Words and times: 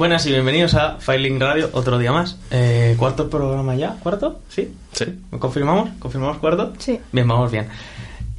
Buenas 0.00 0.24
y 0.24 0.30
bienvenidos 0.30 0.72
a 0.76 0.96
Filing 0.98 1.38
Radio, 1.38 1.68
otro 1.74 1.98
día 1.98 2.10
más. 2.10 2.38
Eh, 2.50 2.94
¿Cuarto 2.98 3.28
programa 3.28 3.74
ya? 3.74 3.96
¿Cuarto? 4.02 4.40
¿Sí? 4.48 4.72
Sí. 4.92 5.04
¿Confirmamos? 5.38 5.90
¿Confirmamos 5.98 6.38
cuarto? 6.38 6.72
Sí. 6.78 6.98
Bien, 7.12 7.28
vamos 7.28 7.50
bien. 7.52 7.68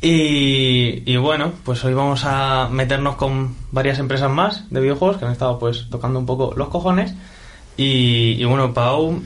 Y, 0.01 1.03
y 1.05 1.17
bueno, 1.17 1.51
pues 1.63 1.83
hoy 1.85 1.93
vamos 1.93 2.23
a 2.25 2.67
meternos 2.71 3.15
con 3.15 3.55
varias 3.71 3.99
empresas 3.99 4.31
más 4.31 4.67
de 4.71 4.81
videojuegos 4.81 5.17
que 5.17 5.25
han 5.25 5.33
estado 5.33 5.59
pues 5.59 5.85
tocando 5.91 6.17
un 6.17 6.25
poco 6.25 6.51
los 6.57 6.69
cojones. 6.69 7.13
Y, 7.77 8.41
y 8.41 8.45
bueno, 8.45 8.73
Pau, 8.73 9.21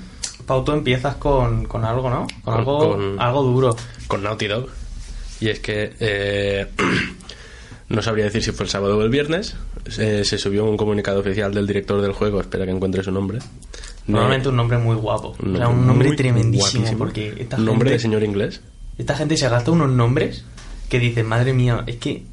Pau, 0.45 0.61
tú 0.65 0.73
empiezas 0.73 1.15
con, 1.15 1.63
con 1.63 1.85
algo, 1.85 2.09
¿no? 2.09 2.27
Con, 2.43 2.53
Con- 2.53 2.53
algo, 2.59 2.79
con- 2.91 3.21
algo 3.21 3.43
duro. 3.43 3.75
con 4.09 4.21
Naughty 4.23 4.47
Dog. 4.47 4.67
Y 5.39 5.47
es 5.47 5.59
que 5.61 5.93
eh, 6.01 6.67
no 7.95 8.01
sabría 8.01 8.25
decir 8.25 8.43
si 8.43 8.51
fue 8.51 8.65
el 8.65 8.69
sábado 8.69 8.97
o 8.97 9.01
el 9.01 9.09
viernes. 9.09 9.55
eh, 9.97 10.23
se 10.25 10.37
subió 10.37 10.65
un 10.65 10.77
comunicado 10.77 11.19
oficial 11.19 11.53
del 11.53 11.65
director 11.67 12.01
del 12.01 12.11
juego. 12.11 12.41
Espera 12.41 12.65
que 12.65 12.71
encuentre 12.71 13.03
su 13.03 13.11
nombre. 13.11 13.39
Normalmente 14.07 14.49
un 14.49 14.55
nombre 14.57 14.77
muy 14.77 14.95
guapo. 14.95 15.35
o 15.41 15.57
sea, 15.57 15.67
un 15.67 15.87
nombre 15.87 16.11
tremendísimo. 16.15 16.71
guapísimo. 16.81 16.97
Porque 16.99 17.33
esta 17.39 17.57
Un 17.57 17.65
nombre 17.65 17.89
gente, 17.89 17.93
de 17.97 17.99
señor 17.99 18.23
inglés. 18.23 18.61
esta 18.97 19.15
gente 19.15 19.35
se 19.37 19.49
gasta 19.49 19.71
unos 19.71 19.89
nombres 19.89 20.43
que 20.89 20.99
dicen, 20.99 21.25
madre 21.25 21.53
mía, 21.53 21.83
es 21.87 21.95
que 21.95 22.23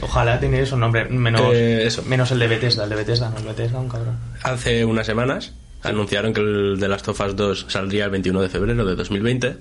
ojalá 0.00 0.38
tener 0.38 0.62
esos 0.62 0.78
nombres. 0.78 1.10
Menos, 1.10 1.42
Eh, 1.54 1.86
eso. 1.86 2.02
menos 2.04 2.30
el 2.30 2.38
de 2.38 2.46
Bethesda. 2.48 2.84
El 2.84 2.90
de 2.90 2.96
Bethesda, 2.96 3.30
no, 3.30 3.38
el 3.38 3.42
de 3.44 3.48
Bethesda, 3.50 3.80
un 3.80 3.88
cabrón. 3.88 4.16
Hace 4.42 4.84
unas 4.84 5.06
semanas 5.06 5.52
anunciaron 5.82 6.32
que 6.34 6.40
el 6.40 6.76
The 6.78 6.88
Last 6.88 7.08
of 7.08 7.20
Us 7.20 7.34
2 7.36 7.66
saldría 7.68 8.04
el 8.04 8.10
21 8.10 8.40
de 8.42 8.48
febrero 8.48 8.84
de 8.84 8.94
2020. 8.94 9.56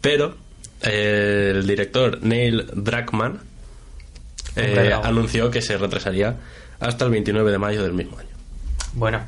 Pero 0.00 0.36
eh, 0.82 1.52
el 1.54 1.66
director 1.66 2.18
Neil 2.22 2.66
Druckmann 2.74 3.40
eh, 4.56 4.92
anunció 5.02 5.50
que 5.50 5.62
se 5.62 5.76
retrasaría 5.76 6.36
hasta 6.80 7.04
el 7.04 7.10
29 7.10 7.50
de 7.50 7.58
mayo 7.58 7.82
del 7.82 7.92
mismo 7.92 8.18
año. 8.18 8.28
Bueno, 8.94 9.20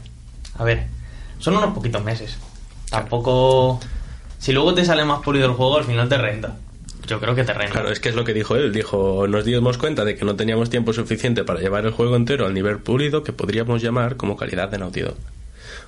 a 0.57 0.65
ver, 0.65 0.87
son 1.39 1.57
unos 1.57 1.75
poquitos 1.75 2.03
meses. 2.03 2.37
Tampoco. 2.91 3.81
Si 4.39 4.53
luego 4.53 4.75
te 4.75 4.85
sale 4.85 5.05
más 5.05 5.21
pulido 5.21 5.47
el 5.47 5.53
juego, 5.53 5.79
al 5.79 5.85
final 5.85 6.09
te 6.09 6.17
renta. 6.17 6.57
Yo 7.07 7.21
creo 7.21 7.35
que 7.35 7.45
te 7.45 7.53
renta. 7.53 7.73
Claro, 7.73 7.91
es 7.91 8.01
que 8.01 8.11
es 8.11 8.15
lo 8.15 8.25
que 8.25 8.35
dijo 8.35 8.57
él. 8.57 8.73
Dijo, 8.73 9.27
nos 9.29 9.45
dimos 9.45 9.79
cuenta 9.79 10.05
de 10.05 10.15
que 10.15 10.25
no 10.25 10.37
teníamos 10.37 10.71
tiempo 10.71 10.93
suficiente 10.93 11.45
para 11.45 11.61
llevar 11.61 11.87
el 11.87 11.93
juego 11.93 12.17
entero 12.17 12.47
al 12.47 12.55
nivel 12.55 12.79
pulido 12.79 13.23
que 13.23 13.33
podríamos 13.33 13.83
llamar 13.83 14.17
como 14.17 14.37
calidad 14.37 14.69
de 14.69 14.79
Naughty 14.79 15.01
Dog. 15.01 15.17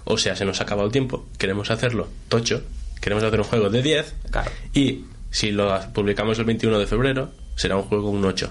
O 0.05 0.17
sea, 0.17 0.35
se 0.35 0.45
nos 0.45 0.61
ha 0.61 0.65
acabado 0.65 0.87
el 0.87 0.93
tiempo. 0.93 1.27
Queremos 1.39 1.71
hacerlo 1.71 2.09
tocho. 2.29 2.63
Queremos 3.01 3.25
hacer 3.25 3.41
un 3.41 3.47
juego 3.47 3.71
de 3.71 3.83
10. 3.83 4.15
Claro. 4.31 4.51
Y 4.73 5.05
si 5.31 5.53
lo 5.53 5.79
publicamos 5.93 6.39
el 6.39 6.45
21 6.45 6.79
de 6.79 6.87
febrero, 6.87 7.31
será 7.55 7.77
un 7.77 7.83
juego 7.83 8.11
un 8.11 8.25
8. 8.25 8.51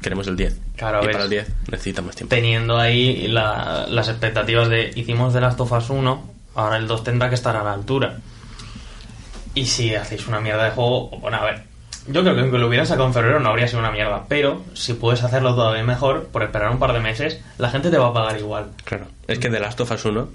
Queremos 0.00 0.26
el 0.28 0.36
10. 0.36 0.56
Claro, 0.76 1.02
y 1.02 1.06
ves. 1.06 1.12
para 1.12 1.24
el 1.24 1.30
10 1.30 1.48
necesita 1.70 2.02
más 2.02 2.14
tiempo. 2.14 2.34
Teniendo 2.34 2.78
ahí 2.78 3.26
la- 3.28 3.86
las 3.88 4.08
expectativas 4.08 4.68
de 4.68 4.92
hicimos 4.94 5.34
de 5.34 5.40
Last 5.40 5.60
of 5.60 5.72
Us 5.72 5.90
1, 5.90 6.22
ahora 6.54 6.76
el 6.76 6.86
2 6.86 7.02
tendrá 7.04 7.28
que 7.28 7.34
estar 7.34 7.56
a 7.56 7.64
la 7.64 7.72
altura. 7.72 8.18
Y 9.54 9.66
si 9.66 9.94
hacéis 9.94 10.26
una 10.28 10.40
mierda 10.40 10.64
de 10.64 10.70
juego, 10.70 11.08
bueno, 11.20 11.38
a 11.38 11.44
ver. 11.44 11.62
Yo 12.06 12.22
creo 12.22 12.34
que 12.34 12.40
aunque 12.42 12.58
lo 12.58 12.68
hubieran 12.68 12.86
sacado 12.86 13.06
en 13.08 13.12
febrero 13.12 13.40
no 13.40 13.50
habría 13.50 13.66
sido 13.68 13.80
una 13.80 13.90
mierda. 13.90 14.24
Pero 14.28 14.64
si 14.74 14.94
puedes 14.94 15.22
hacerlo 15.24 15.54
todavía 15.54 15.82
mejor, 15.84 16.28
por 16.28 16.42
esperar 16.42 16.70
un 16.70 16.78
par 16.78 16.92
de 16.92 17.00
meses, 17.00 17.40
la 17.58 17.68
gente 17.70 17.90
te 17.90 17.98
va 17.98 18.08
a 18.08 18.12
pagar 18.14 18.38
igual. 18.38 18.68
Claro. 18.84 19.06
Es 19.26 19.38
que 19.38 19.50
The 19.50 19.60
Last 19.60 19.80
of 19.80 19.90
Us 19.90 20.04
1 20.04 20.28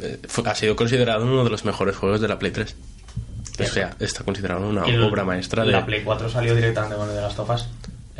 eh, 0.00 0.18
fue- 0.26 0.48
ha 0.48 0.54
sido 0.54 0.74
considerado 0.74 1.24
uno 1.24 1.44
de 1.44 1.50
los 1.50 1.64
mejores 1.64 1.94
juegos 1.96 2.20
de 2.20 2.28
la 2.28 2.38
Play 2.38 2.50
3. 2.50 2.74
O 3.60 3.64
sea, 3.64 3.94
está 4.00 4.24
considerado 4.24 4.66
una 4.66 4.84
el- 4.86 5.02
obra 5.02 5.22
maestra 5.24 5.64
de... 5.64 5.70
La 5.72 5.84
Play 5.86 6.02
4 6.02 6.28
salió 6.30 6.54
directamente 6.56 6.96
con 6.96 7.08
el 7.08 7.14
de 7.14 7.20
Last 7.20 7.38
of 7.38 7.50
Us. 7.50 7.68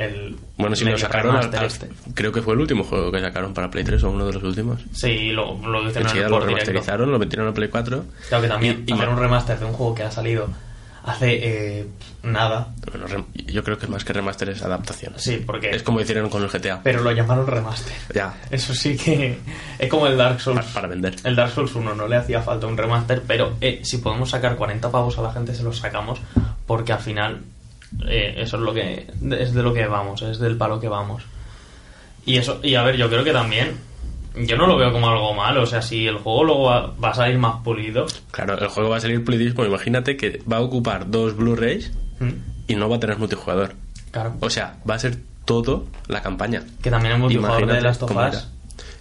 El 0.04 0.36
Bueno, 0.56 0.76
si 0.76 0.84
lo 0.84 0.96
sacaron, 0.98 1.36
al- 1.36 1.54
al- 1.54 1.64
este. 1.66 1.88
creo 2.14 2.32
que 2.32 2.42
fue 2.42 2.54
el 2.54 2.60
último 2.60 2.84
juego 2.84 3.10
que 3.12 3.20
sacaron 3.20 3.52
para 3.54 3.70
Play 3.70 3.84
3 3.84 4.02
o 4.04 4.10
uno 4.10 4.26
de 4.26 4.32
los 4.32 4.42
últimos. 4.42 4.80
Sí, 4.92 5.30
lo, 5.32 5.56
lo 5.66 5.86
Enseguida 5.88 6.28
lo 6.28 6.38
directo. 6.40 6.46
remasterizaron, 6.46 7.10
lo 7.12 7.18
metieron 7.18 7.48
a 7.48 7.54
Play 7.54 7.68
4. 7.68 8.04
Claro 8.28 8.42
que 8.42 8.48
también 8.48 8.84
Y- 8.86 8.92
hacer 8.92 9.08
un 9.08 9.18
remaster 9.18 9.58
de 9.58 9.64
un 9.64 9.72
juego 9.72 9.94
que 9.94 10.02
ha 10.02 10.10
salido 10.10 10.48
hace 11.04 11.80
eh, 11.80 11.86
nada. 12.22 12.68
Bueno, 12.92 13.26
yo 13.34 13.64
creo 13.64 13.76
que 13.76 13.88
más 13.88 14.04
que 14.04 14.12
remaster 14.12 14.50
es 14.50 14.62
adaptación. 14.62 15.14
Sí, 15.16 15.42
porque... 15.44 15.70
Es 15.70 15.82
como 15.82 16.00
hicieron 16.00 16.28
con 16.30 16.44
el 16.44 16.48
GTA. 16.48 16.80
Pero 16.84 17.02
lo 17.02 17.10
llamaron 17.10 17.44
remaster. 17.44 17.92
Ya, 18.14 18.34
Eso 18.52 18.72
sí 18.72 18.96
que 18.96 19.36
es 19.80 19.88
como 19.90 20.06
el 20.06 20.16
Dark 20.16 20.40
Souls. 20.40 20.60
para, 20.60 20.72
para 20.72 20.86
vender. 20.86 21.16
El 21.24 21.34
Dark 21.34 21.50
Souls 21.50 21.74
1 21.74 21.96
no 21.96 22.06
le 22.06 22.14
hacía 22.14 22.40
falta 22.40 22.68
un 22.68 22.76
remaster, 22.76 23.20
pero 23.26 23.56
eh, 23.60 23.80
si 23.82 23.98
podemos 23.98 24.30
sacar 24.30 24.54
40 24.54 24.92
pavos 24.92 25.18
a 25.18 25.22
la 25.22 25.32
gente 25.32 25.56
se 25.56 25.64
los 25.64 25.76
sacamos 25.78 26.20
porque 26.68 26.92
al 26.92 27.00
final 27.00 27.40
eh, 28.06 28.34
eso 28.38 28.56
es 28.56 28.62
lo 28.62 28.72
que 28.72 29.06
es 29.38 29.54
de 29.54 29.62
lo 29.62 29.72
que 29.72 29.86
vamos, 29.86 30.22
es 30.22 30.38
del 30.38 30.56
palo 30.56 30.80
que 30.80 30.88
vamos. 30.88 31.22
Y 32.24 32.36
eso 32.36 32.60
y 32.62 32.74
a 32.74 32.82
ver, 32.82 32.96
yo 32.96 33.08
creo 33.08 33.24
que 33.24 33.32
también 33.32 33.76
yo 34.36 34.56
no 34.56 34.66
lo 34.66 34.76
veo 34.78 34.92
como 34.92 35.08
algo 35.10 35.34
malo, 35.34 35.62
o 35.62 35.66
sea, 35.66 35.82
si 35.82 36.06
el 36.06 36.16
juego 36.16 36.44
luego 36.44 36.62
va, 36.64 36.86
va 37.02 37.10
a 37.10 37.14
salir 37.14 37.38
más 37.38 37.62
pulido, 37.62 38.06
Claro, 38.30 38.58
el 38.58 38.68
juego 38.68 38.88
va 38.90 38.96
a 38.96 39.00
salir 39.00 39.22
pulidísimo. 39.24 39.64
Imagínate 39.64 40.16
que 40.16 40.42
va 40.50 40.56
a 40.56 40.60
ocupar 40.60 41.10
dos 41.10 41.36
Blu-rays 41.36 41.92
mm, 42.20 42.30
y 42.68 42.74
no 42.76 42.88
va 42.88 42.96
a 42.96 43.00
tener 43.00 43.18
multijugador. 43.18 43.74
claro, 44.10 44.34
O 44.40 44.48
sea, 44.48 44.76
va 44.88 44.94
a 44.94 44.98
ser 44.98 45.18
todo 45.44 45.86
la 46.08 46.22
campaña. 46.22 46.62
que 46.82 46.90
también 46.90 47.14
el 47.14 47.20
multijugador 47.20 47.66
de 47.66 47.78
Imagínate 47.78 48.04
Us, 48.04 48.10
era. 48.10 48.44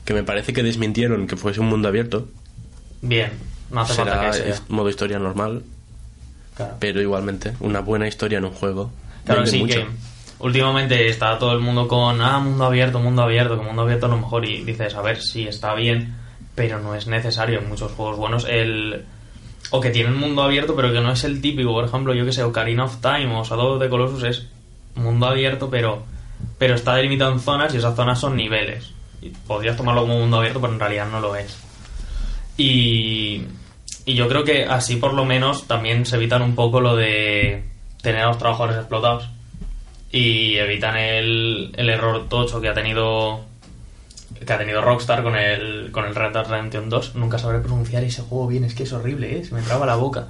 Que 0.03 0.13
me 0.13 0.23
parece 0.23 0.51
que 0.53 0.63
desmintieron 0.63 1.27
que 1.27 1.37
fuese 1.37 1.59
un 1.61 1.67
mundo 1.67 1.87
abierto. 1.87 2.27
bien, 3.01 3.31
no 3.69 3.81
hace 3.81 3.93
falta 3.93 4.31
que 4.31 4.33
sea. 4.33 4.55
modo 4.67 4.89
historia 4.89 5.19
normal, 5.19 5.63
Claro. 6.61 6.77
pero 6.79 7.01
igualmente 7.01 7.53
una 7.59 7.79
buena 7.81 8.07
historia 8.07 8.37
en 8.37 8.45
un 8.45 8.51
juego. 8.51 8.91
Claro, 9.25 9.45
sí 9.45 9.59
mucho. 9.59 9.79
que 9.79 9.87
últimamente 10.39 11.07
está 11.07 11.37
todo 11.37 11.53
el 11.53 11.59
mundo 11.59 11.87
con, 11.87 12.21
ah, 12.21 12.39
mundo 12.39 12.65
abierto, 12.65 12.99
mundo 12.99 13.21
abierto, 13.21 13.57
que 13.57 13.65
mundo 13.65 13.83
abierto 13.83 14.07
a 14.07 14.09
lo 14.09 14.17
mejor 14.17 14.45
y 14.45 14.63
dices, 14.63 14.95
a 14.95 15.01
ver, 15.01 15.21
sí, 15.21 15.47
está 15.47 15.73
bien, 15.75 16.15
pero 16.55 16.79
no 16.79 16.95
es 16.95 17.07
necesario 17.07 17.59
en 17.59 17.69
muchos 17.69 17.91
juegos 17.91 18.17
buenos 18.17 18.45
el... 18.49 19.05
O 19.69 19.79
que 19.79 19.91
tienen 19.91 20.17
mundo 20.17 20.41
abierto, 20.41 20.75
pero 20.75 20.91
que 20.91 20.99
no 20.99 21.11
es 21.11 21.23
el 21.23 21.39
típico, 21.39 21.71
por 21.71 21.85
ejemplo, 21.85 22.13
yo 22.13 22.25
que 22.25 22.33
sé, 22.33 22.43
Ocarina 22.43 22.85
of 22.85 22.97
Time 22.97 23.33
o 23.37 23.43
Shadow 23.43 23.75
of 23.75 23.81
the 23.81 23.89
Colossus 23.89 24.23
es 24.23 24.47
mundo 24.95 25.27
abierto, 25.27 25.69
pero, 25.69 26.03
pero 26.57 26.75
está 26.75 26.95
delimitado 26.95 27.31
en 27.31 27.39
zonas 27.39 27.73
y 27.73 27.77
esas 27.77 27.95
zonas 27.95 28.19
son 28.19 28.35
niveles. 28.35 28.91
Y 29.21 29.29
podrías 29.29 29.77
tomarlo 29.77 30.01
como 30.01 30.19
mundo 30.19 30.37
abierto, 30.37 30.59
pero 30.59 30.73
en 30.73 30.79
realidad 30.79 31.07
no 31.09 31.21
lo 31.21 31.35
es. 31.35 31.57
Y, 32.57 33.43
y 34.11 34.13
yo 34.13 34.27
creo 34.27 34.43
que 34.43 34.65
así 34.65 34.97
por 34.97 35.13
lo 35.13 35.23
menos 35.23 35.67
también 35.67 36.05
se 36.05 36.17
evitan 36.17 36.41
un 36.41 36.53
poco 36.53 36.81
lo 36.81 36.97
de 36.97 37.63
tener 38.01 38.23
a 38.23 38.27
los 38.27 38.37
trabajadores 38.37 38.75
explotados 38.75 39.29
y 40.11 40.57
evitan 40.57 40.97
el, 40.97 41.71
el 41.77 41.89
error 41.89 42.27
tocho 42.27 42.59
que 42.59 42.67
ha 42.67 42.73
tenido 42.73 43.45
que 44.45 44.51
ha 44.51 44.57
tenido 44.57 44.81
Rockstar 44.81 45.23
con 45.23 45.37
el 45.37 45.93
con 45.93 46.03
el 46.03 46.13
Red 46.13 46.33
Dead 46.33 46.45
Redemption 46.45 46.89
2 46.89 47.15
nunca 47.15 47.37
sabré 47.37 47.59
pronunciar 47.59 48.03
ese 48.03 48.21
juego 48.21 48.47
bien 48.47 48.65
es 48.65 48.75
que 48.75 48.83
es 48.83 48.91
horrible 48.91 49.37
¿eh? 49.37 49.45
se 49.45 49.55
me 49.55 49.61
traba 49.61 49.85
la 49.85 49.95
boca 49.95 50.27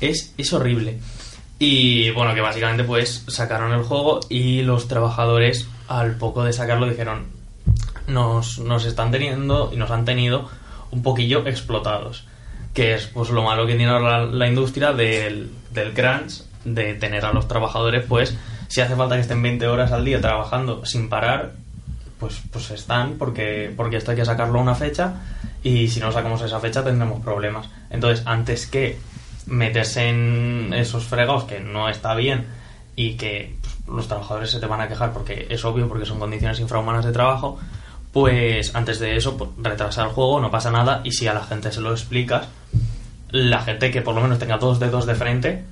es, 0.00 0.34
es 0.36 0.52
horrible 0.52 0.98
y 1.60 2.10
bueno 2.10 2.34
que 2.34 2.40
básicamente 2.40 2.82
pues 2.82 3.24
sacaron 3.28 3.72
el 3.72 3.84
juego 3.84 4.18
y 4.30 4.62
los 4.62 4.88
trabajadores 4.88 5.68
al 5.86 6.16
poco 6.16 6.42
de 6.42 6.52
sacarlo 6.52 6.88
dijeron 6.88 7.26
nos, 8.08 8.58
nos 8.58 8.84
están 8.84 9.12
teniendo 9.12 9.70
y 9.72 9.76
nos 9.76 9.92
han 9.92 10.04
tenido 10.04 10.48
un 10.90 11.02
poquillo 11.02 11.46
explotados. 11.46 12.26
Que 12.72 12.94
es 12.94 13.06
pues 13.06 13.30
lo 13.30 13.42
malo 13.42 13.66
que 13.66 13.74
tiene 13.74 13.92
ahora 13.92 14.24
la, 14.24 14.48
industria 14.48 14.92
del, 14.92 15.50
del 15.70 15.92
crunch, 15.92 16.42
de 16.64 16.94
tener 16.94 17.24
a 17.24 17.32
los 17.32 17.48
trabajadores, 17.48 18.04
pues, 18.06 18.36
si 18.68 18.80
hace 18.80 18.96
falta 18.96 19.16
que 19.16 19.22
estén 19.22 19.42
20 19.42 19.66
horas 19.66 19.92
al 19.92 20.04
día 20.04 20.20
trabajando 20.20 20.84
sin 20.86 21.08
parar, 21.08 21.52
pues, 22.18 22.40
pues 22.50 22.70
están, 22.70 23.18
porque, 23.18 23.72
porque 23.76 23.96
esto 23.96 24.12
hay 24.12 24.16
que 24.16 24.24
sacarlo 24.24 24.58
a 24.58 24.62
una 24.62 24.74
fecha, 24.74 25.14
y 25.62 25.88
si 25.88 26.00
no 26.00 26.12
sacamos 26.12 26.40
esa 26.42 26.60
fecha 26.60 26.82
tendremos 26.82 27.20
problemas. 27.20 27.68
Entonces, 27.90 28.24
antes 28.26 28.66
que 28.66 28.98
meterse 29.46 30.08
en 30.08 30.72
esos 30.72 31.04
fregados 31.04 31.44
que 31.44 31.60
no 31.60 31.88
está 31.88 32.14
bien 32.14 32.46
y 32.94 33.14
que 33.16 33.56
pues, 33.60 33.96
los 33.96 34.08
trabajadores 34.08 34.50
se 34.50 34.60
te 34.60 34.66
van 34.66 34.80
a 34.80 34.88
quejar 34.88 35.12
porque 35.12 35.46
es 35.50 35.64
obvio, 35.64 35.88
porque 35.88 36.06
son 36.06 36.18
condiciones 36.18 36.60
infrahumanas 36.60 37.04
de 37.04 37.12
trabajo, 37.12 37.58
pues 38.12 38.74
antes 38.74 38.98
de 38.98 39.16
eso, 39.16 39.36
pues, 39.36 39.50
retrasar 39.58 40.08
el 40.08 40.12
juego, 40.12 40.40
no 40.40 40.50
pasa 40.50 40.70
nada, 40.70 41.00
y 41.04 41.12
si 41.12 41.26
a 41.26 41.34
la 41.34 41.44
gente 41.44 41.72
se 41.72 41.80
lo 41.80 41.92
explicas, 41.92 42.46
la 43.30 43.62
gente 43.62 43.90
que 43.90 44.02
por 44.02 44.14
lo 44.14 44.20
menos 44.20 44.38
tenga 44.38 44.58
dos 44.58 44.78
dedos 44.78 45.06
de 45.06 45.14
frente, 45.14 45.64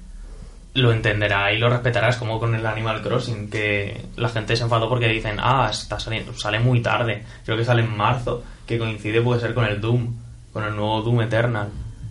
lo 0.75 0.93
entenderá 0.93 1.53
y 1.53 1.59
lo 1.59 1.69
respetará. 1.69 2.09
Es 2.09 2.17
como 2.17 2.39
con 2.39 2.55
el 2.55 2.65
Animal 2.65 3.03
Crossing, 3.03 3.51
que 3.51 4.07
la 4.17 4.29
gente 4.29 4.57
se 4.57 4.65
enfadó 4.65 4.89
porque 4.89 5.09
dicen, 5.09 5.37
ah, 5.41 5.69
está 5.71 5.99
saliendo, 5.99 6.33
sale 6.35 6.59
muy 6.61 6.81
tarde. 6.81 7.25
Creo 7.45 7.57
que 7.57 7.65
sale 7.65 7.83
en 7.83 7.97
marzo, 7.97 8.43
que 8.67 8.79
coincide 8.79 9.21
puede 9.21 9.41
ser 9.41 9.55
con 9.55 9.65
el 9.65 9.81
Doom, 9.81 10.15
con 10.53 10.65
el 10.65 10.75
nuevo 10.75 11.03
Doom 11.03 11.23
Eternal. 11.23 11.69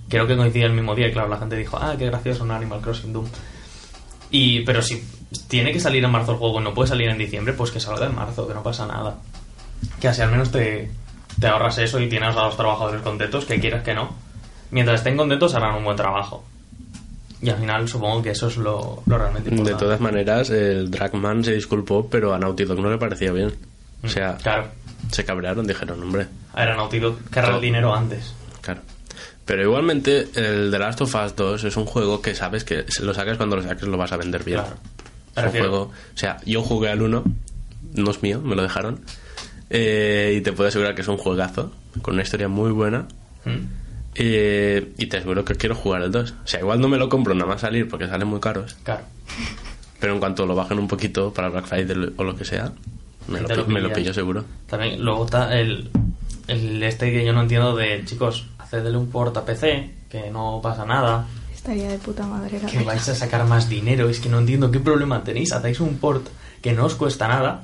Creo 0.07 0.27
que 0.27 0.35
coincide 0.35 0.65
el 0.65 0.73
mismo 0.73 0.95
día 0.95 1.07
y 1.07 1.11
claro, 1.11 1.29
la 1.29 1.37
gente 1.37 1.55
dijo, 1.55 1.77
ah, 1.77 1.95
qué 1.97 2.05
gracioso 2.05 2.43
un 2.43 2.51
Animal 2.51 2.81
Crossing 2.81 3.13
Doom. 3.13 3.27
Y, 4.31 4.61
pero 4.61 4.81
si 4.81 5.03
tiene 5.47 5.71
que 5.71 5.79
salir 5.79 6.03
en 6.03 6.11
marzo 6.11 6.33
el 6.33 6.37
juego 6.37 6.59
no 6.59 6.73
puede 6.73 6.89
salir 6.89 7.09
en 7.09 7.17
diciembre, 7.17 7.53
pues 7.53 7.71
que 7.71 7.79
salga 7.79 8.05
en 8.05 8.15
marzo, 8.15 8.47
que 8.47 8.53
no 8.53 8.61
pasa 8.61 8.85
nada. 8.85 9.15
Que 9.99 10.07
así 10.07 10.21
al 10.21 10.31
menos 10.31 10.51
te, 10.51 10.89
te 11.39 11.47
ahorras 11.47 11.77
eso 11.77 11.99
y 11.99 12.09
tienes 12.09 12.35
a 12.35 12.43
los 12.43 12.57
trabajadores 12.57 13.01
contentos, 13.01 13.45
que 13.45 13.59
quieras 13.59 13.83
que 13.83 13.93
no. 13.93 14.13
Mientras 14.71 14.99
estén 14.99 15.17
contentos 15.17 15.55
harán 15.55 15.75
un 15.75 15.83
buen 15.83 15.97
trabajo. 15.97 16.43
Y 17.41 17.49
al 17.49 17.57
final 17.57 17.87
supongo 17.87 18.21
que 18.21 18.31
eso 18.31 18.47
es 18.47 18.57
lo, 18.57 19.01
lo 19.05 19.17
realmente 19.17 19.49
importante. 19.49 19.73
De 19.73 19.79
todas 19.79 19.99
maneras, 20.01 20.49
el 20.49 20.91
Dragman 20.91 21.43
se 21.43 21.53
disculpó, 21.53 22.07
pero 22.09 22.33
a 22.33 22.39
Naughty 22.39 22.65
Dog 22.65 22.79
no 22.81 22.89
le 22.91 22.97
parecía 22.97 23.31
bien. 23.31 23.53
O 24.03 24.07
Mm, 24.07 24.09
sea, 24.09 24.35
Claro. 24.37 24.67
se 25.11 25.23
cabrearon, 25.25 25.65
dijeron, 25.67 26.01
hombre, 26.03 26.27
Era 26.55 26.75
Naughty 26.75 26.99
Dog 26.99 27.17
que 27.29 27.39
era 27.39 27.55
el 27.55 27.61
dinero 27.61 27.93
antes. 27.95 28.33
claro. 28.61 28.81
Pero 29.45 29.63
igualmente, 29.63 30.27
el 30.35 30.69
The 30.69 30.77
Last 30.79 31.01
of 31.01 31.15
Us 31.15 31.35
2 31.35 31.63
es 31.63 31.75
un 31.75 31.85
juego 31.85 32.21
que 32.21 32.35
sabes 32.35 32.63
que 32.63 32.85
si 32.87 33.03
lo 33.03 33.13
sacas 33.15 33.37
cuando 33.37 33.55
lo 33.55 33.63
saques 33.63 33.87
lo 33.87 33.97
vas 33.97 34.11
a 34.11 34.17
vender 34.17 34.43
bien. 34.43 34.59
Claro. 34.59 34.75
Es 35.35 35.43
un 35.55 35.59
juego, 35.59 35.81
o 35.83 35.91
sea, 36.17 36.37
yo 36.45 36.61
jugué 36.61 36.89
al 36.91 37.01
1, 37.01 37.23
no 37.95 38.11
es 38.11 38.21
mío, 38.21 38.39
me 38.41 38.55
lo 38.55 38.61
dejaron. 38.61 38.99
Eh, 39.69 40.33
y 40.37 40.41
te 40.41 40.51
puedo 40.53 40.69
asegurar 40.69 40.95
que 40.95 41.01
es 41.01 41.07
un 41.07 41.17
juegazo, 41.17 41.71
con 42.01 42.13
una 42.15 42.23
historia 42.23 42.47
muy 42.47 42.71
buena. 42.71 43.07
¿Mm? 43.45 43.79
eh, 44.15 44.91
y 44.97 45.05
te 45.05 45.17
aseguro 45.17 45.45
que 45.45 45.55
quiero 45.55 45.75
jugar 45.75 46.01
el 46.01 46.11
2. 46.11 46.31
O 46.43 46.47
sea, 46.47 46.59
igual 46.59 46.81
no 46.81 46.87
me 46.89 46.97
lo 46.97 47.07
compro 47.09 47.33
nada 47.33 47.45
más 47.45 47.61
salir 47.61 47.87
porque 47.87 48.07
salen 48.07 48.27
muy 48.27 48.39
caros. 48.39 48.75
Claro. 48.83 49.03
Pero 49.99 50.13
en 50.13 50.19
cuanto 50.19 50.45
lo 50.45 50.55
bajen 50.55 50.79
un 50.79 50.87
poquito 50.87 51.31
para 51.33 51.49
Black 51.49 51.65
Friday 51.67 52.13
o 52.17 52.23
lo 52.23 52.35
que 52.35 52.43
sea, 52.45 52.71
me 53.27 53.39
lo, 53.41 53.67
me 53.67 53.89
pillo 53.89 54.13
seguro. 54.13 54.43
También 54.67 55.01
luego 55.01 55.25
está 55.25 55.57
el, 55.57 55.89
el 56.47 56.83
este 56.83 57.11
que 57.11 57.23
yo 57.23 57.33
no 57.33 57.41
entiendo 57.43 57.75
de, 57.75 58.03
chicos, 58.05 58.47
hacedle 58.57 58.97
un 58.97 59.09
port 59.09 59.35
a 59.37 59.45
PC, 59.45 59.89
que 60.09 60.29
no 60.31 60.59
pasa 60.61 60.85
nada, 60.85 61.25
Estaría 61.53 61.89
de 61.89 61.97
puta 61.97 62.25
madre. 62.25 62.59
la 62.61 62.67
que 62.69 62.77
verdad. 62.77 62.93
vais 62.93 63.09
a 63.09 63.15
sacar 63.15 63.45
más 63.45 63.67
dinero, 63.69 64.09
es 64.09 64.19
que 64.21 64.29
no 64.29 64.39
entiendo 64.39 64.71
qué 64.71 64.79
problema 64.79 65.23
tenéis, 65.23 65.51
hacéis 65.51 65.81
un 65.81 65.97
port 65.97 66.25
que 66.61 66.71
no 66.71 66.85
os 66.85 66.95
cuesta 66.95 67.27
nada, 67.27 67.63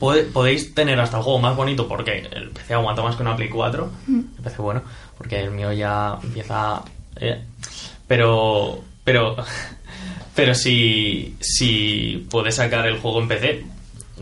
Podéis 0.00 0.74
tener 0.74 0.98
hasta 0.98 1.18
el 1.18 1.22
juego 1.22 1.38
más 1.38 1.54
bonito 1.54 1.86
porque 1.86 2.26
el 2.32 2.48
PC 2.50 2.74
aguanta 2.74 3.02
más 3.02 3.16
que 3.16 3.22
una 3.22 3.36
Play 3.36 3.50
4, 3.50 3.90
el 4.08 4.42
PC 4.42 4.62
bueno, 4.62 4.82
porque 5.16 5.40
el 5.40 5.50
mío 5.50 5.72
ya 5.72 6.18
empieza... 6.22 6.82
eh, 7.16 7.44
pero... 8.08 8.80
pero 9.04 9.36
pero 10.34 10.54
si, 10.54 11.36
si 11.40 12.26
puedes 12.30 12.54
sacar 12.54 12.86
el 12.86 12.98
juego 12.98 13.20
en 13.20 13.28
PC, 13.28 13.64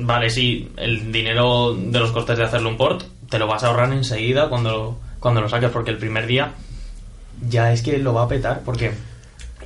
vale, 0.00 0.30
sí, 0.30 0.68
el 0.76 1.12
dinero 1.12 1.74
de 1.74 1.98
los 2.00 2.10
costes 2.10 2.38
de 2.38 2.44
hacerle 2.44 2.68
un 2.68 2.76
port 2.76 3.04
te 3.28 3.38
lo 3.38 3.46
vas 3.46 3.62
a 3.62 3.68
ahorrar 3.68 3.92
enseguida 3.92 4.48
cuando, 4.48 4.98
cuando 5.20 5.40
lo 5.40 5.48
saques, 5.48 5.70
porque 5.70 5.90
el 5.92 5.98
primer 5.98 6.26
día 6.26 6.52
ya 7.46 7.72
es 7.72 7.82
que 7.82 7.98
lo 7.98 8.14
va 8.14 8.22
a 8.24 8.28
petar, 8.28 8.62
porque 8.64 8.92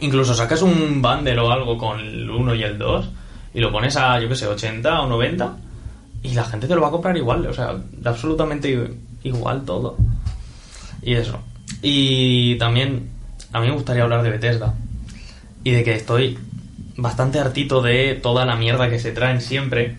incluso 0.01 0.35
sacas 0.35 0.63
un 0.63 1.01
bundle 1.01 1.39
o 1.39 1.51
algo 1.51 1.79
con 1.79 2.01
el 2.01 2.29
1 2.29 2.55
y 2.55 2.63
el 2.65 2.79
2 2.79 3.09
y 3.55 3.61
lo 3.61 3.71
pones 3.73 3.97
a, 3.97 4.21
yo 4.21 4.29
que 4.29 4.37
sé, 4.37 4.47
80 4.47 5.01
o 5.01 5.07
90 5.07 5.57
y 6.23 6.35
la 6.35 6.45
gente 6.45 6.69
te 6.69 6.75
lo 6.75 6.83
va 6.83 6.89
a 6.89 6.93
comprar 6.93 7.17
igual, 7.17 7.47
o 7.47 7.53
sea, 7.53 7.75
da 7.93 8.11
absolutamente 8.11 8.95
igual 9.23 9.65
todo. 9.65 9.97
Y 11.03 11.15
eso. 11.15 11.41
Y 11.83 12.57
también 12.57 13.11
a 13.53 13.61
mí 13.61 13.67
me 13.67 13.75
gustaría 13.75 14.05
hablar 14.05 14.23
de 14.23 14.31
Bethesda 14.31 14.75
y 15.65 15.73
de 15.73 15.85
que 15.85 15.95
estoy 15.95 16.39
bastante 16.97 17.39
hartito 17.39 17.83
de 17.83 18.15
toda 18.15 18.45
la 18.45 18.57
mierda 18.57 18.89
que 18.89 19.01
se 19.01 19.13
traen 19.13 19.41
siempre. 19.41 19.97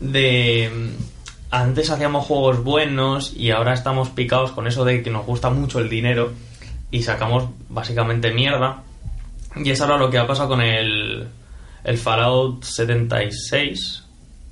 De 0.00 0.70
mm, 0.74 1.02
antes 1.50 1.90
hacíamos 1.90 2.26
juegos 2.26 2.64
buenos 2.64 3.34
y 3.36 3.50
ahora 3.50 3.74
estamos 3.74 4.08
picados 4.10 4.52
con 4.52 4.66
eso 4.66 4.84
de 4.84 5.02
que 5.02 5.10
nos 5.10 5.26
gusta 5.26 5.50
mucho 5.50 5.78
el 5.80 5.88
dinero 5.88 6.32
y 6.90 7.02
sacamos 7.02 7.50
básicamente 7.68 8.32
mierda. 8.32 8.82
Y 9.54 9.70
es 9.70 9.80
ahora 9.80 9.98
lo 9.98 10.10
que 10.10 10.18
ha 10.18 10.26
pasado 10.26 10.50
con 10.50 10.60
el, 10.60 11.28
el 11.84 11.98
Fallout 11.98 12.64
76. 12.64 14.05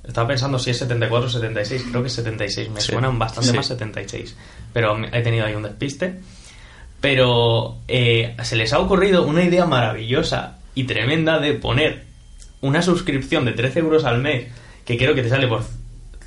Estaba 0.07 0.27
pensando 0.27 0.59
si 0.59 0.69
es 0.69 0.77
74 0.77 1.27
o 1.27 1.31
76, 1.31 1.83
creo 1.89 2.01
que 2.01 2.07
es 2.07 2.13
76, 2.13 2.69
me 2.69 2.81
Sí, 2.81 2.91
suenan 2.91 3.17
bastante 3.17 3.49
sí. 3.51 3.55
más 3.55 3.65
76. 3.67 4.35
Pero 4.73 4.97
he 5.11 5.21
tenido 5.21 5.45
ahí 5.45 5.55
un 5.55 5.63
despiste. 5.63 6.19
Pero 7.01 7.77
eh, 7.87 8.35
se 8.43 8.55
les 8.55 8.73
ha 8.73 8.79
ocurrido 8.79 9.23
una 9.25 9.43
idea 9.43 9.65
maravillosa 9.65 10.57
y 10.73 10.85
tremenda 10.85 11.39
de 11.39 11.53
poner 11.53 12.03
una 12.61 12.81
suscripción 12.81 13.45
de 13.45 13.51
13 13.53 13.79
euros 13.79 14.05
al 14.05 14.21
mes, 14.21 14.47
que 14.85 14.97
creo 14.97 15.13
que 15.13 15.21
te 15.21 15.29
sale 15.29 15.47
por 15.47 15.63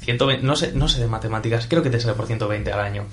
120, 0.01 0.45
no 0.47 0.55
sé, 0.57 0.73
no 0.73 0.89
sé 0.89 1.01
de 1.01 1.07
matemáticas, 1.09 1.67
creo 1.69 1.83
que 1.83 1.91
te 1.91 1.99
sale 2.01 2.15
por 2.15 2.27
120 2.27 2.71
al 2.73 2.81
año. 2.81 3.07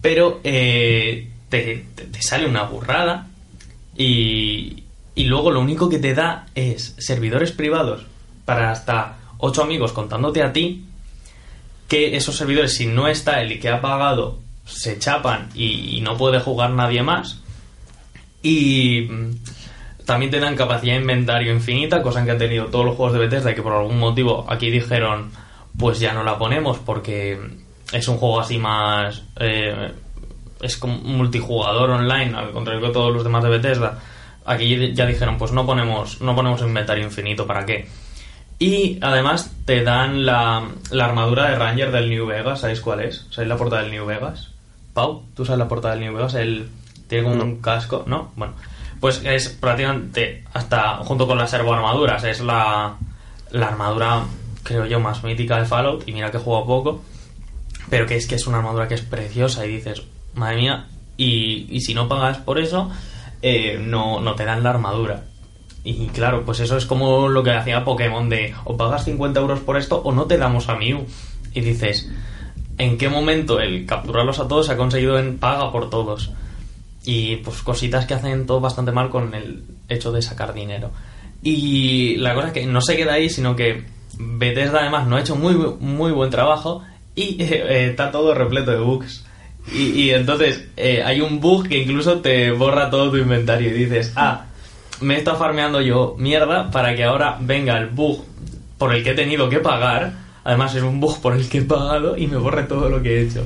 Pero 0.00 0.40
eh, 0.44 1.28
te, 1.48 1.86
te- 1.94 2.04
te 2.04 2.22
sale 2.22 2.46
una 2.46 2.62
burrada 2.64 3.26
y, 3.96 4.84
y 5.14 5.24
luego 5.24 5.50
lo 5.50 5.60
único 5.60 5.88
que 5.88 5.98
te 5.98 6.14
da 6.14 6.46
es 6.54 6.94
servidores 6.98 7.52
privados 7.52 8.06
para 8.44 8.70
hasta 8.70 9.16
8 9.38 9.62
amigos 9.62 9.92
contándote 9.92 10.42
a 10.42 10.52
ti 10.52 10.84
que 11.88 12.16
esos 12.16 12.36
servidores, 12.36 12.74
si 12.76 12.86
no 12.86 13.08
está 13.08 13.40
el 13.40 13.60
que 13.60 13.68
ha 13.68 13.80
pagado, 13.80 14.38
se 14.64 14.98
chapan 14.98 15.50
y, 15.54 16.00
no 16.00 16.16
puede 16.16 16.40
jugar 16.40 16.70
nadie 16.70 17.02
más. 17.02 17.40
Y 18.42 19.02
mm, 19.10 20.04
también 20.06 20.30
te 20.30 20.40
dan 20.40 20.56
capacidad 20.56 20.94
de 20.94 21.00
inventario 21.00 21.52
infinita, 21.52 22.02
cosa 22.02 22.24
que 22.24 22.30
han 22.30 22.38
tenido 22.38 22.66
todos 22.66 22.84
los 22.84 22.96
juegos 22.96 23.14
de 23.14 23.20
Bethesda 23.20 23.54
que 23.54 23.62
por 23.62 23.72
algún 23.72 23.98
motivo 23.98 24.46
aquí 24.48 24.70
dijeron, 24.70 25.30
pues 25.78 26.00
ya 26.00 26.12
no 26.14 26.24
la 26.24 26.38
ponemos 26.38 26.78
porque 26.78 27.38
es 27.92 28.08
un 28.08 28.16
juego 28.16 28.40
así 28.40 28.58
más... 28.58 29.22
eh, 29.36 29.92
es 30.64 30.76
como 30.78 30.96
multijugador 30.96 31.90
online, 31.90 32.34
al 32.34 32.52
contrario 32.52 32.80
que 32.80 32.92
todos 32.92 33.12
los 33.12 33.22
demás 33.22 33.44
de 33.44 33.50
Bethesda. 33.50 33.98
Aquí 34.46 34.92
ya 34.94 35.06
dijeron, 35.06 35.36
pues 35.36 35.52
no 35.52 35.66
ponemos, 35.66 36.20
no 36.20 36.34
ponemos 36.34 36.60
inventario 36.62 37.04
infinito, 37.04 37.46
¿para 37.46 37.64
qué? 37.64 37.86
Y 38.64 38.98
además 39.02 39.54
te 39.66 39.84
dan 39.84 40.24
la, 40.24 40.66
la 40.90 41.04
armadura 41.04 41.50
de 41.50 41.56
Ranger 41.56 41.92
del 41.92 42.08
New 42.08 42.24
Vegas, 42.24 42.60
¿sabéis 42.60 42.80
cuál 42.80 43.00
es? 43.00 43.26
¿Sabéis 43.28 43.50
la 43.50 43.58
portada 43.58 43.82
del 43.82 43.90
New 43.90 44.06
Vegas? 44.06 44.52
Pau, 44.94 45.24
¿tú 45.34 45.44
sabes 45.44 45.58
la 45.58 45.68
portada 45.68 45.94
del 45.94 46.04
New 46.04 46.14
Vegas? 46.14 46.32
El, 46.32 46.70
tiene 47.06 47.24
como 47.24 47.42
un 47.42 47.60
casco, 47.60 48.04
¿no? 48.06 48.32
Bueno, 48.36 48.54
pues 49.00 49.20
es 49.22 49.50
prácticamente, 49.50 50.44
hasta 50.54 50.96
junto 51.04 51.26
con 51.26 51.36
las 51.36 51.50
servoarmaduras, 51.50 52.24
es 52.24 52.40
la, 52.40 52.96
la 53.50 53.66
armadura, 53.66 54.22
creo 54.62 54.86
yo, 54.86 54.98
más 54.98 55.22
mítica 55.22 55.58
de 55.58 55.66
Fallout. 55.66 56.08
Y 56.08 56.12
mira 56.12 56.30
que 56.30 56.38
juego 56.38 56.64
poco, 56.64 57.02
pero 57.90 58.06
que 58.06 58.16
es 58.16 58.26
que 58.26 58.36
es 58.36 58.46
una 58.46 58.60
armadura 58.60 58.88
que 58.88 58.94
es 58.94 59.02
preciosa 59.02 59.66
y 59.66 59.76
dices, 59.76 60.04
madre 60.36 60.56
mía, 60.56 60.86
y, 61.18 61.66
y 61.68 61.82
si 61.82 61.92
no 61.92 62.08
pagas 62.08 62.38
por 62.38 62.58
eso, 62.58 62.90
eh, 63.42 63.76
no, 63.78 64.20
no 64.20 64.34
te 64.34 64.46
dan 64.46 64.62
la 64.62 64.70
armadura. 64.70 65.24
Y 65.84 66.06
claro, 66.06 66.44
pues 66.46 66.60
eso 66.60 66.78
es 66.78 66.86
como 66.86 67.28
lo 67.28 67.42
que 67.42 67.50
hacía 67.50 67.84
Pokémon 67.84 68.30
de 68.30 68.54
o 68.64 68.74
pagas 68.74 69.04
50 69.04 69.38
euros 69.38 69.60
por 69.60 69.76
esto 69.76 70.00
o 70.02 70.12
no 70.12 70.24
te 70.24 70.38
damos 70.38 70.70
a 70.70 70.76
Mew. 70.76 71.04
Y 71.52 71.60
dices, 71.60 72.10
¿en 72.78 72.96
qué 72.96 73.10
momento 73.10 73.60
el 73.60 73.84
capturarlos 73.84 74.40
a 74.40 74.48
todos 74.48 74.66
se 74.66 74.72
ha 74.72 74.76
conseguido 74.78 75.18
en 75.18 75.36
paga 75.36 75.70
por 75.70 75.90
todos? 75.90 76.32
Y 77.04 77.36
pues 77.36 77.60
cositas 77.60 78.06
que 78.06 78.14
hacen 78.14 78.46
todo 78.46 78.60
bastante 78.60 78.92
mal 78.92 79.10
con 79.10 79.34
el 79.34 79.62
hecho 79.90 80.10
de 80.10 80.22
sacar 80.22 80.54
dinero. 80.54 80.90
Y 81.42 82.16
la 82.16 82.34
cosa 82.34 82.46
es 82.46 82.52
que 82.54 82.66
no 82.66 82.80
se 82.80 82.96
queda 82.96 83.12
ahí, 83.12 83.28
sino 83.28 83.54
que 83.54 83.84
Bethesda 84.18 84.80
además 84.80 85.06
no 85.06 85.16
ha 85.16 85.20
hecho 85.20 85.36
muy, 85.36 85.54
muy 85.54 86.12
buen 86.12 86.30
trabajo 86.30 86.82
y 87.14 87.36
eh, 87.42 87.90
está 87.90 88.10
todo 88.10 88.34
repleto 88.34 88.70
de 88.70 88.78
bugs. 88.78 89.26
Y, 89.70 89.82
y 89.82 90.10
entonces 90.10 90.66
eh, 90.78 91.02
hay 91.04 91.20
un 91.20 91.40
bug 91.40 91.68
que 91.68 91.82
incluso 91.82 92.20
te 92.20 92.52
borra 92.52 92.88
todo 92.88 93.10
tu 93.10 93.18
inventario 93.18 93.68
y 93.68 93.84
dices, 93.84 94.14
ah, 94.16 94.46
me 95.00 95.16
estado 95.16 95.36
farmeando 95.38 95.80
yo 95.80 96.14
mierda 96.18 96.70
para 96.70 96.94
que 96.94 97.04
ahora 97.04 97.38
venga 97.40 97.78
el 97.78 97.88
bug 97.88 98.24
por 98.78 98.94
el 98.94 99.02
que 99.02 99.10
he 99.10 99.14
tenido 99.14 99.48
que 99.48 99.60
pagar. 99.60 100.12
Además 100.44 100.74
es 100.74 100.82
un 100.82 101.00
bug 101.00 101.20
por 101.20 101.34
el 101.34 101.48
que 101.48 101.58
he 101.58 101.62
pagado 101.62 102.16
y 102.16 102.26
me 102.26 102.36
borre 102.36 102.64
todo 102.64 102.88
lo 102.88 103.02
que 103.02 103.18
he 103.18 103.22
hecho. 103.22 103.44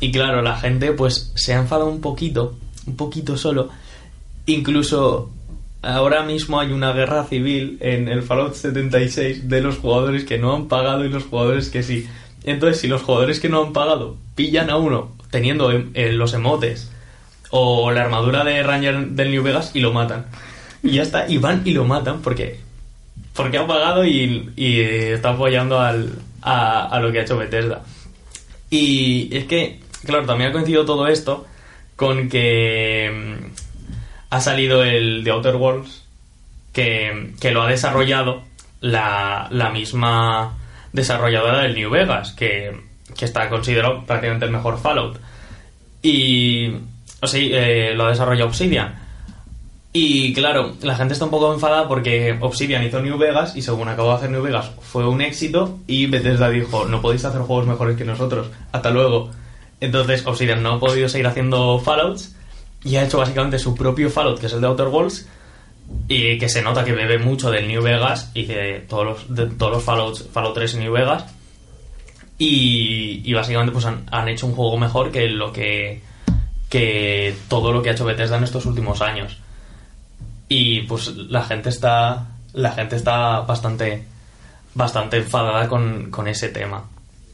Y 0.00 0.10
claro, 0.12 0.42
la 0.42 0.56
gente 0.56 0.92
pues 0.92 1.32
se 1.36 1.54
ha 1.54 1.58
enfadado 1.58 1.88
un 1.88 2.00
poquito, 2.00 2.56
un 2.86 2.96
poquito 2.96 3.36
solo. 3.36 3.68
Incluso 4.46 5.30
ahora 5.82 6.22
mismo 6.22 6.60
hay 6.60 6.72
una 6.72 6.92
guerra 6.92 7.24
civil 7.24 7.78
en 7.80 8.08
el 8.08 8.22
Fallout 8.22 8.54
76 8.54 9.48
de 9.48 9.60
los 9.60 9.78
jugadores 9.78 10.24
que 10.24 10.38
no 10.38 10.54
han 10.54 10.68
pagado 10.68 11.04
y 11.04 11.08
los 11.08 11.24
jugadores 11.24 11.70
que 11.70 11.82
sí. 11.82 12.06
Entonces, 12.44 12.80
si 12.80 12.88
los 12.88 13.02
jugadores 13.02 13.38
que 13.38 13.48
no 13.48 13.62
han 13.62 13.72
pagado 13.72 14.16
pillan 14.34 14.70
a 14.70 14.76
uno 14.76 15.12
teniendo 15.30 15.70
em- 15.70 15.90
eh, 15.94 16.12
los 16.12 16.34
emotes 16.34 16.90
o 17.50 17.90
la 17.92 18.02
armadura 18.02 18.44
de 18.44 18.62
Ranger 18.62 19.08
del 19.08 19.30
New 19.30 19.42
Vegas 19.42 19.70
y 19.74 19.80
lo 19.80 19.92
matan. 19.92 20.26
Y 20.82 20.92
ya 20.92 21.02
está, 21.02 21.28
y 21.28 21.38
van 21.38 21.62
y 21.64 21.72
lo 21.72 21.84
matan 21.84 22.20
porque 22.22 22.60
porque 23.34 23.58
ha 23.58 23.66
pagado 23.66 24.04
y, 24.04 24.50
y 24.56 24.80
está 24.80 25.30
apoyando 25.30 25.80
al, 25.80 26.10
a, 26.42 26.86
a 26.86 27.00
lo 27.00 27.10
que 27.12 27.20
ha 27.20 27.22
hecho 27.22 27.38
Bethesda. 27.38 27.82
Y 28.68 29.34
es 29.34 29.44
que, 29.44 29.80
claro, 30.04 30.26
también 30.26 30.50
ha 30.50 30.52
coincidido 30.52 30.84
todo 30.84 31.06
esto 31.06 31.46
con 31.96 32.28
que 32.28 33.10
mm, 33.10 33.46
ha 34.30 34.40
salido 34.40 34.82
el 34.82 35.24
de 35.24 35.30
Outer 35.30 35.56
Worlds, 35.56 36.04
que, 36.72 37.34
que 37.40 37.52
lo 37.52 37.62
ha 37.62 37.68
desarrollado 37.68 38.42
la, 38.80 39.48
la 39.50 39.70
misma 39.70 40.58
desarrolladora 40.92 41.62
del 41.62 41.74
New 41.74 41.90
Vegas, 41.90 42.32
que, 42.32 42.80
que 43.16 43.24
está 43.24 43.48
considerado 43.48 44.04
prácticamente 44.04 44.46
el 44.46 44.52
mejor 44.52 44.78
Fallout. 44.78 45.18
Y. 46.02 46.70
O 47.20 47.26
sea, 47.26 47.40
eh, 47.40 47.94
lo 47.94 48.06
ha 48.06 48.10
desarrollado 48.10 48.48
Obsidian. 48.48 49.01
Y 49.94 50.32
claro, 50.32 50.74
la 50.80 50.96
gente 50.96 51.12
está 51.12 51.26
un 51.26 51.30
poco 51.30 51.52
enfadada 51.52 51.86
porque 51.86 52.38
Obsidian 52.40 52.82
hizo 52.82 53.02
New 53.02 53.18
Vegas 53.18 53.56
y 53.56 53.62
según 53.62 53.88
acabó 53.88 54.08
de 54.10 54.14
hacer 54.14 54.30
New 54.30 54.42
Vegas 54.42 54.70
fue 54.80 55.06
un 55.06 55.20
éxito 55.20 55.80
y 55.86 56.06
Bethesda 56.06 56.48
dijo, 56.48 56.86
no 56.86 57.02
podéis 57.02 57.26
hacer 57.26 57.42
juegos 57.42 57.66
mejores 57.66 57.98
que 57.98 58.04
nosotros, 58.06 58.48
hasta 58.72 58.90
luego. 58.90 59.30
Entonces 59.80 60.26
Obsidian 60.26 60.62
no 60.62 60.74
ha 60.74 60.80
podido 60.80 61.10
seguir 61.10 61.26
haciendo 61.26 61.78
Fallouts 61.78 62.34
y 62.84 62.96
ha 62.96 63.04
hecho 63.04 63.18
básicamente 63.18 63.58
su 63.58 63.74
propio 63.74 64.08
Fallout, 64.08 64.40
que 64.40 64.46
es 64.46 64.52
el 64.54 64.62
de 64.62 64.66
Outer 64.66 64.88
Worlds, 64.88 65.28
y 66.08 66.38
que 66.38 66.48
se 66.48 66.62
nota 66.62 66.84
que 66.84 66.92
bebe 66.92 67.18
mucho 67.18 67.50
del 67.50 67.68
New 67.68 67.82
Vegas 67.82 68.30
y 68.32 68.46
que 68.46 68.86
todos 68.88 69.04
los, 69.04 69.34
de 69.34 69.46
todos 69.54 69.72
los 69.72 69.82
Fallouts, 69.82 70.26
Fallout 70.32 70.54
3 70.54 70.74
y 70.74 70.78
New 70.78 70.92
Vegas. 70.92 71.26
Y, 72.38 73.20
y 73.24 73.34
básicamente 73.34 73.72
pues 73.72 73.84
han, 73.84 74.06
han 74.10 74.26
hecho 74.28 74.46
un 74.46 74.54
juego 74.54 74.78
mejor 74.78 75.12
que 75.12 75.28
lo 75.28 75.52
que, 75.52 76.00
que 76.70 77.34
todo 77.48 77.72
lo 77.72 77.82
que 77.82 77.90
ha 77.90 77.92
hecho 77.92 78.06
Bethesda 78.06 78.38
en 78.38 78.44
estos 78.44 78.64
últimos 78.64 79.02
años 79.02 79.36
y 80.52 80.82
pues 80.82 81.08
la 81.16 81.42
gente 81.44 81.70
está 81.70 82.26
la 82.52 82.72
gente 82.72 82.96
está 82.96 83.40
bastante 83.40 84.04
bastante 84.74 85.16
enfadada 85.16 85.66
con, 85.66 86.10
con 86.10 86.28
ese 86.28 86.50
tema. 86.50 86.84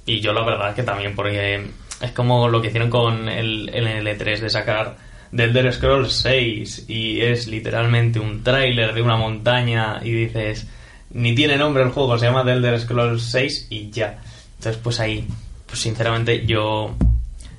Y 0.07 0.21
yo 0.21 0.33
la 0.33 0.45
verdad 0.45 0.73
que 0.73 0.85
también 0.85 1.17
porque 1.17 1.69
es 2.01 2.13
como 2.13 2.49
lo 2.49 2.63
que 2.63 2.69
hicieron 2.69 2.91
con 2.91 3.29
el, 3.29 3.69
el 3.71 4.07
L3 4.07 4.39
de 4.39 4.51
sacar 4.51 4.97
The 5.35 5.45
Elder 5.45 5.73
Scrolls 5.73 6.13
6 6.13 6.85
y 6.89 7.21
es 7.21 7.49
literalmente 7.49 8.21
un 8.21 8.45
tráiler 8.45 8.95
de 8.95 9.03
una 9.03 9.17
montaña 9.17 9.99
y 10.01 10.13
dices 10.13 10.69
ni 11.11 11.35
tiene 11.35 11.57
nombre 11.57 11.83
el 11.83 11.91
juego 11.91 12.17
se 12.19 12.27
llama 12.27 12.45
The 12.45 12.53
Elder 12.53 12.79
Scrolls 12.79 13.23
6 13.25 13.67
y 13.71 13.91
ya. 13.91 14.23
Entonces 14.59 14.81
pues 14.81 15.01
ahí 15.01 15.27
pues 15.67 15.81
sinceramente 15.81 16.47
yo 16.47 16.95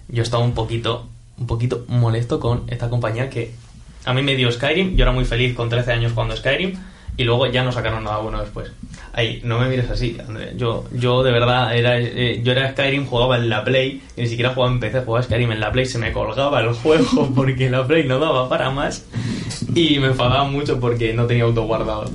yo 0.08 0.24
estaba 0.24 0.42
un 0.42 0.54
poquito 0.54 1.10
un 1.38 1.48
poquito 1.48 1.84
molesto 1.90 2.40
con 2.40 2.64
esta 2.70 2.90
compañía 2.90 3.30
que 3.30 3.54
a 4.06 4.14
mí 4.14 4.22
me 4.22 4.36
dio 4.36 4.52
Skyrim, 4.52 4.96
yo 4.96 5.04
era 5.04 5.12
muy 5.12 5.26
feliz 5.26 5.56
con 5.56 5.70
13 5.70 5.92
años 5.92 6.14
jugando 6.14 6.36
Skyrim 6.36 6.74
y 7.18 7.24
luego 7.26 7.48
ya 7.48 7.64
no 7.64 7.72
sacaron 7.72 8.04
nada 8.04 8.20
bueno 8.20 8.40
después. 8.40 8.72
Ay, 9.12 9.42
no 9.44 9.60
me 9.60 9.68
mires 9.68 9.90
así, 9.90 10.18
André. 10.26 10.54
Yo, 10.56 10.86
yo 10.94 11.22
de 11.22 11.32
verdad 11.32 11.76
era, 11.76 12.00
eh, 12.00 12.40
yo 12.44 12.54
era 12.54 12.72
Skyrim, 12.72 13.06
jugaba 13.06 13.36
en 13.38 13.50
la 13.50 13.64
Play, 13.64 14.02
y 14.16 14.22
ni 14.22 14.28
siquiera 14.28 14.54
jugaba 14.54 14.72
en 14.72 14.80
PC, 14.80 15.02
jugaba 15.02 15.24
Skyrim 15.24 15.52
en 15.52 15.60
la 15.60 15.72
Play, 15.72 15.86
se 15.86 15.98
me 15.98 16.14
colgaba 16.14 16.62
el 16.62 16.70
juego 16.74 17.30
porque 17.36 17.70
la 17.70 17.86
Play 17.86 18.08
no 18.08 18.20
daba 18.20 18.48
para 18.48 18.70
más 18.70 19.06
y 19.76 20.00
me 20.00 20.08
enfadaba 20.08 20.46
mucho 20.46 20.80
porque 20.80 21.14
no 21.14 21.26
tenía 21.26 21.44
auto 21.44 21.64
guardado. 21.64 22.10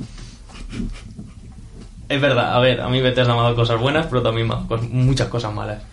Es 2.07 2.21
verdad, 2.21 2.55
a 2.55 2.59
ver, 2.59 2.81
a 2.81 2.89
mí 2.89 3.01
Bethesda 3.01 3.33
me 3.33 3.39
ha 3.39 3.43
dado 3.43 3.55
cosas 3.55 3.79
buenas, 3.79 4.07
pero 4.07 4.21
también 4.21 4.47
me 4.47 4.55
ha 4.55 4.59
muchas 4.89 5.27
cosas 5.27 5.53
malas. 5.53 5.83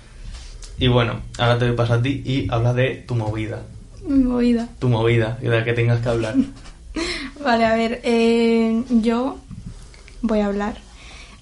Y 0.78 0.88
bueno, 0.88 1.20
ahora 1.38 1.58
te 1.58 1.70
paso 1.72 1.94
a 1.94 2.02
ti 2.02 2.22
y 2.24 2.46
habla 2.50 2.72
de 2.72 3.04
tu 3.06 3.14
movida. 3.14 3.62
Mi 4.06 4.24
movida. 4.24 4.68
Tu 4.78 4.88
movida, 4.88 5.38
de 5.40 5.48
la 5.48 5.64
que 5.64 5.72
tengas 5.72 6.00
que 6.00 6.08
hablar. 6.08 6.34
Vale, 7.44 7.64
a 7.66 7.74
ver, 7.74 8.00
eh, 8.04 8.82
yo 8.90 9.38
voy 10.20 10.40
a 10.40 10.46
hablar 10.46 10.76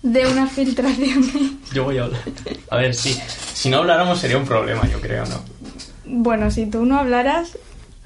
de 0.03 0.27
unas 0.27 0.51
filtraciones. 0.53 1.35
Yo 1.73 1.85
voy 1.85 1.99
a 1.99 2.05
hablar. 2.05 2.23
A 2.71 2.77
ver, 2.79 2.95
sí. 2.95 3.17
Si 3.53 3.69
no 3.69 3.79
habláramos 3.79 4.19
sería 4.19 4.39
un 4.39 4.47
problema, 4.47 4.89
yo 4.89 5.01
creo, 5.01 5.25
¿no? 5.27 5.41
Bueno, 6.07 6.51
si 6.51 6.67
tú 6.67 6.85
no 6.85 6.99
hablaras, 6.99 7.57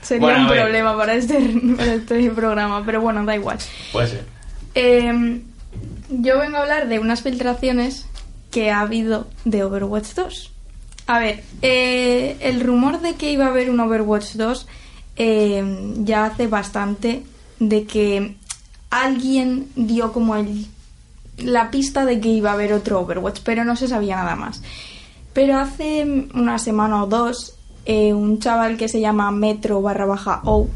sería 0.02 0.20
Bueno, 0.20 0.40
un 0.42 0.48
problema 0.48 0.96
para 0.96 1.14
este, 1.14 1.38
para 1.76 1.94
este 1.94 2.30
programa, 2.30 2.82
pero 2.84 3.00
bueno, 3.00 3.24
da 3.24 3.36
igual. 3.36 3.58
Puede 3.92 4.08
ser. 4.08 4.24
Eh, 4.74 5.40
yo 6.10 6.38
vengo 6.40 6.58
a 6.58 6.62
hablar 6.62 6.88
de 6.88 6.98
unas 6.98 7.22
filtraciones 7.22 8.06
que 8.50 8.70
ha 8.70 8.80
habido 8.80 9.28
de 9.44 9.64
Overwatch 9.64 10.14
2. 10.14 10.52
A 11.06 11.18
ver, 11.18 11.42
eh, 11.60 12.36
el 12.40 12.60
rumor 12.60 13.00
de 13.00 13.14
que 13.14 13.30
iba 13.30 13.46
a 13.46 13.48
haber 13.48 13.70
un 13.70 13.80
Overwatch 13.80 14.34
2 14.34 14.66
eh, 15.16 15.94
ya 15.98 16.24
hace 16.24 16.46
bastante 16.46 17.22
de 17.60 17.84
que 17.84 18.36
alguien 18.90 19.68
dio 19.76 20.12
como 20.12 20.36
el, 20.36 20.66
la 21.36 21.70
pista 21.70 22.04
de 22.04 22.20
que 22.20 22.28
iba 22.28 22.50
a 22.50 22.54
haber 22.54 22.72
otro 22.72 23.00
Overwatch, 23.00 23.40
pero 23.44 23.64
no 23.64 23.76
se 23.76 23.88
sabía 23.88 24.16
nada 24.16 24.34
más. 24.36 24.62
Pero 25.32 25.58
hace 25.58 26.28
una 26.34 26.58
semana 26.58 27.02
o 27.02 27.06
dos, 27.06 27.54
eh, 27.84 28.14
un 28.14 28.38
chaval 28.38 28.76
que 28.76 28.88
se 28.88 29.00
llama 29.00 29.30
Metro 29.30 29.82
barra 29.82 30.06
baja 30.06 30.40
O, 30.44 30.68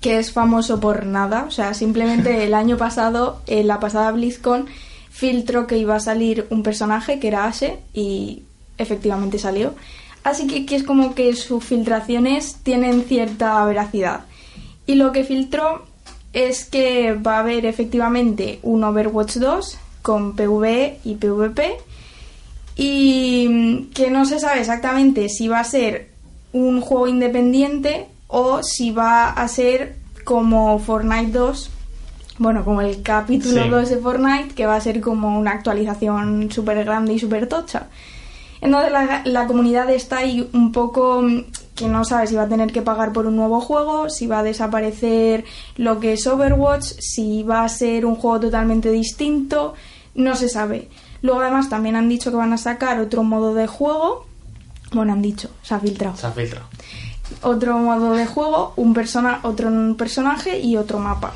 que 0.00 0.18
es 0.18 0.32
famoso 0.32 0.80
por 0.80 1.04
nada, 1.04 1.44
o 1.46 1.50
sea, 1.50 1.74
simplemente 1.74 2.44
el 2.46 2.54
año 2.54 2.78
pasado, 2.78 3.42
en 3.46 3.66
la 3.66 3.78
pasada 3.78 4.10
BlizzCon, 4.12 4.66
filtró 5.10 5.66
que 5.66 5.76
iba 5.76 5.96
a 5.96 6.00
salir 6.00 6.46
un 6.50 6.62
personaje 6.62 7.20
que 7.20 7.28
era 7.28 7.44
Ashe 7.44 7.78
y 7.92 8.44
efectivamente 8.78 9.38
salió. 9.38 9.74
Así 10.22 10.46
que, 10.46 10.64
que 10.64 10.76
es 10.76 10.82
como 10.82 11.14
que 11.14 11.34
sus 11.36 11.62
filtraciones 11.62 12.56
tienen 12.62 13.04
cierta 13.04 13.64
veracidad. 13.64 14.24
Y 14.86 14.94
lo 14.94 15.12
que 15.12 15.24
filtró 15.24 15.84
es 16.32 16.64
que 16.64 17.12
va 17.14 17.36
a 17.36 17.40
haber 17.40 17.66
efectivamente 17.66 18.58
un 18.62 18.84
Overwatch 18.84 19.36
2 19.36 19.78
con 20.02 20.34
PvE 20.34 20.98
y 21.04 21.14
PvP 21.14 21.76
y 22.76 23.88
que 23.94 24.10
no 24.10 24.24
se 24.24 24.40
sabe 24.40 24.60
exactamente 24.60 25.28
si 25.28 25.48
va 25.48 25.60
a 25.60 25.64
ser 25.64 26.10
un 26.52 26.80
juego 26.80 27.06
independiente 27.06 28.06
o 28.26 28.62
si 28.62 28.90
va 28.90 29.30
a 29.30 29.46
ser 29.48 29.96
como 30.24 30.78
Fortnite 30.78 31.30
2, 31.30 31.70
bueno, 32.38 32.64
como 32.64 32.80
el 32.80 33.02
capítulo 33.02 33.62
Sí. 33.62 33.68
2 33.68 33.90
de 33.90 33.96
Fortnite, 33.98 34.54
que 34.54 34.66
va 34.66 34.76
a 34.76 34.80
ser 34.80 35.00
como 35.00 35.38
una 35.38 35.52
actualización 35.52 36.50
súper 36.50 36.84
grande 36.84 37.14
y 37.14 37.18
súper 37.18 37.48
tocha. 37.48 37.86
Entonces 38.64 38.92
la, 38.92 39.22
la 39.26 39.46
comunidad 39.46 39.90
está 39.90 40.18
ahí 40.18 40.48
un 40.54 40.72
poco 40.72 41.20
mm, 41.20 41.44
que 41.74 41.86
no 41.86 42.04
sabe 42.04 42.26
si 42.26 42.34
va 42.34 42.44
a 42.44 42.48
tener 42.48 42.72
que 42.72 42.80
pagar 42.80 43.12
por 43.12 43.26
un 43.26 43.36
nuevo 43.36 43.60
juego, 43.60 44.08
si 44.08 44.26
va 44.26 44.38
a 44.38 44.42
desaparecer 44.42 45.44
lo 45.76 46.00
que 46.00 46.14
es 46.14 46.26
Overwatch, 46.26 46.84
si 46.98 47.42
va 47.42 47.62
a 47.62 47.68
ser 47.68 48.06
un 48.06 48.16
juego 48.16 48.40
totalmente 48.40 48.90
distinto, 48.90 49.74
no 50.14 50.34
se 50.34 50.48
sabe. 50.48 50.88
Luego 51.20 51.40
además 51.40 51.68
también 51.68 51.94
han 51.94 52.08
dicho 52.08 52.30
que 52.30 52.38
van 52.38 52.54
a 52.54 52.58
sacar 52.58 53.00
otro 53.00 53.22
modo 53.22 53.52
de 53.52 53.66
juego, 53.66 54.26
bueno, 54.92 55.12
han 55.12 55.20
dicho, 55.20 55.50
se 55.62 55.74
ha 55.74 55.78
filtrado. 55.78 56.16
Se 56.16 56.26
ha 56.26 56.32
filtrado. 56.32 56.66
Otro 57.42 57.76
modo 57.76 58.12
de 58.12 58.24
juego, 58.24 58.72
un 58.76 58.94
persona, 58.94 59.40
otro 59.42 59.70
personaje 59.98 60.60
y 60.60 60.78
otro 60.78 60.98
mapa. 60.98 61.34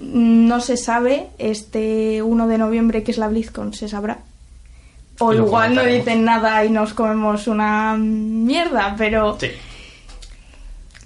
No 0.00 0.60
se 0.60 0.76
sabe, 0.76 1.30
este 1.38 2.22
1 2.22 2.46
de 2.46 2.58
noviembre 2.58 3.02
que 3.02 3.10
es 3.10 3.18
la 3.18 3.26
BlizzCon, 3.26 3.74
se 3.74 3.88
sabrá. 3.88 4.18
O 5.20 5.32
igual 5.32 5.74
no 5.74 5.82
dicen 5.84 6.24
nada 6.24 6.64
y 6.64 6.70
nos 6.70 6.94
comemos 6.94 7.46
una 7.48 7.96
mierda, 7.98 8.94
pero 8.96 9.36
Sí. 9.40 9.48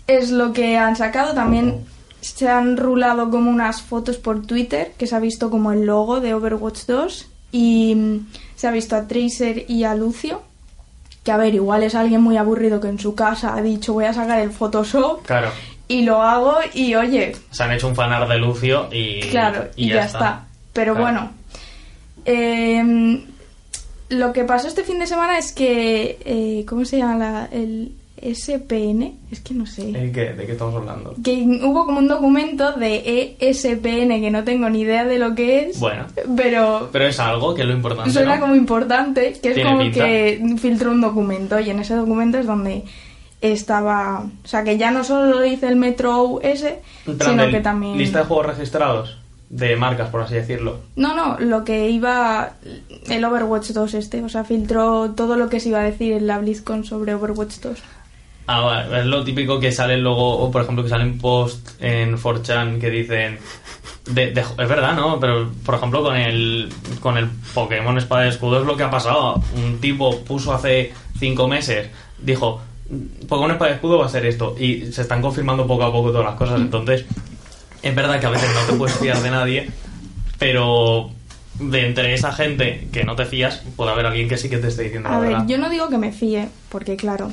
es 0.06 0.30
lo 0.30 0.52
que 0.52 0.76
han 0.76 0.96
sacado. 0.96 1.34
También 1.34 1.84
se 2.20 2.48
han 2.48 2.76
rulado 2.76 3.30
como 3.30 3.50
unas 3.50 3.82
fotos 3.82 4.18
por 4.18 4.46
Twitter, 4.46 4.92
que 4.98 5.06
se 5.06 5.16
ha 5.16 5.20
visto 5.20 5.50
como 5.50 5.72
el 5.72 5.86
logo 5.86 6.20
de 6.20 6.34
Overwatch 6.34 6.80
2. 6.86 7.28
Y 7.52 7.94
mm, 7.94 8.26
se 8.56 8.68
ha 8.68 8.70
visto 8.70 8.96
a 8.96 9.06
Tracer 9.08 9.64
y 9.68 9.84
a 9.84 9.94
Lucio. 9.94 10.42
Que 11.24 11.32
a 11.32 11.36
ver, 11.36 11.54
igual 11.54 11.82
es 11.84 11.94
alguien 11.94 12.20
muy 12.20 12.36
aburrido 12.36 12.80
que 12.80 12.88
en 12.88 12.98
su 12.98 13.14
casa 13.14 13.54
ha 13.54 13.62
dicho 13.62 13.92
voy 13.92 14.06
a 14.06 14.12
sacar 14.12 14.40
el 14.40 14.50
Photoshop 14.50 15.24
Claro. 15.24 15.50
y 15.86 16.02
lo 16.02 16.20
hago 16.20 16.56
y 16.74 16.96
oye, 16.96 17.36
Se 17.52 17.62
han 17.62 17.70
hecho 17.72 17.86
un 17.88 17.94
fanar 17.94 18.26
de 18.28 18.38
Lucio 18.38 18.88
y. 18.90 19.20
claro, 19.30 19.68
y, 19.76 19.88
ya, 19.90 20.04
está. 20.04 20.46
Pero 20.72 20.94
Claro. 20.96 21.04
bueno, 21.12 21.30
em, 22.24 23.24
lo 24.12 24.32
que 24.32 24.44
pasó 24.44 24.68
este 24.68 24.84
fin 24.84 24.98
de 24.98 25.06
semana 25.06 25.38
es 25.38 25.52
que, 25.52 26.18
eh, 26.24 26.64
¿cómo 26.68 26.84
se 26.84 26.98
llama? 26.98 27.16
la- 27.18 27.48
el 27.52 27.92
SPN, 28.24 29.14
es 29.32 29.40
que 29.40 29.52
no 29.52 29.66
sé. 29.66 29.88
¿El 29.88 30.12
qué? 30.12 30.32
¿De 30.32 30.46
qué 30.46 30.52
estamos 30.52 30.74
hablando? 30.76 31.14
que 31.24 31.42
hubo 31.64 31.84
como 31.86 31.98
un 31.98 32.06
documento 32.06 32.72
de 32.72 33.34
ESPN 33.40 34.20
que 34.20 34.30
no 34.30 34.44
tengo 34.44 34.68
ni 34.70 34.82
idea 34.82 35.04
de 35.04 35.18
lo 35.18 35.34
que 35.34 35.66
es, 35.70 35.80
Bueno. 35.80 36.04
pero 36.36 36.88
Pero 36.92 37.06
es 37.06 37.18
algo 37.18 37.52
que 37.54 37.62
es 37.62 37.66
lo 37.68 37.74
importante. 37.74 38.10
suena 38.12 38.36
¿no? 38.36 38.42
como 38.42 38.54
importante, 38.54 39.32
que 39.42 39.50
es 39.50 39.64
como 39.66 39.78
pinta. 39.80 40.04
que 40.04 40.40
filtró 40.58 40.92
un 40.92 41.00
documento 41.00 41.58
y 41.58 41.70
en 41.70 41.80
ese 41.80 41.94
documento 41.96 42.38
es 42.38 42.46
donde 42.46 42.84
estaba, 43.40 44.20
o 44.44 44.46
sea, 44.46 44.62
que 44.62 44.78
ya 44.78 44.90
no 44.92 45.02
solo 45.02 45.26
lo 45.26 45.40
dice 45.40 45.66
el 45.66 45.74
Metro 45.76 46.40
S, 46.42 46.78
En 47.06 47.18
plan 47.18 47.30
sino 47.30 47.50
que 47.50 47.60
también 47.60 47.98
Lista 47.98 48.20
de 48.20 48.24
juegos 48.26 48.46
registrados. 48.46 49.18
De 49.54 49.76
marcas, 49.76 50.08
por 50.08 50.22
así 50.22 50.34
decirlo. 50.34 50.78
No, 50.96 51.14
no, 51.14 51.38
lo 51.38 51.62
que 51.62 51.90
iba 51.90 52.54
el 53.10 53.22
Overwatch 53.22 53.72
2 53.72 53.92
este, 53.94 54.24
o 54.24 54.28
sea, 54.30 54.44
filtró 54.44 55.10
todo 55.10 55.36
lo 55.36 55.50
que 55.50 55.60
se 55.60 55.68
iba 55.68 55.80
a 55.80 55.84
decir 55.84 56.14
en 56.14 56.26
la 56.26 56.38
BlizzCon 56.38 56.84
sobre 56.84 57.14
Overwatch 57.14 57.56
2. 57.60 57.78
Ah, 58.46 58.60
vale, 58.60 59.00
es 59.00 59.04
lo 59.06 59.22
típico 59.22 59.60
que 59.60 59.70
sale 59.70 59.98
luego, 59.98 60.38
o 60.38 60.50
por 60.50 60.62
ejemplo 60.62 60.82
que 60.82 60.88
salen 60.88 61.18
post 61.18 61.68
en 61.82 62.16
4chan 62.16 62.80
que 62.80 62.88
dicen... 62.88 63.38
de- 64.06 64.30
de- 64.32 64.40
es 64.40 64.68
verdad, 64.68 64.96
¿no? 64.96 65.20
Pero, 65.20 65.50
por 65.66 65.74
ejemplo, 65.74 66.02
con 66.02 66.16
el, 66.16 66.70
con 67.00 67.18
el 67.18 67.28
Pokémon 67.54 67.98
Espada 67.98 68.24
y 68.24 68.30
Escudo 68.30 68.60
es 68.60 68.66
lo 68.66 68.74
que 68.74 68.84
ha 68.84 68.90
pasado. 68.90 69.40
Un 69.54 69.80
tipo 69.82 70.18
puso 70.24 70.54
hace 70.54 70.92
cinco 71.18 71.46
meses, 71.46 71.88
dijo, 72.22 72.58
Pokémon 73.28 73.50
Espada 73.52 73.70
y 73.72 73.74
Escudo 73.74 73.98
va 73.98 74.06
a 74.06 74.08
ser 74.08 74.24
esto. 74.24 74.56
Y 74.58 74.90
se 74.92 75.02
están 75.02 75.20
confirmando 75.20 75.66
poco 75.66 75.84
a 75.84 75.92
poco 75.92 76.10
todas 76.10 76.24
las 76.26 76.36
cosas. 76.36 76.58
Entonces, 76.60 77.04
es 77.82 77.94
verdad 77.94 78.20
que 78.20 78.26
a 78.26 78.30
veces 78.30 78.48
no 78.54 78.60
te 78.72 78.78
puedes 78.78 78.96
fiar 78.96 79.20
de 79.22 79.30
nadie, 79.30 79.70
pero 80.38 81.10
de 81.58 81.86
entre 81.86 82.14
esa 82.14 82.32
gente 82.32 82.88
que 82.92 83.04
no 83.04 83.14
te 83.16 83.26
fías, 83.26 83.62
puede 83.76 83.90
haber 83.92 84.06
alguien 84.06 84.28
que 84.28 84.36
sí 84.38 84.48
que 84.48 84.58
te 84.58 84.68
esté 84.68 84.84
diciendo 84.84 85.08
A 85.08 85.12
la 85.12 85.18
ver, 85.18 85.28
verdad. 85.30 85.46
yo 85.46 85.58
no 85.58 85.68
digo 85.68 85.88
que 85.88 85.98
me 85.98 86.12
fíe, 86.12 86.48
porque 86.70 86.96
claro, 86.96 87.30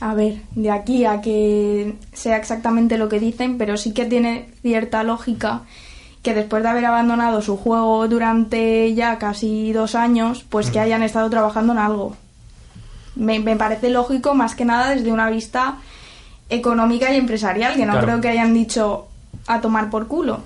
a 0.00 0.14
ver, 0.14 0.36
de 0.54 0.70
aquí 0.70 1.04
a 1.04 1.20
que 1.20 1.94
sea 2.12 2.36
exactamente 2.36 2.98
lo 2.98 3.08
que 3.08 3.20
dicen, 3.20 3.56
pero 3.58 3.76
sí 3.76 3.92
que 3.94 4.04
tiene 4.06 4.48
cierta 4.62 5.02
lógica 5.04 5.62
que 6.22 6.34
después 6.34 6.62
de 6.62 6.70
haber 6.70 6.86
abandonado 6.86 7.42
su 7.42 7.56
juego 7.58 8.08
durante 8.08 8.92
ya 8.94 9.18
casi 9.18 9.72
dos 9.72 9.94
años, 9.94 10.44
pues 10.48 10.68
Mm. 10.68 10.72
que 10.72 10.80
hayan 10.80 11.02
estado 11.02 11.28
trabajando 11.30 11.74
en 11.74 11.78
algo. 11.78 12.16
Me, 13.14 13.38
me 13.38 13.56
parece 13.56 13.90
lógico 13.90 14.34
más 14.34 14.54
que 14.54 14.64
nada 14.64 14.90
desde 14.94 15.12
una 15.12 15.28
vista 15.30 15.76
económica 16.48 17.12
y 17.12 17.16
empresarial, 17.16 17.74
que 17.76 17.86
no 17.86 17.92
Claro. 17.92 18.06
creo 18.06 18.20
que 18.20 18.28
hayan 18.28 18.52
dicho 18.54 19.06
a 19.46 19.60
tomar 19.60 19.90
por 19.90 20.06
culo. 20.08 20.40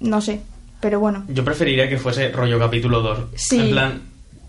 No 0.00 0.20
sé, 0.20 0.40
pero 0.80 1.00
bueno. 1.00 1.24
Yo 1.28 1.44
preferiría 1.44 1.88
que 1.88 1.98
fuese 1.98 2.30
rollo 2.30 2.58
capítulo 2.58 3.00
2. 3.00 3.18
Sí. 3.34 3.60
En 3.60 3.70
plan, 3.70 4.02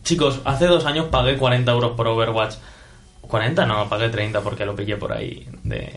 chicos, 0.03 0.41
hace 0.45 0.65
dos 0.65 0.85
años 0.85 1.07
pagué 1.07 1.37
40 1.37 1.71
euros 1.71 1.91
por 1.91 2.07
Overwatch. 2.07 2.55
40 3.21 3.65
no, 3.65 3.87
pagué 3.89 4.09
30 4.09 4.41
porque 4.41 4.65
lo 4.65 4.75
pillé 4.75 4.97
por 4.97 5.13
ahí 5.13 5.47
de, 5.63 5.91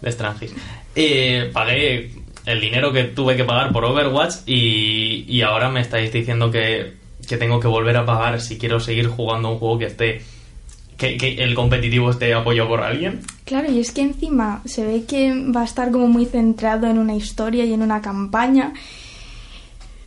de 0.00 0.12
Strangis. 0.12 0.54
Eh, 0.94 1.50
pagué 1.52 2.10
el 2.46 2.60
dinero 2.60 2.92
que 2.92 3.04
tuve 3.04 3.36
que 3.36 3.44
pagar 3.44 3.72
por 3.72 3.84
Overwatch 3.84 4.36
y, 4.46 5.24
y 5.28 5.42
ahora 5.42 5.68
me 5.68 5.80
estáis 5.80 6.12
diciendo 6.12 6.50
que, 6.50 6.94
que 7.28 7.36
tengo 7.36 7.60
que 7.60 7.68
volver 7.68 7.96
a 7.96 8.04
pagar 8.06 8.40
si 8.40 8.58
quiero 8.58 8.80
seguir 8.80 9.08
jugando 9.08 9.50
un 9.50 9.58
juego 9.58 9.78
que 9.78 9.86
esté... 9.86 10.22
Que, 10.96 11.16
que 11.16 11.42
el 11.42 11.54
competitivo 11.54 12.10
esté 12.10 12.32
apoyado 12.32 12.68
por 12.68 12.80
alguien. 12.80 13.20
Claro, 13.44 13.70
y 13.70 13.80
es 13.80 13.90
que 13.92 14.02
encima 14.02 14.62
se 14.64 14.84
ve 14.86 15.04
que 15.04 15.32
va 15.54 15.62
a 15.62 15.64
estar 15.64 15.90
como 15.90 16.06
muy 16.06 16.26
centrado 16.26 16.86
en 16.86 16.98
una 16.98 17.14
historia 17.14 17.64
y 17.64 17.72
en 17.72 17.82
una 17.82 18.00
campaña. 18.00 18.72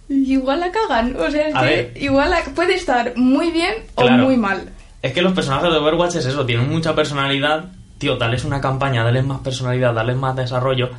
Y 0.08 0.34
igual 0.34 0.60
la 0.60 0.72
cagan, 0.72 1.16
o 1.20 1.30
sea, 1.32 1.48
es 1.48 1.56
A 1.56 1.62
que 1.62 1.66
ver. 1.66 1.94
igual 2.00 2.30
la- 2.30 2.44
puede 2.54 2.76
estar 2.76 3.14
muy 3.18 3.52
bien 3.52 3.74
Claro. 3.96 4.24
o 4.24 4.26
muy 4.28 4.38
mal. 4.38 4.70
Es 5.02 5.14
que 5.14 5.22
los 5.22 5.34
personajes 5.34 5.72
de 5.72 5.78
Overwatch 5.78 6.16
es 6.16 6.26
eso, 6.26 6.46
tienen 6.46 6.70
mucha 6.70 6.96
personalidad. 6.96 7.66
Tío, 7.98 8.18
dales 8.18 8.44
una 8.46 8.62
campaña, 8.62 9.04
dales 9.04 9.26
más 9.26 9.40
personalidad, 9.42 9.94
dales 9.94 10.16
más 10.18 10.36
desarrollo. 10.36 10.90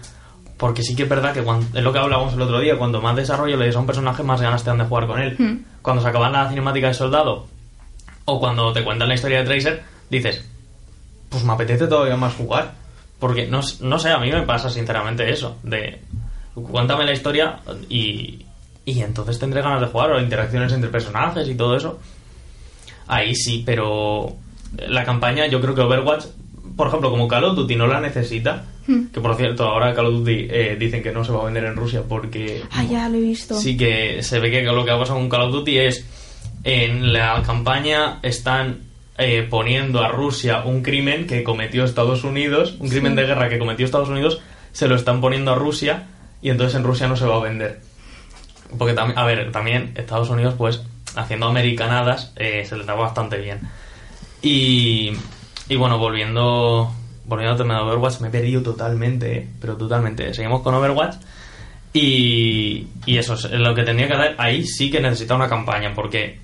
Porque 0.56 0.82
sí 0.82 0.96
que 0.96 1.02
es 1.04 1.08
verdad 1.08 1.32
que 1.34 1.42
cuando, 1.42 1.66
es 1.76 1.84
lo 1.84 1.92
que 1.92 1.98
hablábamos 1.98 2.34
el 2.34 2.40
otro 2.42 2.58
día, 2.60 2.78
cuando 2.78 3.00
más 3.02 3.14
desarrollo 3.14 3.56
le 3.56 3.66
des 3.66 3.76
a 3.76 3.80
un 3.80 3.86
personaje, 3.86 4.22
más 4.22 4.40
ganas 4.40 4.64
te 4.64 4.70
dan 4.70 4.78
de 4.78 4.84
jugar 4.84 5.06
con 5.06 5.20
él. 5.20 5.36
Hmm. 5.38 5.64
Cuando 5.82 6.02
se 6.02 6.08
acaban 6.08 6.32
la 6.32 6.48
cinemática 6.48 6.88
de 6.88 6.94
soldado, 6.94 7.46
o 8.24 8.40
cuando 8.40 8.72
te 8.72 8.82
cuentan 8.82 9.08
la 9.08 9.14
historia 9.14 9.38
de 9.40 9.44
Tracer, 9.44 9.82
dices, 10.10 10.42
pues 11.28 11.44
me 11.44 11.52
apetece 11.52 11.86
todavía 11.86 12.16
más 12.16 12.34
jugar. 12.34 12.74
Porque 13.18 13.46
no, 13.46 13.60
no 13.80 13.98
sé, 13.98 14.10
a 14.10 14.18
mí 14.18 14.30
me 14.30 14.42
pasa 14.42 14.68
sinceramente 14.68 15.30
eso, 15.30 15.56
de 15.62 16.00
cuéntame 16.54 17.04
la 17.06 17.12
historia 17.12 17.60
y, 17.88 18.44
y 18.84 19.00
entonces 19.00 19.38
tendré 19.38 19.62
ganas 19.62 19.80
de 19.80 19.86
jugar, 19.86 20.10
o 20.12 20.20
interacciones 20.20 20.72
entre 20.72 20.90
personajes 20.90 21.48
y 21.48 21.54
todo 21.54 21.76
eso. 21.76 21.98
Ahí 23.06 23.34
sí, 23.34 23.62
pero 23.64 24.36
la 24.88 25.04
campaña 25.04 25.46
yo 25.46 25.60
creo 25.60 25.74
que 25.74 25.80
Overwatch, 25.80 26.24
por 26.76 26.88
ejemplo, 26.88 27.10
como 27.10 27.26
Call 27.28 27.44
of 27.44 27.56
Duty 27.56 27.76
no 27.76 27.86
la 27.86 28.00
necesita, 28.00 28.64
que 28.86 29.20
por 29.20 29.34
cierto 29.36 29.64
ahora 29.64 29.94
Call 29.94 30.06
of 30.06 30.14
Duty 30.18 30.46
eh, 30.50 30.76
dicen 30.78 31.02
que 31.02 31.10
no 31.12 31.24
se 31.24 31.32
va 31.32 31.40
a 31.42 31.44
vender 31.46 31.64
en 31.64 31.74
Rusia 31.76 32.02
porque 32.08 32.62
Ah, 32.70 32.84
ya 32.84 33.08
lo 33.08 33.16
he 33.16 33.20
visto. 33.20 33.54
sí 33.58 33.76
que 33.76 34.22
se 34.22 34.38
ve 34.40 34.50
que 34.50 34.62
lo 34.62 34.84
que 34.84 34.90
ha 34.90 34.98
pasado 34.98 35.18
con 35.18 35.28
Call 35.30 35.42
of 35.48 35.52
Duty 35.52 35.78
es 35.78 36.04
en 36.64 37.12
la 37.12 37.42
campaña 37.44 38.18
están 38.22 38.80
eh, 39.18 39.46
poniendo 39.48 40.02
a 40.02 40.08
Rusia 40.08 40.62
un 40.64 40.82
crimen 40.82 41.26
que 41.26 41.42
cometió 41.42 41.84
Estados 41.84 42.24
Unidos, 42.24 42.76
un 42.78 42.88
crimen 42.88 43.14
de 43.14 43.24
guerra 43.24 43.48
que 43.48 43.58
cometió 43.58 43.86
Estados 43.86 44.08
Unidos, 44.08 44.40
se 44.72 44.88
lo 44.88 44.94
están 44.94 45.20
poniendo 45.20 45.52
a 45.52 45.54
Rusia 45.54 46.06
y 46.42 46.50
entonces 46.50 46.76
en 46.76 46.84
Rusia 46.84 47.08
no 47.08 47.16
se 47.16 47.26
va 47.26 47.36
a 47.36 47.40
vender. 47.40 47.80
Porque 48.78 48.94
también, 48.94 49.18
a 49.18 49.24
ver, 49.24 49.50
también 49.52 49.92
Estados 49.96 50.28
Unidos, 50.28 50.54
pues, 50.58 50.82
haciendo 51.14 51.46
americanadas, 51.46 52.32
eh, 52.36 52.64
se 52.64 52.76
les 52.76 52.86
da 52.86 52.94
bastante 52.94 53.38
bien. 53.38 53.60
Y, 54.42 55.12
y 55.68 55.76
bueno, 55.76 55.98
volviendo, 55.98 56.92
volviendo 57.24 57.52
al 57.52 57.58
tema 57.58 57.76
de 57.76 57.80
Overwatch, 57.82 58.20
me 58.20 58.28
he 58.28 58.30
perdido 58.30 58.62
totalmente, 58.62 59.38
eh, 59.38 59.48
pero 59.60 59.76
totalmente. 59.76 60.34
Seguimos 60.34 60.62
con 60.62 60.74
Overwatch. 60.74 61.16
Y, 61.92 62.88
y 63.06 63.16
eso 63.16 63.34
es 63.34 63.50
lo 63.52 63.74
que 63.74 63.82
tendría 63.82 64.08
que 64.08 64.14
hacer. 64.14 64.34
Ahí 64.36 64.66
sí 64.66 64.90
que 64.90 65.00
necesita 65.00 65.34
una 65.34 65.48
campaña, 65.48 65.94
porque 65.94 66.38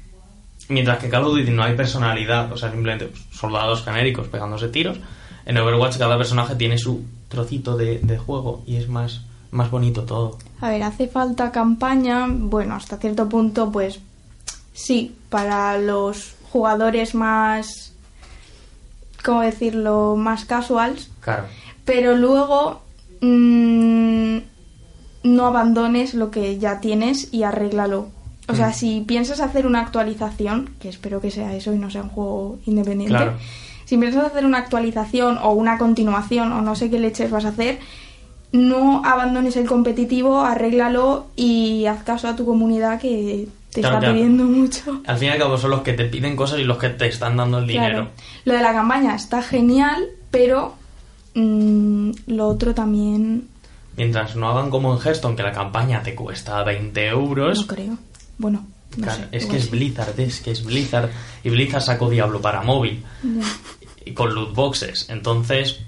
mientras 0.73 0.99
que 0.99 1.09
Call 1.09 1.25
of 1.25 1.37
Duty 1.37 1.51
no 1.51 1.63
hay 1.63 1.77
personalidad, 1.77 2.51
o 2.53 2.57
sea, 2.57 2.71
simplemente 2.71 3.11
soldados 3.31 3.85
genéricos 3.85 4.29
pegándose 4.29 4.69
tiros, 4.69 4.99
en 5.47 5.57
Overwatch 5.59 5.99
cada 5.99 6.17
personaje 6.19 6.55
tiene 6.57 6.79
su 6.79 7.03
trocito 7.29 7.77
de, 7.77 7.99
de 8.01 8.19
juego 8.19 8.63
y 8.67 8.77
es 8.77 8.89
más, 8.89 9.23
más 9.51 9.71
bonito 9.71 10.03
todo. 10.03 10.39
A 10.61 10.69
ver, 10.71 10.83
hace 10.83 11.09
falta 11.09 11.51
campaña, 11.53 12.27
bueno, 12.29 12.75
hasta 12.75 12.97
cierto 12.99 13.29
punto, 13.29 13.71
pues 13.73 14.01
sí, 14.73 15.15
para 15.29 15.79
los 15.79 16.35
jugadores 16.51 17.15
más, 17.15 17.93
¿cómo 19.25 19.41
decirlo?, 19.43 20.17
más 20.17 20.45
casuals, 20.45 21.11
Claro. 21.21 21.45
pero 21.85 22.17
luego 22.17 22.83
mm, 23.21 24.39
no 25.25 25.47
abandones 25.47 26.15
lo 26.15 26.31
que 26.31 26.59
ya 26.59 26.81
tienes 26.81 27.33
y 27.33 27.43
arréglalo. 27.45 28.09
O 28.49 28.55
sea, 28.57 28.69
Mm. 28.69 28.73
si 28.75 29.01
piensas 29.07 29.41
hacer 29.41 29.67
una 29.67 29.81
actualización, 29.81 30.71
que 30.81 30.89
espero 30.89 31.21
que 31.21 31.31
sea 31.31 31.55
eso 31.55 31.73
y 31.73 31.79
no 31.79 31.91
sea 31.91 32.03
un 32.03 32.09
juego 32.09 32.59
independiente, 32.67 33.15
Claro. 33.17 33.35
si 33.85 33.97
piensas 33.97 34.25
hacer 34.25 34.45
una 34.45 34.59
actualización 34.59 35.39
o 35.39 35.53
una 35.53 35.79
continuación 35.79 36.53
o 36.53 36.61
no 36.61 36.75
sé 36.75 36.91
qué 36.91 36.99
leches 36.99 37.31
vas 37.31 37.45
a 37.45 37.49
hacer, 37.49 37.79
no 38.53 39.03
abandones 39.05 39.57
el 39.57 39.67
competitivo, 39.67 40.41
arréglalo 40.41 41.27
y 41.37 41.87
haz 41.87 42.03
caso 42.03 42.29
a 42.29 42.37
tu 42.37 42.45
comunidad 42.45 43.01
que 43.01 43.49
te 43.73 43.81
Claro, 43.81 43.97
está 43.97 44.01
claro. 44.01 44.15
pidiendo 44.15 44.45
mucho. 44.45 45.01
Al 45.07 45.17
fin 45.17 45.29
y 45.29 45.31
al 45.31 45.39
cabo 45.39 45.57
son 45.57 45.71
los 45.71 45.81
que 45.83 45.95
te 45.95 46.05
piden 46.05 46.37
cosas 46.37 46.59
y 46.59 46.65
los 46.65 46.77
que 46.79 46.91
te 46.91 47.07
están 47.07 47.37
dando 47.39 47.59
el 47.59 47.67
dinero. 47.67 48.09
Lo 48.45 48.53
de 48.53 48.61
la 48.61 48.73
campaña 48.75 49.15
está 49.15 49.41
genial, 49.43 50.05
pero 50.31 50.75
mm, 51.35 52.11
lo 52.27 52.49
otro 52.49 52.75
también 52.75 53.49
Mientras 53.97 54.37
no 54.37 54.49
hagan 54.49 54.71
como 54.71 54.93
en 54.95 54.99
Hearthstone, 55.01 55.37
que 55.37 55.43
la 55.43 55.53
campaña 55.53 56.03
te 56.03 56.15
cuesta 56.15 56.63
20 56.65 57.07
euros. 57.09 57.61
no 57.61 57.67
creo. 57.67 57.99
Bueno, 58.43 58.67
no 58.97 59.05
Claro, 59.05 59.23
sé, 59.23 59.29
es 59.33 59.47
que 59.47 59.57
es. 59.57 59.71
Blizzard, 59.71 60.21
es 60.21 60.41
que 60.41 60.51
es 60.51 60.63
Blizzard. 60.65 61.09
Y 61.43 61.49
Blizzard 61.49 61.81
sacó 61.83 62.11
Diablo 62.11 62.41
para 62.43 62.61
móvil. 62.63 63.03
Y 64.05 64.13
con 64.13 64.35
loot 64.35 64.55
boxes. 64.55 65.07
Entonces, 65.09 65.81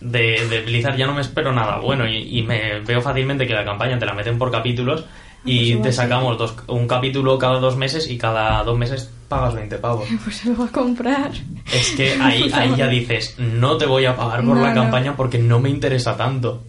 de, 0.00 0.46
de 0.48 0.62
Blizzard 0.62 0.96
ya 0.96 1.06
no 1.06 1.14
me 1.14 1.20
espero 1.20 1.52
nada 1.52 1.78
bueno 1.80 2.08
y, 2.08 2.38
y 2.38 2.42
me 2.42 2.80
veo 2.80 3.02
fácilmente 3.02 3.46
que 3.46 3.52
la 3.52 3.64
campaña 3.64 3.98
te 3.98 4.06
la 4.06 4.14
meten 4.14 4.38
por 4.38 4.50
capítulos 4.52 5.04
y 5.44 5.74
pues 5.74 5.82
te 5.88 5.92
sacamos 5.92 6.38
dos, 6.38 6.54
un 6.68 6.86
capítulo 6.86 7.36
cada 7.38 7.58
dos 7.58 7.76
meses 7.76 8.08
y 8.10 8.16
cada 8.18 8.62
dos 8.64 8.78
meses 8.78 9.10
pagas 9.28 9.54
20 9.54 9.76
pavos. 9.78 10.08
Pues 10.24 10.36
se 10.36 10.50
lo 10.50 10.58
va 10.58 10.66
a 10.66 10.72
comprar. 10.72 11.32
Es 11.72 11.90
que 11.96 12.12
ahí, 12.20 12.48
ahí 12.54 12.74
ya 12.76 12.86
dices, 12.88 13.34
no 13.38 13.76
te 13.76 13.86
voy 13.86 14.04
a 14.06 14.16
pagar 14.16 14.44
por 14.44 14.56
No, 14.56 14.62
la 14.62 14.72
campaña 14.74 15.16
porque 15.16 15.38
no 15.38 15.58
me 15.60 15.68
interesa 15.70 16.16
tanto. 16.16 16.62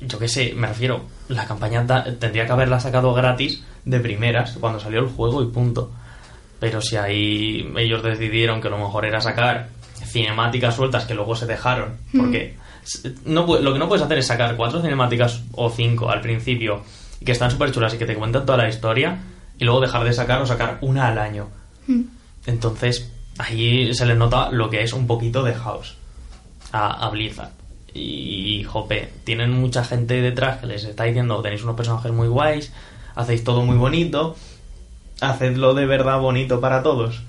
Yo 0.00 0.18
qué 0.18 0.28
sé, 0.28 0.52
me 0.54 0.66
refiero, 0.68 1.02
la 1.28 1.46
campaña 1.46 1.82
da- 1.84 2.04
tendría 2.18 2.46
que 2.46 2.52
haberla 2.52 2.78
sacado 2.80 3.12
gratis 3.14 3.62
de 3.84 3.98
primeras 4.00 4.56
cuando 4.60 4.78
salió 4.78 5.00
el 5.00 5.06
juego 5.08 5.42
y 5.42 5.46
punto. 5.46 5.90
Pero 6.60 6.80
si 6.80 6.96
ahí 6.96 7.72
ellos 7.76 8.02
decidieron 8.02 8.60
que 8.60 8.68
lo 8.70 8.78
mejor 8.78 9.04
era 9.04 9.20
sacar 9.20 9.68
cinemáticas 10.04 10.76
sueltas 10.76 11.04
que 11.04 11.14
luego 11.14 11.34
se 11.36 11.46
dejaron, 11.46 11.96
porque 12.16 12.56
s- 12.84 13.12
no, 13.24 13.44
lo 13.60 13.72
que 13.72 13.78
no 13.78 13.88
puedes 13.88 14.04
hacer 14.04 14.18
es 14.18 14.26
sacar 14.26 14.56
cuatro 14.56 14.80
cinemáticas 14.80 15.42
o 15.52 15.68
cinco 15.70 16.10
al 16.10 16.20
principio 16.20 16.82
y 17.20 17.24
que 17.24 17.32
están 17.32 17.50
súper 17.50 17.72
chulas 17.72 17.94
y 17.94 17.98
que 17.98 18.06
te 18.06 18.14
cuentan 18.14 18.46
toda 18.46 18.58
la 18.58 18.68
historia 18.68 19.18
y 19.58 19.64
luego 19.64 19.80
dejar 19.80 20.04
de 20.04 20.12
sacar 20.12 20.40
o 20.40 20.46
sacar 20.46 20.78
una 20.80 21.08
al 21.08 21.18
año. 21.18 21.48
Entonces, 22.46 23.10
ahí 23.38 23.92
se 23.94 24.06
les 24.06 24.16
nota 24.16 24.50
lo 24.50 24.70
que 24.70 24.82
es 24.82 24.92
un 24.92 25.06
poquito 25.06 25.42
de 25.42 25.54
house 25.54 25.96
a, 26.72 27.06
a 27.06 27.10
Blizzard. 27.10 27.50
Y, 27.94 28.64
jope, 28.64 29.08
tienen 29.24 29.52
mucha 29.52 29.84
gente 29.84 30.20
detrás 30.20 30.58
que 30.58 30.66
les 30.66 30.84
está 30.84 31.04
diciendo, 31.04 31.40
tenéis 31.42 31.64
unos 31.64 31.76
personajes 31.76 32.12
muy 32.12 32.28
guays, 32.28 32.72
hacéis 33.14 33.42
todo 33.42 33.62
muy 33.62 33.76
bonito, 33.76 34.36
hacedlo 35.20 35.74
de 35.74 35.86
verdad 35.86 36.20
bonito 36.20 36.60
para 36.60 36.82
todos. 36.82 37.22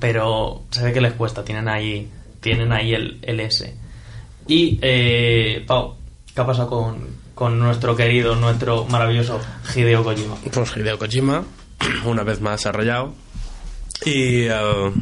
Pero 0.00 0.62
se 0.70 0.84
ve 0.84 0.92
que 0.92 1.00
les 1.00 1.12
cuesta, 1.12 1.44
tienen 1.44 1.68
ahí, 1.68 2.08
tienen 2.40 2.72
ahí 2.72 2.94
el, 2.94 3.18
el 3.22 3.40
S. 3.40 3.76
Y, 4.46 4.78
eh, 4.80 5.64
Pau, 5.66 5.96
¿qué 6.34 6.40
ha 6.40 6.46
pasado 6.46 6.68
con, 6.68 7.08
con 7.34 7.58
nuestro 7.58 7.96
querido, 7.96 8.36
nuestro 8.36 8.86
maravilloso 8.86 9.40
Hideo 9.74 10.04
Kojima? 10.04 10.36
Pues 10.52 10.76
Hideo 10.76 10.98
Kojima, 10.98 11.44
una 12.06 12.22
vez 12.22 12.40
más 12.40 12.64
rayado. 12.64 13.12
Y 14.04 14.44
eh, 14.44 14.92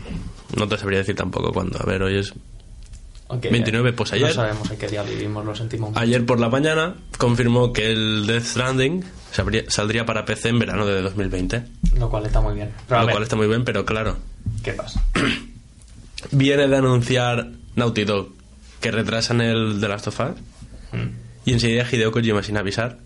no 0.57 0.69
te 0.69 0.79
sabría 0.79 1.01
decir 1.01 1.17
tampoco 1.17 1.53
cuándo. 1.53 1.79
A 1.81 1.87
ver, 1.87 2.03
hoy 2.03 2.19
es. 2.19 2.33
Aunque 3.29 3.49
29, 3.49 3.93
pues 3.95 4.13
ayer. 4.13 4.29
No 4.29 4.35
sabemos 4.35 4.71
en 4.71 4.77
qué 4.79 4.87
día 4.89 5.03
vivimos, 5.03 5.45
lo 5.45 5.55
sentimos 5.55 5.91
mucho. 5.91 6.01
Ayer 6.01 6.25
por 6.27 6.39
la 6.41 6.49
mañana 6.51 6.95
confirmó 7.19 7.73
que 7.73 7.91
el 7.91 8.27
Death 8.27 8.45
Stranding 8.45 9.05
sabría- 9.33 9.65
saldría 9.69 10.05
para 10.07 10.25
PC 10.25 10.51
en 10.51 10.59
verano 10.59 10.85
de 10.87 11.01
2020. 11.03 11.63
Lo 11.99 12.11
cual 12.11 12.27
está 12.27 12.41
muy 12.41 12.55
bien. 12.55 12.71
Pero 12.89 13.01
lo 13.03 13.09
cual 13.11 13.23
está 13.23 13.37
muy 13.37 13.47
bien, 13.47 13.65
pero 13.65 13.85
claro, 13.87 14.19
¿qué 14.63 14.73
pasa? 14.73 15.03
viene 16.31 16.67
de 16.69 16.77
anunciar 16.77 17.49
Naughty 17.77 18.05
Dog 18.05 18.29
que 18.81 18.91
retrasan 18.91 19.41
el 19.41 19.79
The 19.81 19.89
Last 19.89 20.07
of 20.09 20.21
Us 20.21 20.37
Mm. 20.93 21.09
y 21.47 21.53
enseguida 21.55 21.85
Hideo 21.91 22.13
Kojima 22.13 22.43
sin 22.45 22.57
avisar 22.57 22.99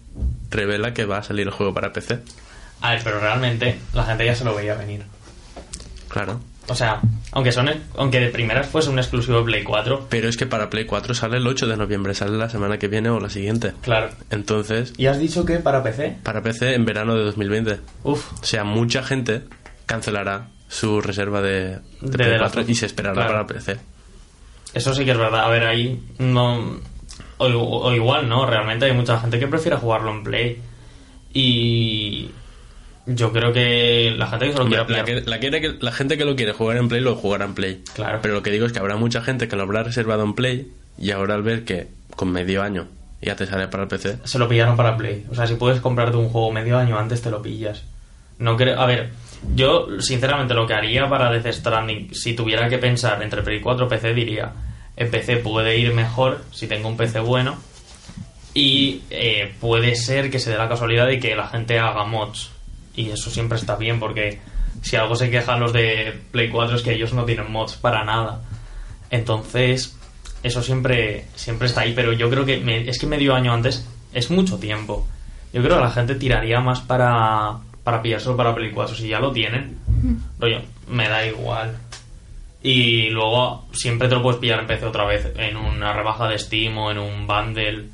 revela 0.51 0.93
que 0.93 1.07
va 1.07 1.19
a 1.19 1.23
salir 1.23 1.47
el 1.47 1.53
juego 1.53 1.73
para 1.73 1.93
PC. 1.93 2.19
A 2.83 2.91
ver, 2.91 3.01
pero 3.03 3.19
realmente 3.19 3.79
la 3.95 4.05
gente 4.05 4.27
ya 4.27 4.35
se 4.35 4.45
lo 4.45 4.55
veía 4.55 4.75
venir. 4.75 5.03
Claro. 6.09 6.41
O 6.71 6.75
sea, 6.75 7.01
aunque 7.33 7.51
son 7.53 7.71
aunque 7.97 8.21
de 8.21 8.29
primeras 8.29 8.67
fuese 8.69 8.91
un 8.91 8.99
exclusivo 8.99 9.39
de 9.39 9.45
Play 9.45 9.65
4, 9.65 10.07
Pero 10.11 10.29
es 10.29 10.37
que 10.37 10.47
para 10.47 10.69
Play 10.71 10.85
4 10.85 11.15
sale 11.15 11.39
el 11.39 11.47
8 11.47 11.67
de 11.67 11.77
noviembre, 11.77 12.15
sale 12.15 12.37
la 12.37 12.49
semana 12.51 12.79
que 12.79 12.89
viene 12.89 13.09
o 13.11 13.19
la 13.21 13.31
siguiente. 13.31 13.73
claro. 13.83 14.11
Entonces, 14.31 14.93
¿Y 14.99 15.07
has 15.07 15.19
dicho 15.19 15.45
que 15.45 15.59
para 15.59 15.83
PC? 15.83 16.19
para 16.23 16.43
PC 16.43 16.75
en 16.75 16.85
verano 16.85 17.15
de 17.15 17.25
2020. 17.25 17.81
Uf, 18.05 18.33
O 18.43 18.45
sea, 18.45 18.65
mucha 18.65 19.03
gente 19.03 19.45
cancelará 19.87 20.49
su 20.69 21.01
reserva 21.01 21.41
de, 21.41 21.51
de 21.71 21.79
De 22.03 22.09
Play 22.11 22.31
The 22.33 22.39
4 22.39 22.41
Last 22.41 22.57
of- 22.59 22.69
y 22.69 22.75
se 22.75 22.87
esperará 22.87 23.15
claro. 23.15 23.33
para 23.33 23.47
PC. 23.47 23.79
eso 24.75 24.95
sí 24.95 25.05
que 25.07 25.13
es 25.13 25.19
verdad. 25.19 25.45
A 25.45 25.49
ver, 25.49 25.65
ahí 25.65 26.03
no. 26.19 26.81
O, 27.39 27.47
o 27.47 27.95
igual, 27.95 28.29
¿no? 28.29 28.45
Realmente 28.47 28.85
hay 28.85 28.93
mucha 28.93 29.19
gente 29.21 29.39
que 29.39 29.47
prefiere 29.47 29.77
jugarlo 29.79 30.11
en 30.11 30.23
Play. 30.25 30.61
Y. 31.33 32.31
Yo 33.11 33.33
creo 33.33 33.53
que 33.53 34.15
la 34.17 34.27
gente 34.27 34.47
que 34.47 34.53
se 34.53 34.59
lo 34.59 34.67
quiera 34.67 34.85
la, 34.89 35.05
que- 35.05 35.21
la 35.23 35.39
quiere 35.41 35.61
que- 35.61 35.77
la 35.81 35.93
gente 35.93 36.19
que 36.19 36.25
lo 36.25 36.37
quiere 36.37 36.53
jugar 36.53 36.77
en 36.77 36.89
Play 36.89 37.01
lo 37.01 37.17
jugará 37.17 37.47
en 37.47 37.55
Play. 37.55 37.83
Claro. 37.95 38.19
Pero 38.23 38.35
lo 38.35 38.43
que 38.43 38.51
digo 38.51 38.67
es 38.67 38.73
que 38.73 38.79
habrá 38.79 38.97
mucha 38.97 39.23
gente 39.23 39.49
que 39.49 39.57
lo 39.57 39.63
habrá 39.63 39.83
reservado 39.83 40.23
en 40.25 40.35
Play 40.35 40.71
y 40.99 41.11
ahora 41.11 41.35
al 41.35 41.43
ver 41.43 41.65
que 41.65 41.89
con 42.17 42.31
medio 42.31 42.63
año 42.63 42.87
ya 43.23 43.35
te 43.35 43.47
sale 43.47 43.67
para 43.69 43.85
el 43.85 43.89
PC. 43.89 44.19
se 44.25 44.39
lo 44.39 44.49
pillaron 44.49 44.77
para 44.77 44.97
Play. 44.97 45.25
O 45.31 45.35
sea, 45.35 45.47
si 45.47 45.55
puedes 45.55 45.81
comprarte 45.81 46.17
un 46.17 46.29
juego 46.29 46.53
medio 46.53 46.77
año 46.79 46.99
antes, 46.99 47.23
te 47.23 47.31
lo 47.31 47.41
pillas. 47.43 47.83
No 48.39 48.57
creo. 48.57 48.79
A 48.81 48.87
ver, 48.87 49.11
yo 49.55 50.01
sinceramente 50.01 50.55
lo 50.55 50.67
que 50.67 50.75
haría 50.75 51.09
para 51.09 51.33
Death 51.33 51.53
Stranding, 51.55 52.15
si 52.15 52.35
tuviera 52.35 52.69
que 52.69 52.79
pensar 52.79 53.21
entre 53.23 53.43
Play 53.43 53.61
4 53.61 53.87
y 53.87 53.89
PC, 53.89 54.13
diría: 54.15 54.53
en 54.97 55.11
PC 55.11 55.37
puede 55.39 55.79
ir 55.79 55.93
mejor 55.95 56.43
si 56.53 56.67
tengo 56.69 56.89
un 56.89 56.97
PC 56.97 57.21
bueno. 57.21 57.57
Y 58.55 59.03
eh, 59.11 59.53
puede 59.61 59.95
ser 59.95 60.31
que 60.31 60.39
se 60.39 60.51
dé 60.51 60.57
la 60.59 60.69
casualidad 60.69 61.07
de 61.07 61.19
que 61.21 61.35
la 61.37 61.47
gente 61.49 61.79
haga 61.79 62.05
mods. 62.05 62.51
Y 62.99 63.11
eso 63.11 63.31
siempre 63.31 63.59
está 63.59 63.77
bien, 63.77 64.01
porque 64.01 64.41
si 64.83 64.97
algo 64.97 65.15
se 65.15 65.31
quejan 65.31 65.61
los 65.61 65.73
de 65.73 66.19
Play 66.33 66.49
4 66.51 66.77
es 66.77 66.83
que 66.83 66.95
ellos 66.95 67.13
no 67.13 67.25
tienen 67.25 67.51
mods 67.53 67.75
para 67.77 68.03
nada. 68.05 68.43
Entonces, 69.11 69.97
eso 70.43 70.63
siempre, 70.63 71.27
siempre 71.35 71.69
está 71.69 71.83
ahí, 71.83 71.93
pero 71.95 72.13
yo 72.13 72.29
creo 72.29 72.45
que 72.45 72.59
me- 72.59 72.89
es 72.89 72.99
que 72.99 73.07
medio 73.07 73.35
año 73.35 73.53
antes 73.53 73.87
es 74.13 74.31
mucho 74.31 74.59
tiempo. 74.59 75.07
Yo 75.53 75.63
creo 75.63 75.77
que 75.77 75.83
la 75.85 75.91
gente 75.91 76.15
tiraría 76.17 76.61
más 76.61 76.81
para, 76.81 77.59
para 77.85 78.03
pillárselo 78.03 78.37
para 78.37 78.55
Play 78.55 78.71
4. 78.73 78.95
Si 78.97 79.09
ya 79.09 79.21
lo 79.21 79.33
tienen, 79.33 79.79
rollo, 80.39 80.61
me 80.89 81.09
da 81.09 81.25
igual. 81.27 81.77
Y 82.63 83.11
luego 83.11 83.67
siempre 83.73 84.09
te 84.09 84.15
lo 84.17 84.23
puedes 84.23 84.41
pillar 84.41 84.59
en 84.61 84.67
PC 84.67 84.87
otra 84.87 85.05
vez, 85.05 85.33
en 85.37 85.57
una 85.57 85.93
rebaja 85.93 86.27
de 86.29 86.39
Steam 86.39 86.77
o 86.79 86.91
en 86.91 86.99
un 86.99 87.27
bundle 87.27 87.87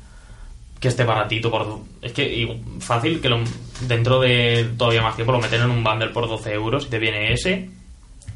que 0.85 0.89
esté 0.89 1.03
baratito. 1.03 1.49
Por, 1.49 1.79
es 2.03 2.13
que 2.13 2.61
fácil 2.79 3.19
que 3.19 3.27
lo, 3.27 3.39
dentro 3.87 4.19
de 4.19 4.69
todavía 4.77 5.01
más 5.01 5.15
tiempo 5.15 5.31
lo 5.31 5.39
meten 5.39 5.63
en 5.63 5.71
un 5.71 5.83
bundle 5.83 6.09
por 6.09 6.27
12 6.27 6.53
euros 6.53 6.85
y 6.85 6.89
te 6.89 6.99
viene 6.99 7.33
ese 7.33 7.69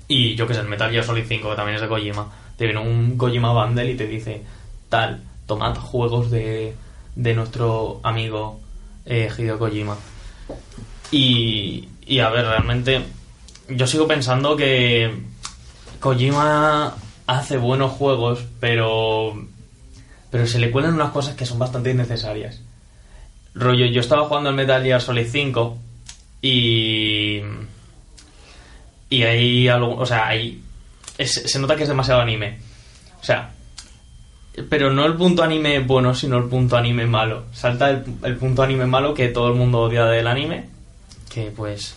y 0.07 0.33
yo 0.33 0.47
que 0.47 0.55
sé, 0.55 0.61
el 0.61 0.67
Metal 0.67 0.89
Gear 0.89 1.03
Solid 1.03 1.25
5, 1.27 1.51
que 1.51 1.55
también 1.55 1.75
es 1.75 1.81
de 1.81 1.87
Kojima, 1.87 2.27
te 2.57 2.65
viene 2.65 2.81
un 2.81 3.15
Kojima 3.15 3.53
Bundle 3.53 3.91
y 3.91 3.95
te 3.95 4.07
dice, 4.07 4.41
tal, 4.89 5.21
tomad 5.45 5.75
juegos 5.75 6.31
de, 6.31 6.73
de 7.15 7.33
nuestro 7.35 7.99
amigo 8.01 8.59
eh, 9.05 9.29
Hideo 9.37 9.59
Kojima. 9.59 9.95
Y, 11.11 11.87
y 12.07 12.19
a 12.21 12.29
ver, 12.29 12.47
realmente, 12.47 13.03
yo 13.69 13.85
sigo 13.85 14.07
pensando 14.07 14.55
que 14.55 15.13
Kojima 15.99 16.95
hace 17.27 17.57
buenos 17.57 17.91
juegos, 17.91 18.43
pero, 18.59 19.35
pero 20.31 20.45
se 20.47 20.59
le 20.59 20.71
cuelan 20.71 20.93
unas 20.95 21.11
cosas 21.11 21.35
que 21.35 21.45
son 21.45 21.59
bastante 21.59 21.91
innecesarias. 21.91 22.61
Rollo, 23.55 23.85
yo 23.85 23.99
estaba 24.01 24.25
jugando 24.27 24.49
el 24.49 24.55
Metal 24.55 24.81
Gear 24.83 25.01
Solid 25.01 25.27
5 25.29 25.77
y 26.41 27.41
y 29.09 29.23
hay 29.23 29.67
algo, 29.67 29.95
o 29.97 30.05
sea, 30.05 30.29
es- 31.17 31.43
se 31.45 31.59
nota 31.59 31.75
que 31.75 31.83
es 31.83 31.89
demasiado 31.89 32.21
anime. 32.21 32.59
O 33.21 33.23
sea, 33.23 33.51
pero 34.69 34.91
no 34.91 35.05
el 35.05 35.15
punto 35.15 35.41
anime 35.43 35.79
bueno, 35.79 36.13
sino 36.13 36.37
el 36.37 36.45
punto 36.45 36.77
anime 36.77 37.07
malo. 37.07 37.45
Salta 37.51 37.89
el, 37.89 38.03
el 38.23 38.35
punto 38.37 38.61
anime 38.61 38.85
malo 38.85 39.13
que 39.13 39.29
todo 39.29 39.47
el 39.49 39.55
mundo 39.55 39.79
odia 39.81 40.05
del 40.05 40.27
anime, 40.27 40.65
que 41.33 41.51
pues 41.55 41.95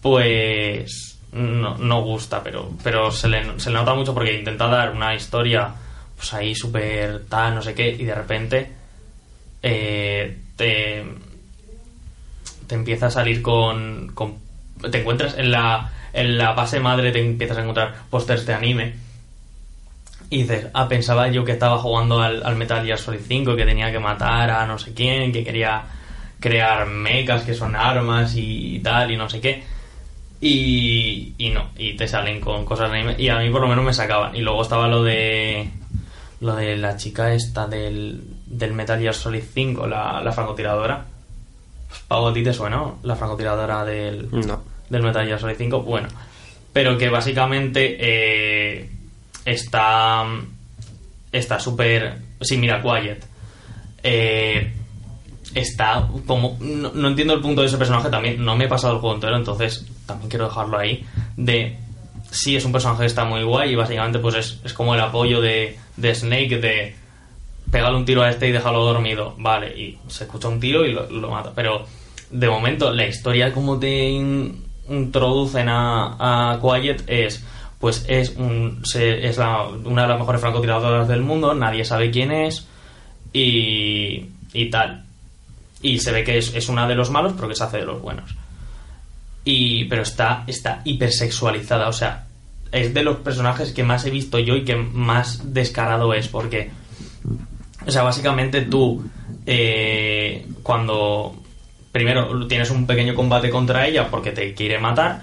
pues 0.00 1.18
no, 1.32 1.76
no 1.78 2.02
gusta, 2.02 2.42
pero 2.42 2.70
pero 2.82 3.10
se 3.12 3.28
le, 3.28 3.58
se 3.60 3.70
le 3.70 3.76
nota 3.76 3.94
mucho 3.94 4.14
porque 4.14 4.38
intenta 4.38 4.66
dar 4.68 4.92
una 4.92 5.14
historia 5.14 5.74
pues 6.16 6.32
ahí 6.34 6.54
súper 6.54 7.24
tal, 7.26 7.54
no 7.54 7.62
sé 7.62 7.74
qué, 7.74 7.88
y 7.90 8.04
de 8.04 8.14
repente 8.14 8.70
eh, 9.62 10.38
te 10.56 11.04
te 12.66 12.74
empieza 12.74 13.06
a 13.06 13.10
salir 13.10 13.42
con, 13.42 14.14
te 14.90 15.00
encuentras 15.00 15.36
en 15.38 15.50
la 15.50 15.92
en 16.12 16.38
la 16.38 16.52
base 16.52 16.80
madre 16.80 17.12
te 17.12 17.20
empiezas 17.20 17.58
a 17.58 17.62
encontrar 17.62 17.94
pósters 18.08 18.46
de 18.46 18.54
anime 18.54 18.94
y 20.30 20.42
dices 20.42 20.68
ah 20.72 20.88
pensaba 20.88 21.28
yo 21.28 21.44
que 21.44 21.52
estaba 21.52 21.78
jugando 21.78 22.22
al, 22.22 22.44
al 22.44 22.56
Metal 22.56 22.84
Gear 22.84 22.98
Solid 22.98 23.20
5 23.26 23.56
que 23.56 23.64
tenía 23.64 23.90
que 23.90 23.98
matar 23.98 24.50
a 24.50 24.66
no 24.66 24.78
sé 24.78 24.94
quién 24.94 25.32
que 25.32 25.44
quería 25.44 25.82
crear 26.40 26.86
mechas 26.86 27.42
que 27.42 27.54
son 27.54 27.74
armas 27.74 28.34
y, 28.36 28.78
tal 28.80 29.10
y 29.10 29.16
no 29.16 29.28
sé 29.28 29.40
qué 29.40 29.62
y, 30.40 31.34
y 31.38 31.50
no 31.50 31.70
y 31.76 31.94
te 31.94 32.06
salen 32.06 32.40
con 32.40 32.64
cosas 32.64 32.90
de 32.90 32.98
anime 32.98 33.16
y 33.18 33.28
a 33.28 33.38
mí 33.38 33.50
por 33.50 33.62
lo 33.62 33.68
menos 33.68 33.84
me 33.84 33.94
sacaban. 33.94 34.36
Y 34.36 34.40
luego 34.40 34.62
estaba 34.62 34.88
lo 34.88 35.02
de 35.02 35.70
lo 36.44 36.54
de 36.56 36.76
la 36.76 36.96
chica 36.96 37.32
esta 37.32 37.66
del, 37.66 38.22
del 38.46 38.72
Metal 38.74 39.00
Gear 39.00 39.14
Solid 39.14 39.42
5 39.52 39.86
la, 39.86 40.20
la 40.22 40.32
francotiradora 40.32 41.04
pues, 41.88 42.00
Pau, 42.06 42.26
¿a 42.28 42.34
ti 42.34 42.42
te 42.42 42.52
suena 42.52 42.76
no? 42.76 42.98
la 43.02 43.16
francotiradora 43.16 43.84
del, 43.84 44.28
No. 44.30 44.62
del 44.90 45.02
Metal 45.02 45.26
Gear 45.26 45.40
Solid 45.40 45.56
5? 45.56 45.82
Bueno, 45.82 46.08
pero 46.72 46.98
que 46.98 47.08
básicamente 47.08 47.96
eh, 47.98 48.90
está 49.44 50.26
está 51.32 51.58
súper... 51.58 52.18
Sí, 52.40 52.56
mira, 52.58 52.80
Quiet. 52.80 53.24
Eh, 54.02 54.72
está 55.54 56.08
como... 56.26 56.56
No, 56.60 56.92
no 56.92 57.08
entiendo 57.08 57.34
el 57.34 57.40
punto 57.40 57.60
de 57.62 57.68
ese 57.68 57.78
personaje 57.78 58.08
también. 58.08 58.44
No 58.44 58.56
me 58.56 58.64
he 58.64 58.68
pasado 58.68 58.94
el 58.94 59.00
juego 59.00 59.14
entero, 59.16 59.36
entonces 59.36 59.86
también 60.06 60.30
quiero 60.30 60.46
dejarlo 60.46 60.78
ahí. 60.78 61.04
De... 61.36 61.78
Sí, 62.34 62.56
es 62.56 62.64
un 62.64 62.72
personaje 62.72 63.00
que 63.02 63.06
está 63.06 63.24
muy 63.24 63.44
guay 63.44 63.70
y 63.72 63.76
básicamente 63.76 64.18
pues 64.18 64.34
es, 64.34 64.60
es 64.64 64.72
como 64.74 64.94
el 64.94 65.00
apoyo 65.00 65.40
de, 65.40 65.78
de 65.96 66.14
Snake 66.14 66.58
de 66.58 66.96
pégale 67.70 67.96
un 67.96 68.04
tiro 68.04 68.22
a 68.22 68.30
este 68.30 68.48
y 68.48 68.52
déjalo 68.52 68.84
dormido. 68.84 69.34
Vale, 69.38 69.68
y 69.78 69.98
se 70.08 70.24
escucha 70.24 70.48
un 70.48 70.58
tiro 70.58 70.84
y 70.84 70.92
lo, 70.92 71.30
mata. 71.30 71.52
Pero 71.54 71.86
de 72.30 72.48
momento, 72.48 72.90
la 72.92 73.06
historia 73.06 73.52
como 73.52 73.78
te 73.78 74.08
in- 74.10 74.64
introducen 74.88 75.68
a, 75.68 76.52
a 76.54 76.60
Quiet 76.60 77.04
es. 77.06 77.44
Pues 77.78 78.04
es, 78.08 78.30
un, 78.36 78.80
se- 78.84 79.26
es 79.28 79.36
la- 79.38 79.66
una 79.68 80.02
de 80.02 80.08
las 80.08 80.18
mejores 80.18 80.40
francotiradoras 80.40 81.06
del 81.06 81.20
mundo, 81.22 81.54
nadie 81.54 81.84
sabe 81.84 82.10
quién 82.10 82.32
es 82.32 82.66
y, 83.32 84.26
y 84.52 84.70
tal. 84.70 85.04
Y 85.82 85.98
se 85.98 86.12
ve 86.12 86.24
que 86.24 86.38
es, 86.38 86.54
es 86.54 86.68
una 86.68 86.88
de 86.88 86.94
los 86.94 87.10
malos, 87.10 87.34
pero 87.36 87.48
que 87.48 87.54
se 87.54 87.64
hace 87.64 87.78
de 87.78 87.84
los 87.84 88.00
buenos. 88.00 88.34
Y, 89.44 89.84
pero 89.84 90.02
está, 90.02 90.44
está 90.46 90.80
hipersexualizada, 90.84 91.88
o 91.88 91.92
sea, 91.92 92.26
es 92.72 92.94
de 92.94 93.02
los 93.02 93.18
personajes 93.18 93.72
que 93.72 93.84
más 93.84 94.06
he 94.06 94.10
visto 94.10 94.38
yo 94.38 94.56
y 94.56 94.64
que 94.64 94.74
más 94.76 95.52
descarado 95.52 96.14
es, 96.14 96.28
porque 96.28 96.70
o 97.86 97.90
sea, 97.90 98.02
básicamente 98.02 98.62
tú, 98.62 99.04
eh, 99.46 100.46
cuando 100.62 101.36
primero 101.92 102.46
tienes 102.46 102.70
un 102.70 102.86
pequeño 102.86 103.14
combate 103.14 103.50
contra 103.50 103.86
ella 103.86 104.08
porque 104.10 104.32
te 104.32 104.54
quiere 104.54 104.78
matar, 104.78 105.22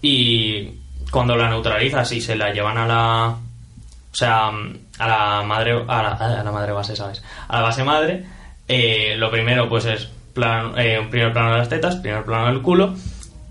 y 0.00 0.70
cuando 1.10 1.36
la 1.36 1.48
neutralizas 1.48 2.10
y 2.12 2.20
se 2.20 2.36
la 2.36 2.52
llevan 2.52 2.78
a 2.78 2.86
la. 2.86 3.28
O 3.28 4.14
sea, 4.14 4.48
a 4.48 5.06
la 5.06 5.42
madre. 5.42 5.84
A 5.88 6.02
la, 6.02 6.08
a 6.10 6.44
la 6.44 6.52
madre 6.52 6.72
base, 6.72 6.94
¿sabes? 6.94 7.22
A 7.48 7.56
la 7.56 7.62
base 7.62 7.82
madre, 7.82 8.24
eh, 8.68 9.14
lo 9.16 9.30
primero, 9.30 9.68
pues 9.68 9.84
es 9.86 10.08
plan, 10.32 10.78
eh, 10.78 10.98
un 10.98 11.10
primer 11.10 11.32
plano 11.32 11.52
de 11.52 11.58
las 11.58 11.68
tetas, 11.68 11.96
primer 11.96 12.24
plano 12.24 12.46
del 12.46 12.62
culo, 12.62 12.94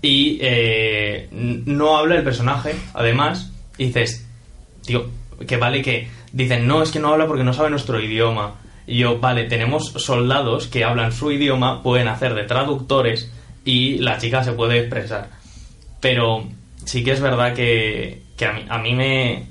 y 0.06 0.38
eh, 0.40 1.28
no 1.32 1.96
habla 1.96 2.14
el 2.14 2.22
personaje, 2.22 2.76
además, 2.94 3.50
dices, 3.76 4.24
tío, 4.84 5.10
que 5.48 5.56
vale 5.56 5.82
que 5.82 6.08
dicen, 6.32 6.68
no, 6.68 6.82
es 6.82 6.92
que 6.92 7.00
no 7.00 7.08
habla 7.08 7.26
porque 7.26 7.42
no 7.42 7.52
sabe 7.52 7.70
nuestro 7.70 8.00
idioma. 8.00 8.54
Y 8.86 8.98
yo, 8.98 9.18
vale, 9.18 9.44
tenemos 9.44 9.88
soldados 9.96 10.68
que 10.68 10.84
hablan 10.84 11.10
su 11.10 11.32
idioma, 11.32 11.82
pueden 11.82 12.06
hacer 12.06 12.34
de 12.34 12.44
traductores 12.44 13.32
y 13.64 13.98
la 13.98 14.18
chica 14.18 14.44
se 14.44 14.52
puede 14.52 14.78
expresar. 14.78 15.28
Pero 16.00 16.46
sí 16.84 17.02
que 17.02 17.10
es 17.10 17.20
verdad 17.20 17.52
que, 17.52 18.22
que 18.36 18.46
a 18.46 18.52
mí, 18.52 18.64
a 18.68 18.78
mí 18.78 18.94
me, 18.94 19.46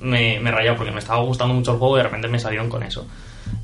me, 0.00 0.40
me 0.40 0.50
rayó 0.50 0.74
porque 0.74 0.90
me 0.90 0.98
estaba 0.98 1.22
gustando 1.22 1.54
mucho 1.54 1.72
el 1.72 1.78
juego 1.78 1.94
y 1.94 1.98
de 1.98 2.04
repente 2.04 2.26
me 2.26 2.40
salieron 2.40 2.68
con 2.68 2.82
eso. 2.82 3.06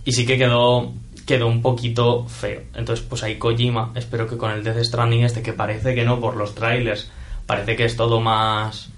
Y 0.05 0.13
sí 0.13 0.25
que 0.25 0.39
quedó, 0.39 0.93
quedó 1.27 1.49
un 1.49 1.61
poquito 1.61 2.27
feo. 2.27 2.63
Entonces, 2.75 3.05
pues 3.07 3.23
ahí 3.23 3.37
Kojima, 3.37 3.93
espero 3.95 4.27
que 4.27 4.37
con 4.37 4.53
el 4.53 4.63
Death 4.63 4.83
Stranding 4.85 5.25
este, 5.25 5.43
que 5.43 5.53
parece 5.53 5.95
que 5.95 6.05
no 6.05 6.21
por 6.21 6.37
los 6.37 6.55
trailers, 6.55 7.11
parece 7.47 7.77
que 7.77 7.85
es 7.85 7.97
todo 7.97 8.21
más 8.21 8.91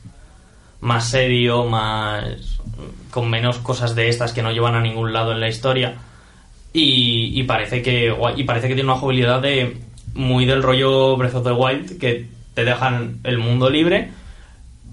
más 0.81 1.09
serio, 1.09 1.64
más 1.64 2.61
con 3.11 3.29
menos 3.29 3.59
cosas 3.59 3.95
de 3.95 4.09
estas 4.09 4.33
que 4.33 4.43
no 4.43 4.53
llevan 4.53 4.75
a 4.75 4.81
ningún 4.81 5.12
lado 5.12 5.33
en 5.33 5.41
la 5.41 5.49
historia. 5.49 5.97
Y, 6.73 7.43
parece 7.45 7.83
que 7.83 8.14
y 8.37 8.45
parece 8.45 8.69
que 8.69 8.75
tiene 8.75 8.91
una 8.91 9.01
jugabilidad 9.01 9.41
de 9.41 9.79
muy 10.14 10.45
del 10.45 10.62
rollo 10.62 11.17
Breath 11.17 11.35
of 11.35 11.45
the 11.45 11.53
Wild 11.53 11.99
que 11.99 12.27
te 12.55 12.64
dejan 12.64 13.19
el 13.25 13.38
mundo 13.38 13.69
libre 13.71 14.11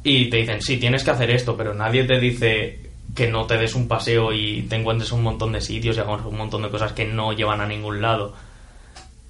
y 0.03 0.29
te 0.29 0.37
dicen, 0.37 0.61
sí, 0.61 0.77
tienes 0.77 1.03
que 1.03 1.11
hacer 1.11 1.29
esto, 1.29 1.55
pero 1.57 1.73
nadie 1.73 2.05
te 2.05 2.19
dice 2.19 2.84
que 3.15 3.27
no 3.27 3.45
te 3.45 3.57
des 3.57 3.73
un 3.75 3.87
paseo 3.87 4.33
y 4.33 4.63
te 4.63 4.75
encuentres 4.75 5.11
un 5.13 5.23
montón 5.23 5.53
de 5.53 5.61
sitios 5.61 5.95
y 5.95 5.99
hagas 6.01 6.25
un 6.25 6.37
montón 6.37 6.61
de 6.61 6.69
cosas 6.69 6.91
que 6.91 7.05
no 7.05 7.33
llevan 7.33 7.61
a 7.61 7.67
ningún 7.67 8.01
lado. 8.01 8.33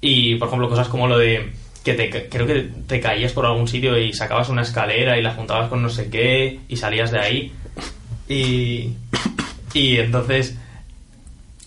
Y, 0.01 0.35
por 0.35 0.47
ejemplo, 0.47 0.67
cosas 0.67 0.87
como 0.87 1.07
lo 1.07 1.17
de 1.17 1.53
que 1.83 1.93
te, 1.93 2.27
creo 2.29 2.47
que 2.47 2.67
te 2.87 2.99
caías 2.99 3.31
por 3.31 3.45
algún 3.45 3.67
sitio 3.67 3.97
y 3.97 4.11
sacabas 4.11 4.49
una 4.49 4.63
escalera 4.63 5.17
y 5.17 5.21
la 5.21 5.35
juntabas 5.35 5.69
con 5.69 5.83
no 5.83 5.89
sé 5.89 6.09
qué 6.09 6.59
y 6.67 6.75
salías 6.75 7.11
de 7.11 7.19
ahí. 7.19 7.53
Y, 8.27 8.93
y 9.73 9.97
entonces, 9.97 10.57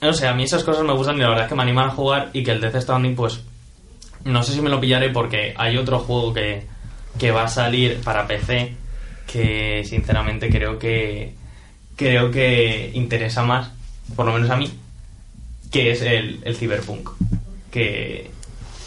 no 0.01 0.13
sé, 0.13 0.27
a 0.27 0.35
mí 0.35 0.43
esas 0.43 0.65
cosas 0.65 0.85
me 0.85 0.93
gustan 0.93 1.17
y 1.17 1.21
la 1.21 1.29
verdad 1.29 1.45
es 1.45 1.49
que 1.49 1.55
me 1.55 1.63
animan 1.63 1.91
a 1.91 1.93
jugar 1.93 2.31
y 2.33 2.43
que 2.43 2.51
el 2.51 2.61
Death 2.61 2.81
Stranding, 2.83 3.15
pues, 3.15 3.45
no 4.25 4.43
sé 4.43 4.53
si 4.53 4.61
me 4.61 4.71
lo 4.71 4.81
pillaré 4.81 5.11
porque 5.11 5.55
hay 5.57 5.77
otro 5.77 6.01
juego 6.01 6.35
que, 6.35 6.67
que 7.17 7.31
va 7.31 7.45
a 7.45 7.49
salir 7.49 8.01
para 8.03 8.27
PC 8.27 8.75
que 9.29 9.85
sinceramente 9.85 10.49
creo 10.49 10.79
que 10.79 11.35
creo 11.99 12.31
que 12.31 12.93
interesa 12.95 13.43
más, 13.43 13.71
por 14.17 14.25
lo 14.25 14.33
menos 14.33 14.49
a 14.49 14.57
mí, 14.57 14.73
que 15.71 15.91
es 15.91 16.01
el, 16.01 16.41
el 16.45 16.57
Cyberpunk. 16.57 17.11
Que, 17.71 18.31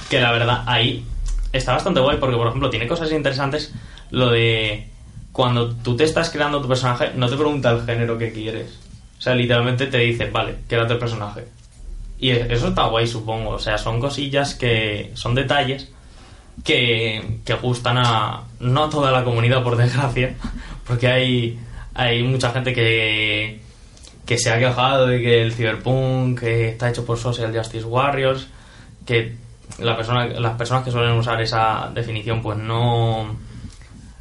que 0.09 0.19
la 0.19 0.31
verdad 0.31 0.63
ahí 0.65 1.05
está 1.53 1.73
bastante 1.73 1.99
guay 1.99 2.17
porque, 2.17 2.37
por 2.37 2.47
ejemplo, 2.47 2.71
tiene 2.71 2.87
cosas 2.87 3.11
interesantes 3.11 3.71
lo 4.09 4.31
de 4.31 4.87
cuando 5.31 5.73
tú 5.75 5.95
te 5.95 6.03
estás 6.03 6.29
creando 6.29 6.61
tu 6.61 6.67
personaje, 6.67 7.11
no 7.15 7.29
te 7.29 7.35
pregunta 7.35 7.69
el 7.71 7.85
género 7.85 8.17
que 8.17 8.31
quieres. 8.31 8.79
O 9.19 9.21
sea, 9.21 9.35
literalmente 9.35 9.87
te 9.87 9.99
dice, 9.99 10.29
vale, 10.29 10.55
quédate 10.67 10.93
el 10.93 10.99
personaje. 10.99 11.45
Y 12.17 12.31
eso 12.31 12.69
está 12.69 12.85
guay, 12.85 13.07
supongo. 13.07 13.51
O 13.51 13.59
sea, 13.59 13.77
son 13.77 13.99
cosillas 13.99 14.55
que 14.55 15.11
son 15.15 15.35
detalles 15.35 15.91
que, 16.63 17.39
que 17.45 17.53
gustan 17.55 17.97
a 17.97 18.43
no 18.59 18.85
a 18.85 18.89
toda 18.89 19.11
la 19.11 19.23
comunidad, 19.23 19.63
por 19.63 19.77
desgracia, 19.77 20.35
porque 20.87 21.07
hay, 21.07 21.59
hay 21.93 22.23
mucha 22.23 22.51
gente 22.51 22.73
que, 22.73 23.61
que 24.25 24.37
se 24.37 24.49
ha 24.49 24.59
quejado 24.59 25.07
de 25.07 25.21
que 25.21 25.41
el 25.41 25.53
Cyberpunk 25.53 26.43
está 26.43 26.89
hecho 26.89 27.05
por 27.05 27.17
Social 27.17 27.55
Justice 27.55 27.85
Warriors, 27.85 28.47
que 29.05 29.35
la 29.79 29.95
persona, 29.95 30.27
las 30.27 30.57
personas 30.57 30.83
que 30.83 30.91
suelen 30.91 31.17
usar 31.17 31.41
esa 31.41 31.91
definición 31.93 32.41
pues 32.41 32.57
no, 32.57 33.35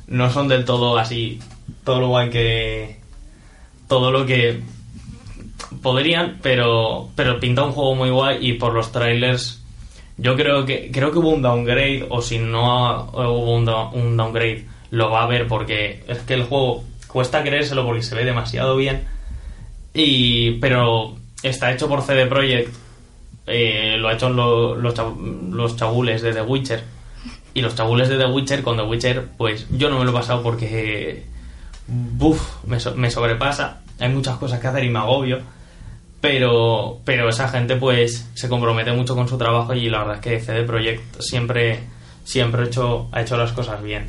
no 0.07 0.31
son 0.31 0.49
del 0.49 0.65
todo 0.65 0.99
así, 0.99 1.41
todo 1.85 2.01
lo 2.01 2.09
guay 2.09 2.31
que... 2.31 3.01
todo 3.89 4.11
lo 4.11 4.27
que 4.27 4.61
podrían, 5.83 6.39
pero, 6.43 7.09
pero 7.15 7.39
pinta 7.39 7.63
un 7.63 7.73
juego 7.73 7.95
muy 7.95 8.11
guay 8.11 8.39
y 8.41 8.55
por 8.55 8.73
los 8.73 8.93
trailers 8.93 9.63
yo 10.17 10.37
creo 10.37 10.67
que 10.67 10.91
creo 10.93 11.13
que 11.13 11.19
hubo 11.19 11.31
un 11.31 11.41
downgrade 11.41 12.07
o 12.11 12.21
si 12.21 12.39
no 12.39 13.11
hubo 13.13 13.55
un 13.55 14.17
downgrade 14.17 14.67
lo 14.91 15.11
va 15.11 15.23
a 15.23 15.27
ver 15.27 15.47
porque 15.47 16.05
es 16.09 16.19
que 16.19 16.35
el 16.35 16.45
juego 16.45 16.85
cuesta 17.13 17.43
creérselo 17.43 17.85
porque 17.85 18.03
se 18.03 18.15
ve 18.15 18.25
demasiado 18.25 18.77
bien. 18.77 19.05
Y 19.95 20.53
pero 20.61 21.17
está 21.43 21.73
hecho 21.73 21.89
por 21.89 22.03
CD 22.03 22.27
Projekt 22.27 22.75
eh, 23.47 23.97
lo 23.99 24.09
ha 24.09 24.13
hecho 24.15 24.31
lo- 24.31 24.75
los, 24.77 24.95
los 25.51 25.77
chabules 25.77 26.23
de 26.23 26.33
The 26.33 26.43
Witcher. 26.43 26.83
Y 27.55 27.63
los 27.63 27.75
chabules 27.75 28.09
de 28.09 28.17
The 28.17 28.27
Witcher 28.27 28.63
con 28.63 28.77
The 28.77 28.85
Witcher 28.85 29.27
pues 29.37 29.67
yo 29.71 29.91
no 29.91 29.99
me 29.99 30.05
lo 30.05 30.11
he 30.13 30.15
pasado 30.15 30.43
porque 30.43 31.25
buf, 31.89 32.65
me, 32.67 32.79
so- 32.79 32.95
me 32.95 33.11
sobrepasa. 33.11 33.81
Hay 33.99 34.09
muchas 34.09 34.37
cosas 34.39 34.61
que 34.61 34.67
hacer 34.69 34.85
y 34.85 34.91
me 34.91 34.99
agobio. 35.01 35.41
Pero 36.21 37.01
pero 37.05 37.29
esa 37.31 37.49
gente 37.49 37.77
pues 37.77 38.29
se 38.35 38.49
compromete 38.49 38.93
mucho 38.93 39.17
con 39.17 39.27
su 39.27 39.39
trabajo 39.39 39.75
y 39.75 39.89
la 39.89 39.99
verdad 40.01 40.17
es 40.17 40.21
que 40.21 40.41
CD 40.41 40.63
Projekt 40.65 41.21
siempre 41.21 41.81
siempre 42.25 42.65
hecho 42.65 43.09
ha 43.13 43.23
hecho 43.23 43.37
las 43.37 43.53
cosas 43.53 43.83
bien. 43.83 44.05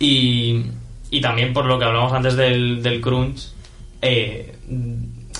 Y, 0.00 0.64
y 1.10 1.20
también 1.20 1.52
por 1.52 1.66
lo 1.66 1.78
que 1.78 1.84
hablamos 1.84 2.12
antes 2.12 2.36
del, 2.36 2.82
del 2.82 3.00
crunch 3.00 3.48
eh, 4.02 4.54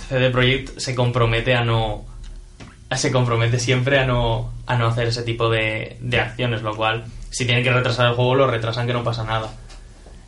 CD 0.08 0.30
Projekt 0.30 0.78
se 0.78 0.94
compromete 0.94 1.54
a 1.54 1.64
no 1.64 2.04
se 2.94 3.10
compromete 3.10 3.58
siempre 3.58 3.98
a 3.98 4.06
no 4.06 4.52
a 4.66 4.76
no 4.76 4.86
hacer 4.86 5.08
ese 5.08 5.22
tipo 5.22 5.50
de, 5.50 5.96
de 6.00 6.20
acciones 6.20 6.62
lo 6.62 6.76
cual 6.76 7.04
si 7.30 7.44
tienen 7.44 7.64
que 7.64 7.72
retrasar 7.72 8.06
el 8.08 8.14
juego 8.14 8.34
lo 8.34 8.46
retrasan 8.46 8.86
que 8.86 8.92
no 8.92 9.02
pasa 9.02 9.24
nada 9.24 9.52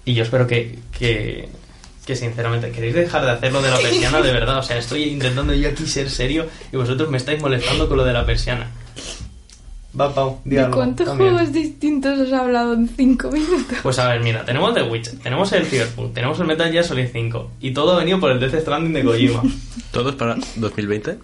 y 0.09 0.15
yo 0.15 0.23
espero 0.23 0.47
que, 0.47 0.79
que, 0.99 1.51
que 2.07 2.17
sinceramente, 2.17 2.71
¿queréis 2.71 2.95
dejar 2.95 3.27
de 3.27 3.33
hacer 3.33 3.53
lo 3.53 3.61
de 3.61 3.69
la 3.69 3.77
persiana 3.77 4.23
de 4.23 4.33
verdad? 4.33 4.57
O 4.57 4.63
sea, 4.63 4.79
estoy 4.79 5.03
intentando 5.03 5.53
yo 5.53 5.69
aquí 5.69 5.87
ser 5.87 6.09
serio 6.09 6.49
y 6.73 6.77
vosotros 6.79 7.11
me 7.11 7.19
estáis 7.19 7.43
molestando 7.43 7.89
con 7.89 7.99
lo 7.99 8.05
de 8.05 8.15
la 8.15 8.25
persiana. 8.25 8.71
Va, 10.01 10.15
Pau, 10.15 10.41
¿De 10.45 10.69
cuántos 10.71 11.07
también. 11.07 11.33
juegos 11.35 11.53
distintos 11.53 12.19
has 12.21 12.33
hablado 12.33 12.75
en 12.75 12.89
5 12.89 13.31
minutos? 13.31 13.79
Pues 13.83 13.99
a 13.99 14.09
ver, 14.09 14.21
mira, 14.23 14.45
tenemos 14.45 14.75
The 14.75 14.83
Witcher, 14.83 15.19
tenemos 15.19 15.53
el 15.53 15.65
Cyberpunk, 15.67 16.15
tenemos 16.15 16.39
el 16.41 16.47
Metal 16.47 16.71
Gear 16.71 16.85
Solid 16.85 17.09
5 17.13 17.51
y 17.61 17.73
todo 17.73 17.95
ha 17.95 17.99
venido 17.99 18.21
por 18.21 18.31
el 18.31 18.39
Death 18.41 18.61
Stranding 18.61 18.93
de 18.93 19.03
Kojima. 19.05 19.43
¿Todos 19.91 20.15
para 20.15 20.37
2020? 20.57 21.19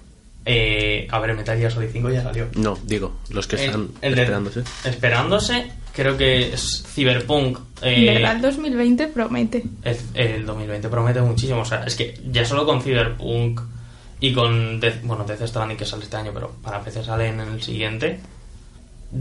Eh, 0.46 1.06
a 1.10 1.18
ver, 1.20 1.30
el 1.30 1.36
Metal 1.36 1.56
Gear 1.58 1.72
Solid 1.72 1.88
5 1.92 2.10
ya 2.10 2.22
salió. 2.22 2.48
No, 2.56 2.76
digo, 2.84 3.12
los 3.30 3.46
que 3.46 3.56
están 3.56 3.88
El- 4.02 4.10
el 4.10 4.14
de- 4.14 4.22
esperándose. 4.22 4.62
Esperándose, 4.84 5.70
creo 5.94 6.16
que 6.18 6.52
es 6.52 6.84
Cyberpunk. 6.86 7.58
eh, 7.82 8.12
verdad, 8.14 8.36
el 8.36 8.42
2020 8.42 9.06
promete. 9.08 9.62
El, 9.82 9.96
el 10.14 10.44
2020 10.46 10.88
promete 10.88 11.20
muchísimo. 11.22 11.60
O 11.60 11.64
sea, 11.64 11.84
es 11.84 11.94
que 11.96 12.18
ya 12.30 12.44
solo 12.44 12.66
con 12.66 12.82
Cyberpunk 12.82 13.60
y 14.20 14.32
con 14.34 14.80
Death, 14.80 15.02
bueno, 15.04 15.24
Death 15.24 15.46
Stranding 15.46 15.76
que 15.78 15.84
sale 15.86 16.04
este 16.04 16.16
año, 16.16 16.30
pero 16.34 16.50
para 16.62 16.80
PC 16.82 17.02
sale 17.04 17.28
en 17.28 17.40
el 17.40 17.62
siguiente. 17.62 18.20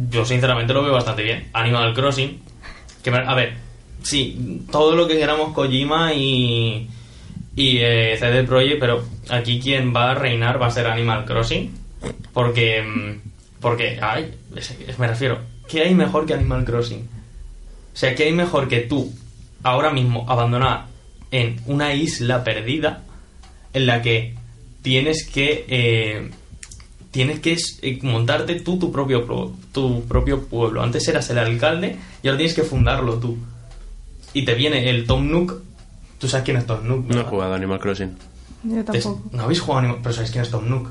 Yo 0.09 0.25
sinceramente 0.25 0.73
lo 0.73 0.83
veo 0.83 0.93
bastante 0.93 1.23
bien. 1.23 1.49
Animal 1.53 1.93
Crossing. 1.93 2.41
Que, 3.03 3.09
a 3.09 3.35
ver, 3.35 3.53
sí, 4.01 4.65
todo 4.71 4.95
lo 4.95 5.07
que 5.07 5.17
queramos 5.17 5.53
Kojima 5.53 6.13
y, 6.13 6.89
y 7.55 7.77
eh, 7.77 8.17
CD 8.17 8.43
Projekt, 8.43 8.79
pero 8.79 9.03
aquí 9.29 9.59
quien 9.59 9.93
va 9.93 10.11
a 10.11 10.15
reinar 10.15 10.61
va 10.61 10.67
a 10.67 10.71
ser 10.71 10.87
Animal 10.87 11.25
Crossing. 11.25 11.71
Porque, 12.33 12.81
mm, 12.81 13.59
porque, 13.59 13.99
ay, 14.01 14.33
me 14.97 15.07
refiero, 15.07 15.39
¿qué 15.67 15.83
hay 15.83 15.93
mejor 15.93 16.25
que 16.25 16.33
Animal 16.33 16.65
Crossing? 16.65 17.01
O 17.93 17.95
sea, 17.95 18.15
¿qué 18.15 18.23
hay 18.23 18.33
mejor 18.33 18.67
que 18.67 18.79
tú, 18.79 19.13
ahora 19.61 19.91
mismo, 19.91 20.25
abandonada 20.27 20.87
en 21.29 21.59
una 21.65 21.93
isla 21.93 22.43
perdida 22.43 23.03
en 23.73 23.85
la 23.85 24.01
que 24.01 24.35
tienes 24.81 25.25
que 25.25 25.65
eh, 25.67 26.31
tienes 27.13 27.39
que 27.39 27.55
eh, 27.83 27.99
montarte 28.01 28.55
tú 28.59 28.77
tu 28.77 28.91
propio 28.91 29.25
pro- 29.25 29.53
tu 29.71 30.03
propio 30.05 30.43
pueblo. 30.47 30.83
Antes 30.83 31.07
eras 31.07 31.29
el 31.29 31.37
alcalde 31.37 31.95
y 32.21 32.27
ahora 32.27 32.37
tienes 32.39 32.55
que 32.55 32.63
fundarlo 32.63 33.19
tú. 33.19 33.37
Y 34.33 34.43
te 34.43 34.55
viene 34.55 34.89
el 34.89 35.05
Tom 35.07 35.29
Nook. 35.31 35.61
¿Tú 36.19 36.27
sabes 36.27 36.43
quién 36.43 36.57
es 36.57 36.65
Tom 36.65 36.85
Nook? 36.87 37.05
No 37.05 37.13
he 37.13 37.15
verdad? 37.17 37.29
jugado 37.29 37.53
Animal 37.53 37.79
Crossing. 37.79 38.17
Yo 38.63 38.83
Te- 38.83 38.99
tampoco. 38.99 39.29
No 39.31 39.43
habéis 39.43 39.61
jugado 39.61 39.87
ni- 39.87 39.93
pero 40.01 40.13
sabéis 40.13 40.31
quién 40.31 40.43
es 40.43 40.49
Tom 40.51 40.67
Nook. 40.67 40.89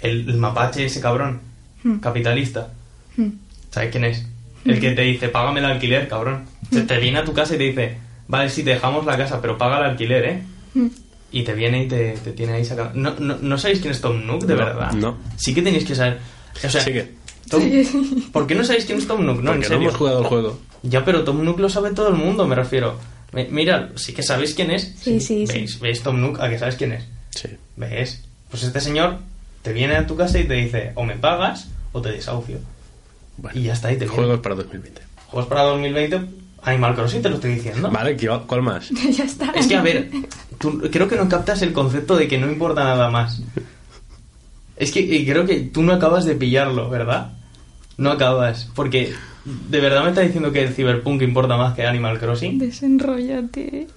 El, 0.00 0.28
el 0.30 0.36
mapache 0.38 0.86
ese 0.86 1.00
cabrón, 1.00 1.40
Hmm. 1.82 1.98
capitalista. 1.98 2.68
Hmm. 3.16 3.28
¿Sabes 3.70 3.90
quién 3.90 4.04
es? 4.04 4.24
El 4.64 4.78
que 4.80 4.92
te 4.92 5.02
dice, 5.02 5.28
págame 5.30 5.60
el 5.60 5.66
alquiler, 5.66 6.06
cabrón. 6.08 6.44
Se 6.70 6.82
te 6.82 6.98
viene 6.98 7.18
a 7.18 7.24
tu 7.24 7.32
casa 7.32 7.54
y 7.54 7.58
te 7.58 7.64
dice, 7.64 7.96
vale, 8.28 8.48
sí, 8.50 8.62
te 8.62 8.70
dejamos 8.70 9.04
la 9.06 9.16
casa, 9.16 9.40
pero 9.40 9.56
paga 9.58 9.78
el 9.78 9.84
alquiler, 9.92 10.24
¿eh? 10.26 10.42
Y 11.32 11.42
te 11.44 11.54
viene 11.54 11.84
y 11.84 11.88
te, 11.88 12.12
te 12.24 12.32
tiene 12.32 12.54
ahí 12.54 12.64
sacando. 12.64 12.92
¿No, 12.94 13.14
no, 13.18 13.36
¿No 13.40 13.58
sabéis 13.58 13.80
quién 13.80 13.92
es 13.92 14.00
Tom 14.00 14.26
Nook, 14.26 14.44
de 14.44 14.54
No, 14.54 14.64
verdad? 14.64 14.92
no. 14.92 15.16
Sí 15.36 15.54
que 15.54 15.62
tenéis 15.62 15.84
que 15.84 15.94
saber. 15.94 16.18
O 16.64 16.68
sea, 16.68 16.80
Sigue. 16.80 17.12
Tom- 17.48 17.62
¿por 18.32 18.46
qué 18.46 18.54
no 18.54 18.64
sabéis 18.64 18.84
quién 18.84 18.98
es 18.98 19.06
Tom 19.06 19.24
Nook? 19.24 19.36
No, 19.42 19.52
en 19.52 19.58
Porque 19.58 19.60
no 19.60 19.68
serio. 19.68 19.88
hemos 19.88 19.96
jugado 19.96 20.20
el 20.22 20.26
juego. 20.26 20.58
Ya, 20.82 21.04
pero 21.04 21.22
Tom 21.24 21.44
Nook 21.44 21.60
lo 21.60 21.68
sabe 21.68 21.90
todo 21.92 22.08
el 22.08 22.14
mundo, 22.14 22.46
me 22.46 22.54
refiero. 22.56 22.96
Mi- 23.32 23.46
Mira, 23.48 23.90
sí 23.96 24.12
que 24.12 24.22
sabéis 24.22 24.54
quién 24.54 24.70
es. 24.72 24.94
Sí, 25.00 25.20
sí, 25.20 25.46
sí. 25.46 25.52
¿Veis? 25.52 25.78
¿Veis 25.80 26.02
Tom 26.02 26.20
Nook? 26.20 26.40
¿A 26.40 26.48
que 26.50 26.58
sabes 26.58 26.74
quién 26.76 26.92
es? 26.92 27.04
Sí. 27.30 27.48
¿Ves? 27.76 28.24
Pues 28.50 28.64
este 28.64 28.80
señor 28.80 29.18
te 29.62 29.72
viene 29.72 29.94
a 29.96 30.06
tu 30.06 30.16
casa 30.16 30.38
y 30.38 30.44
te 30.44 30.54
dice, 30.54 30.92
o 30.96 31.04
me 31.04 31.14
pagas 31.16 31.68
o 31.92 32.00
te 32.02 32.10
desahucio. 32.10 32.58
Bueno, 33.36 33.58
Y 33.58 33.64
ya 33.64 33.72
está, 33.74 33.90
y 33.92 33.94
te 33.96 34.00
viene. 34.06 34.16
Juegos 34.16 34.40
para 34.40 34.56
2020. 34.56 35.00
Juegos 35.28 35.48
para 35.48 35.62
2020, 35.62 36.20
Animal 36.62 36.94
Crossing, 36.94 37.22
te 37.22 37.28
lo 37.30 37.36
estoy 37.36 37.54
diciendo. 37.54 37.90
Vale, 37.90 38.16
¿qué- 38.16 38.28
¿cuál 38.46 38.62
más? 38.62 38.88
ya 39.16 39.24
está. 39.24 39.50
Es 39.52 39.66
que, 39.66 39.76
a 39.76 39.82
ver, 39.82 40.10
tú, 40.58 40.80
creo 40.90 41.08
que 41.08 41.16
no 41.16 41.28
captas 41.28 41.62
el 41.62 41.72
concepto 41.72 42.16
de 42.16 42.28
que 42.28 42.38
no 42.38 42.50
importa 42.50 42.84
nada 42.84 43.10
más. 43.10 43.42
Es 44.76 44.92
que 44.92 45.24
creo 45.26 45.44
que 45.46 45.60
tú 45.60 45.82
no 45.82 45.92
acabas 45.92 46.24
de 46.24 46.34
pillarlo, 46.34 46.88
¿verdad? 46.88 47.32
No 47.98 48.10
acabas, 48.10 48.68
porque 48.74 49.12
de 49.44 49.80
verdad 49.80 50.02
me 50.04 50.08
estás 50.10 50.24
diciendo 50.24 50.52
que 50.52 50.62
el 50.62 50.72
Cyberpunk 50.74 51.20
importa 51.22 51.56
más 51.56 51.74
que 51.74 51.86
Animal 51.86 52.18
Crossing. 52.18 52.58
Desenrollate. 52.58 53.88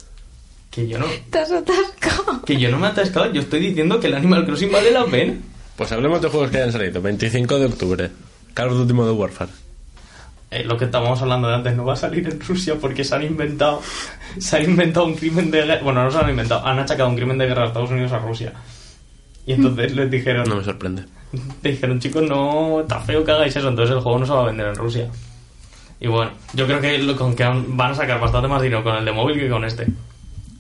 Que 0.70 0.88
yo 0.88 0.98
no, 1.00 1.06
Te 1.30 1.40
has 1.40 1.52
atascado. 1.52 2.42
que 2.46 2.58
yo 2.60 2.70
no 2.72 2.80
me 2.80 2.88
he 2.88 2.90
atascado, 2.90 3.32
yo 3.32 3.42
estoy 3.42 3.60
diciendo 3.60 4.00
que 4.00 4.08
el 4.08 4.16
Animal 4.16 4.46
Crossing 4.46 4.72
vale 4.72 4.92
la 4.92 5.06
pena. 5.06 5.36
Pues 5.78 5.92
hablemos 5.92 6.22
de 6.22 6.30
juegos 6.30 6.50
que 6.52 6.58
hayan 6.58 6.72
salido. 6.72 7.02
25 7.02 7.60
de 7.60 7.66
octubre. 7.66 8.12
Call 8.54 8.70
of 8.70 8.78
Duty 8.80 8.94
Modern 8.94 9.18
Warfare. 9.18 9.52
Eh, 10.54 10.64
lo 10.64 10.78
que 10.78 10.86
estábamos 10.86 11.22
hablando 11.22 11.48
de 11.48 11.56
antes 11.56 11.76
no 11.76 11.86
va 11.86 11.94
a 11.94 11.98
salir 11.98 12.28
en 12.28 12.40
Rusia 12.40 12.76
porque 12.80 13.04
se 13.04 13.16
han 13.16 13.24
inventado 13.24 13.82
se 14.38 14.58
han 14.58 14.64
inventado 14.64 15.06
un 15.06 15.16
crimen 15.16 15.52
de 15.52 15.62
guerra 15.66 15.80
bueno 15.84 16.04
no 16.04 16.12
se 16.12 16.18
han 16.18 16.30
inventado 16.30 16.66
han 16.66 16.80
achacado 16.80 17.10
un 17.10 17.16
crimen 17.16 17.38
de 17.38 17.48
guerra 17.48 17.64
a 17.64 17.68
Estados 17.68 17.92
Unidos 17.92 18.12
a 18.12 18.20
Rusia 18.20 18.54
y 19.46 19.54
entonces 19.54 19.94
les 19.96 20.10
dijeron 20.10 20.48
No 20.48 20.56
me 20.58 20.64
sorprende. 20.64 21.04
te 21.62 21.70
dijeron 21.70 22.00
chicos 22.00 22.24
no 22.24 22.82
está 22.82 23.00
feo 23.02 23.24
que 23.26 23.32
hagáis 23.32 23.56
eso 23.56 23.68
entonces 23.70 23.96
el 23.96 24.02
juego 24.02 24.20
no 24.20 24.26
se 24.26 24.32
va 24.34 24.42
a 24.44 24.46
vender 24.46 24.68
en 24.68 24.76
Rusia 24.76 25.10
y 26.00 26.08
bueno 26.08 26.32
yo 26.54 26.66
creo 26.66 26.80
que 26.82 26.98
lo- 27.00 27.16
con 27.16 27.36
que 27.36 27.44
van 27.44 27.92
a 27.92 27.96
sacar 27.96 28.20
bastante 28.20 28.48
más 28.48 28.62
dinero 28.62 28.84
con 28.84 28.96
el 28.96 29.06
de 29.06 29.12
móvil 29.12 29.40
que 29.40 29.50
con 29.50 29.64
este 29.66 29.88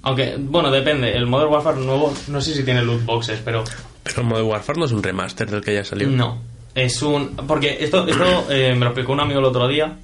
aunque 0.01 0.35
bueno 0.37 0.69
depende 0.69 1.15
el 1.15 1.25
Modern 1.25 1.51
Warfare 1.51 1.79
nuevo 1.79 2.13
no 2.27 2.41
sé 2.41 2.53
si 2.53 2.63
tiene 2.63 2.83
loot 2.83 3.05
boxes 3.05 3.39
pero 3.43 3.63
Pero 4.03 4.21
el 4.21 4.27
Modern 4.27 4.47
Warfare 4.47 4.79
no 4.79 4.85
es 4.85 4.91
un 4.91 5.01
remaster 5.01 5.49
del 5.49 5.61
que 5.63 5.73
ya 5.75 5.83
salió. 5.85 6.09
no, 6.09 6.41
es 6.75 7.01
un... 7.01 7.35
Porque 7.47 7.77
esto, 7.81 8.07
esto 8.07 8.47
eh, 8.49 8.73
me 8.73 8.81
lo 8.81 8.87
explicó 8.87 9.11
un 9.13 9.19
amigo 9.19 9.39
el 9.39 9.45
otro 9.45 9.67
día, 9.67 9.97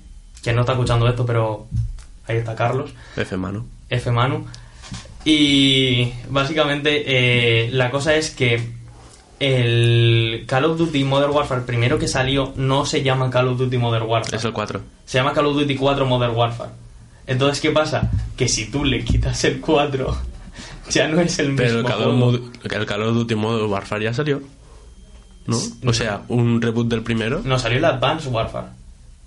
que 0.43 0.53
no 0.53 0.61
está 0.61 0.73
escuchando 0.73 1.07
esto, 1.07 1.25
pero 1.25 1.67
ahí 2.27 2.37
está 2.37 2.55
Carlos, 2.55 2.91
F 3.15 3.37
mano. 3.37 3.65
F 3.89 4.11
Manu. 4.11 4.45
Y 5.25 6.11
básicamente 6.29 7.03
eh, 7.65 7.69
la 7.71 7.91
cosa 7.91 8.15
es 8.15 8.31
que 8.31 8.61
el 9.39 10.43
Call 10.47 10.65
of 10.65 10.77
Duty 10.77 11.03
Modern 11.03 11.31
Warfare 11.31 11.61
primero 11.61 11.97
que 11.97 12.07
salió 12.07 12.53
no 12.55 12.85
se 12.85 13.03
llama 13.03 13.29
Call 13.29 13.47
of 13.49 13.57
Duty 13.57 13.77
Modern 13.77 14.05
Warfare. 14.07 14.37
Es 14.37 14.43
el 14.45 14.53
4. 14.53 14.81
Se 15.05 15.17
llama 15.17 15.33
Call 15.33 15.47
of 15.47 15.55
Duty 15.57 15.75
4 15.75 16.05
Modern 16.05 16.35
Warfare. 16.35 16.71
Entonces, 17.27 17.61
¿qué 17.61 17.71
pasa? 17.71 18.09
Que 18.35 18.47
si 18.47 18.71
tú 18.71 18.83
le 18.83 19.03
quitas 19.03 19.43
el 19.43 19.59
4, 19.59 20.17
ya 20.89 21.07
no 21.07 21.21
es 21.21 21.37
el 21.39 21.55
Pero 21.55 21.69
el 21.79 21.83
mismo 21.83 21.89
Call, 21.89 21.99
of 22.01 22.05
juego. 22.19 22.31
Mod- 22.31 22.73
el 22.79 22.85
Call 22.85 23.01
of 23.03 23.13
Duty 23.15 23.35
Modern 23.35 23.69
Warfare 23.71 24.03
ya 24.05 24.13
salió. 24.13 24.41
¿No? 25.49 25.89
O 25.89 25.93
sea, 25.93 26.21
un 26.27 26.61
reboot 26.61 26.87
del 26.87 27.01
primero. 27.01 27.41
No, 27.43 27.57
salió 27.59 27.77
el 27.77 27.85
Advanced 27.85 28.31
Warfare. 28.31 28.67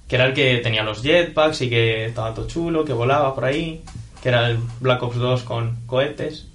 Que 0.08 0.16
era 0.16 0.26
el 0.26 0.34
que 0.34 0.58
tenía 0.58 0.82
los 0.82 1.02
jetpacks 1.02 1.62
y 1.62 1.70
que 1.70 2.06
estaba 2.06 2.34
todo 2.34 2.46
chulo, 2.46 2.84
que 2.84 2.92
volaba 2.92 3.34
por 3.34 3.44
ahí. 3.44 3.82
Que 4.22 4.28
era 4.28 4.48
el 4.48 4.58
Black 4.80 5.02
Ops 5.02 5.16
2 5.16 5.42
con 5.42 5.76
cohetes 5.86 6.46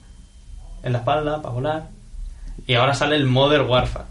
en 0.83 0.93
la 0.93 0.99
espalda 0.99 1.41
para 1.41 1.53
volar. 1.53 1.89
Y 2.65 2.75
ahora 2.75 2.93
sale 2.93 3.15
el 3.15 3.25
Modern 3.25 3.67
Warfare. 3.67 4.05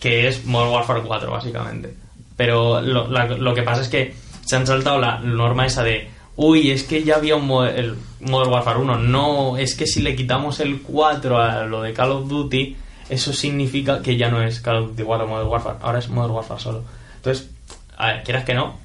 Que 0.00 0.28
es 0.28 0.44
Modern 0.44 0.72
Warfare 0.72 1.02
4, 1.02 1.30
básicamente. 1.30 1.94
Pero 2.36 2.80
lo, 2.80 3.08
lo 3.08 3.54
que 3.54 3.62
pasa 3.62 3.82
es 3.82 3.88
que 3.88 4.14
se 4.44 4.56
han 4.56 4.66
saltado 4.66 4.98
la 4.98 5.18
norma 5.18 5.66
esa 5.66 5.82
de. 5.82 6.08
Uy, 6.36 6.70
es 6.70 6.84
que 6.84 7.02
ya 7.02 7.16
había 7.16 7.36
un 7.36 7.66
el 7.66 7.96
Modern 8.20 8.52
Warfare 8.52 8.78
1. 8.78 8.98
No, 8.98 9.56
es 9.56 9.74
que 9.74 9.86
si 9.86 10.00
le 10.00 10.16
quitamos 10.16 10.60
el 10.60 10.80
4 10.80 11.38
a 11.38 11.64
lo 11.64 11.82
de 11.82 11.92
Call 11.92 12.12
of 12.12 12.28
Duty, 12.28 12.76
eso 13.08 13.32
significa 13.32 14.02
que 14.02 14.16
ya 14.16 14.30
no 14.30 14.42
es 14.42 14.60
Call 14.60 14.76
of 14.76 14.90
Duty 14.90 15.02
4 15.04 15.26
Modern 15.26 15.48
Warfare. 15.48 15.76
Ahora 15.82 15.98
es 15.98 16.08
Modern 16.08 16.34
Warfare 16.34 16.60
solo. 16.60 16.84
Entonces, 17.16 17.50
a 17.96 18.08
ver, 18.08 18.22
quieras 18.22 18.44
que 18.44 18.54
no. 18.54 18.76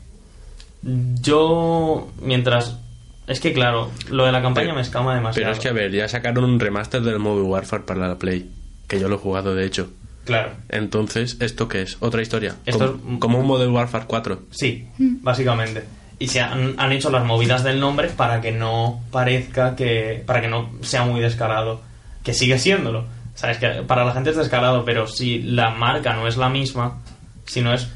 Yo, 1.22 2.10
mientras. 2.22 2.78
Es 3.26 3.40
que 3.40 3.54
claro, 3.54 3.90
lo 4.10 4.26
de 4.26 4.34
la 4.34 4.42
campaña 4.42 4.66
Pero- 4.68 4.76
me 4.76 4.82
escama 4.82 5.16
demasiado. 5.16 5.46
Pero 5.46 5.52
es 5.56 5.60
que, 5.60 5.70
a 5.70 5.74
ver, 5.74 5.92
ya 5.92 6.08
sacaron 6.10 6.44
un 6.44 6.60
remaster 6.60 7.02
del 7.02 7.20
Modern 7.20 7.48
Warfare 7.48 7.84
para 7.84 8.08
la 8.08 8.18
Play. 8.20 8.50
Que 8.88 9.00
yo 9.00 9.08
lo 9.08 9.16
he 9.16 9.20
jugado, 9.20 9.56
de 9.56 9.66
hecho. 9.66 9.90
Claro. 10.26 10.52
Entonces, 10.70 11.38
¿esto 11.40 11.68
qué 11.70 11.82
es? 11.84 11.98
Otra 12.02 12.22
historia. 12.22 12.56
Esto 12.66 12.98
como, 13.00 13.14
es- 13.14 13.20
como 13.20 13.40
un 13.40 13.46
Modern 13.48 13.72
Warfare 13.72 14.06
4. 14.08 14.40
Sí, 14.52 14.88
básicamente. 14.98 15.86
Y 16.20 16.28
se 16.28 16.42
han, 16.42 16.76
han 16.78 16.92
hecho 16.92 17.10
las 17.10 17.26
movidas 17.26 17.64
del 17.64 17.80
nombre 17.80 18.10
para 18.10 18.42
que 18.42 18.52
no 18.52 19.02
parezca 19.12 19.76
que. 19.76 20.22
para 20.26 20.42
que 20.42 20.50
no 20.50 20.70
sea 20.82 21.04
muy 21.06 21.22
descarado. 21.22 21.82
Que 22.24 22.34
sigue 22.34 22.60
siéndolo. 22.60 23.06
Sabes 23.36 23.58
que 23.58 23.68
para 23.88 24.06
la 24.06 24.14
gente 24.14 24.30
es 24.30 24.38
descarado, 24.38 24.86
pero 24.86 25.08
si 25.08 25.42
la 25.42 25.72
marca 25.72 26.14
no 26.14 26.28
es 26.28 26.38
la 26.38 26.50
misma, 26.50 27.00
si 27.46 27.62
no 27.62 27.74
es 27.74 27.88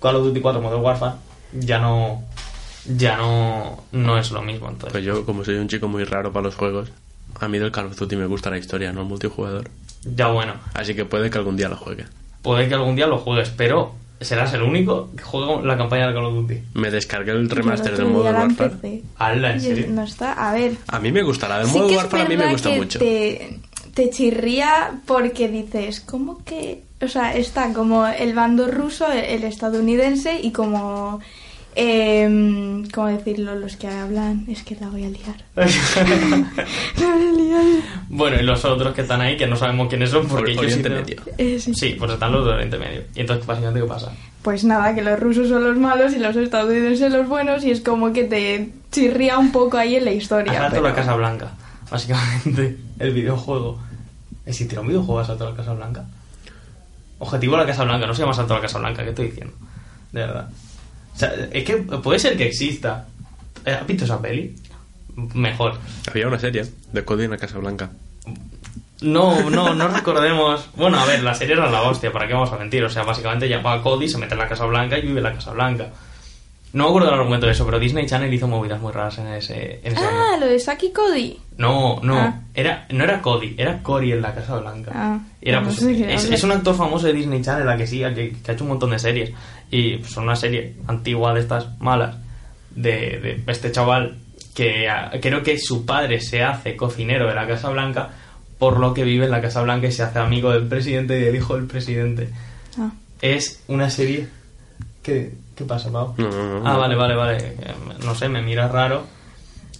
Call 0.00 0.16
of 0.16 0.24
Duty 0.24 0.40
4 0.40 0.60
Modern 0.60 0.82
Warfare, 0.82 1.14
ya 1.52 1.78
no. 1.78 2.22
ya 2.86 3.16
no. 3.16 3.84
no 3.92 4.18
es 4.18 4.30
lo 4.30 4.42
mismo. 4.42 4.68
Entonces, 4.68 4.92
Pues 4.92 5.04
yo, 5.04 5.24
como 5.26 5.44
soy 5.44 5.56
un 5.56 5.68
chico 5.68 5.88
muy 5.88 6.04
raro 6.04 6.32
para 6.32 6.44
los 6.44 6.54
juegos, 6.54 6.90
a 7.40 7.48
mí 7.48 7.58
del 7.58 7.70
Call 7.70 7.86
of 7.86 7.96
Duty 7.98 8.16
me 8.16 8.26
gusta 8.26 8.50
la 8.50 8.58
historia, 8.58 8.92
no 8.92 9.02
el 9.02 9.06
multijugador. 9.08 9.70
ya 10.04 10.28
bueno. 10.28 10.54
Así 10.74 10.94
que 10.94 11.04
puede 11.04 11.30
que 11.30 11.38
algún 11.38 11.56
día 11.56 11.68
lo 11.68 11.76
juegue. 11.76 12.06
Puede 12.42 12.68
que 12.68 12.74
algún 12.74 12.96
día 12.96 13.06
lo 13.06 13.18
juegues, 13.18 13.50
pero 13.50 13.94
serás 14.20 14.52
el 14.54 14.62
único 14.62 15.10
que 15.16 15.22
juega 15.22 15.60
la 15.62 15.76
campaña 15.76 16.08
de 16.08 16.14
Call 16.14 16.24
of 16.24 16.34
Duty. 16.34 16.60
Me 16.74 16.90
descargué 16.90 17.32
el 17.32 17.48
remaster 17.48 17.92
el 17.92 17.98
del 17.98 18.06
Modern 18.06 18.36
Warfare. 18.36 19.02
¿en 19.20 19.60
serio? 19.60 19.86
No 19.90 20.04
está, 20.04 20.32
a 20.32 20.52
ver. 20.54 20.72
A 20.88 20.98
mí 20.98 21.12
me 21.12 21.22
gusta, 21.22 21.48
la 21.48 21.58
del 21.58 21.68
sí 21.68 21.78
Modern 21.78 21.96
Warfare 21.96 22.22
a 22.22 22.28
mí 22.28 22.36
me 22.36 22.50
gusta 22.50 22.70
que 22.70 22.76
mucho. 22.78 22.98
Te, 22.98 23.60
te 23.94 24.10
chirría 24.10 24.92
porque 25.06 25.48
dices, 25.48 26.00
¿cómo 26.00 26.44
que...? 26.44 26.82
O 27.02 27.08
sea, 27.08 27.34
está 27.36 27.72
como 27.72 28.06
el 28.06 28.32
bando 28.34 28.68
ruso, 28.68 29.10
el 29.10 29.44
estadounidense 29.44 30.40
y 30.40 30.50
como... 30.52 31.20
Eh, 31.74 32.84
¿Cómo 32.92 33.06
decirlo? 33.08 33.54
Los 33.56 33.76
que 33.76 33.88
hablan... 33.88 34.44
Es 34.48 34.62
que 34.62 34.76
la 34.76 34.88
voy 34.88 35.04
a 35.04 35.08
liar. 35.08 35.36
La 35.56 37.08
voy 37.14 37.28
a 37.28 37.32
liar. 37.32 37.64
bueno, 38.08 38.36
y 38.38 38.42
los 38.42 38.64
otros 38.64 38.94
que 38.94 39.00
están 39.02 39.20
ahí, 39.22 39.36
que 39.36 39.46
no 39.46 39.56
sabemos 39.56 39.88
quiénes 39.88 40.10
son, 40.10 40.26
porque 40.28 40.52
ellos 40.52 40.64
Oriente 40.64 40.88
sí- 40.88 40.94
Medio. 40.94 41.22
Eh, 41.38 41.58
sí. 41.58 41.74
Sí, 41.74 41.96
pues 41.98 42.12
están 42.12 42.32
los 42.32 42.44
de 42.44 42.52
Oriente 42.52 42.78
Medio. 42.78 43.02
Y 43.14 43.20
entonces, 43.20 43.46
básicamente, 43.46 43.80
¿qué 43.80 43.86
pasa? 43.86 44.12
Pues 44.42 44.64
nada, 44.64 44.94
que 44.94 45.02
los 45.02 45.18
rusos 45.18 45.48
son 45.48 45.64
los 45.64 45.76
malos 45.78 46.12
y 46.14 46.18
los 46.18 46.36
estadounidenses 46.36 47.10
los 47.12 47.26
buenos 47.28 47.64
y 47.64 47.70
es 47.70 47.80
como 47.80 48.12
que 48.12 48.24
te 48.24 48.68
chirría 48.90 49.38
un 49.38 49.50
poco 49.50 49.78
ahí 49.78 49.96
en 49.96 50.04
la 50.04 50.12
historia. 50.12 50.68
Pero- 50.70 50.82
la 50.82 50.94
Casa 50.94 51.14
Blanca. 51.16 51.52
Básicamente, 51.92 52.78
el 52.98 53.12
videojuego. 53.12 53.78
¿Existirá 54.46 54.80
un 54.80 54.88
videojuego 54.88 55.18
de 55.18 55.24
Asalto 55.24 55.46
a 55.46 55.50
la 55.50 55.56
Casa 55.56 55.74
Blanca? 55.74 56.04
Objetivo 57.18 57.54
a 57.56 57.58
la 57.58 57.66
Casa 57.66 57.84
Blanca, 57.84 58.06
no 58.06 58.14
se 58.14 58.20
llama 58.20 58.32
Asalto 58.32 58.54
a 58.54 58.56
la 58.56 58.62
Casa 58.62 58.78
Blanca, 58.78 59.02
¿qué 59.02 59.10
estoy 59.10 59.26
diciendo? 59.26 59.54
De 60.10 60.20
verdad. 60.20 60.48
O 61.14 61.18
sea, 61.18 61.34
es 61.52 61.64
que 61.64 61.76
puede 61.76 62.18
ser 62.18 62.38
que 62.38 62.46
exista. 62.46 63.06
Eh, 63.66 63.72
¿Has 63.72 63.86
visto 63.86 64.06
esa 64.06 64.22
peli? 64.22 64.56
Mejor. 65.34 65.74
Había 66.08 66.28
una 66.28 66.38
serie 66.38 66.64
de 66.92 67.04
Cody 67.04 67.24
en 67.24 67.32
la 67.32 67.36
Casa 67.36 67.58
Blanca. 67.58 67.90
No, 69.02 69.50
no, 69.50 69.74
no 69.74 69.88
recordemos. 69.88 70.70
Bueno, 70.74 70.98
a 70.98 71.04
ver, 71.04 71.22
la 71.22 71.34
serie 71.34 71.54
era 71.54 71.70
la 71.70 71.82
hostia, 71.82 72.10
¿para 72.10 72.26
qué 72.26 72.32
vamos 72.32 72.52
a 72.52 72.56
mentir? 72.56 72.82
O 72.84 72.88
sea, 72.88 73.02
básicamente 73.02 73.50
llama 73.50 73.74
a 73.74 73.82
Cody, 73.82 74.08
se 74.08 74.16
mete 74.16 74.32
en 74.32 74.40
la 74.40 74.48
Casa 74.48 74.64
Blanca 74.64 74.96
y 74.96 75.02
vive 75.02 75.18
en 75.18 75.24
la 75.24 75.34
Casa 75.34 75.52
Blanca. 75.52 75.90
No 76.72 76.84
me 76.84 76.88
acuerdo 76.88 77.10
del 77.10 77.18
argumento 77.20 77.46
de 77.46 77.52
eso, 77.52 77.66
pero 77.66 77.78
Disney 77.78 78.06
Channel 78.06 78.32
hizo 78.32 78.48
movidas 78.48 78.80
muy 78.80 78.92
raras 78.92 79.18
en 79.18 79.26
ese, 79.28 79.80
en 79.84 79.92
ese 79.94 80.04
Ah, 80.04 80.30
año. 80.34 80.40
lo 80.40 80.46
de 80.46 80.58
Saki 80.58 80.90
Cody. 80.90 81.38
No, 81.58 82.00
no, 82.02 82.16
Ah. 82.18 82.40
era, 82.54 82.86
no 82.90 83.04
era 83.04 83.20
Cody, 83.20 83.54
era 83.58 83.82
Cory 83.82 84.12
en 84.12 84.22
la 84.22 84.34
Casa 84.34 84.56
Blanca. 84.58 84.90
Ah, 84.94 85.18
Era, 85.42 85.60
no 85.60 85.66
pues, 85.66 85.80
sé 85.80 85.88
qué 85.94 86.14
es, 86.14 86.24
hablas. 86.24 86.38
es 86.38 86.44
un 86.44 86.52
actor 86.52 86.74
famoso 86.74 87.06
de 87.06 87.12
Disney 87.12 87.42
Channel, 87.42 87.66
la 87.66 87.76
que 87.76 87.86
sí, 87.86 87.98
que, 88.14 88.32
que 88.42 88.50
ha 88.50 88.54
hecho 88.54 88.64
un 88.64 88.70
montón 88.70 88.90
de 88.90 88.98
series. 88.98 89.32
Y 89.70 89.98
pues, 89.98 90.12
son 90.12 90.24
una 90.24 90.36
serie 90.36 90.74
antigua 90.86 91.34
de 91.34 91.40
estas 91.40 91.78
malas, 91.78 92.16
de, 92.74 93.40
de 93.44 93.52
este 93.52 93.70
chaval 93.70 94.16
que 94.54 94.88
ah, 94.88 95.10
creo 95.20 95.42
que 95.42 95.58
su 95.58 95.84
padre 95.84 96.20
se 96.20 96.42
hace 96.42 96.74
cocinero 96.74 97.28
de 97.28 97.34
la 97.34 97.46
Casa 97.46 97.68
Blanca, 97.68 98.08
por 98.58 98.78
lo 98.80 98.94
que 98.94 99.04
vive 99.04 99.26
en 99.26 99.30
la 99.30 99.42
Casa 99.42 99.60
Blanca 99.62 99.88
y 99.88 99.92
se 99.92 100.02
hace 100.04 100.18
amigo 100.20 100.50
del 100.52 100.66
presidente 100.68 101.18
y 101.18 101.22
del 101.22 101.36
hijo 101.36 101.54
del 101.56 101.66
presidente. 101.66 102.30
Ah. 102.78 102.92
Es 103.20 103.62
una 103.68 103.90
serie... 103.90 104.26
¿Qué, 105.02 105.32
qué 105.56 105.64
pasa, 105.64 105.90
Pau? 105.90 106.14
No, 106.16 106.28
no, 106.30 106.60
no. 106.60 106.68
Ah, 106.68 106.76
vale, 106.76 106.94
vale, 106.94 107.14
vale. 107.14 107.36
Eh, 107.38 107.74
No 108.04 108.14
sé, 108.14 108.28
me 108.28 108.42
miras 108.42 108.70
raro. 108.70 109.04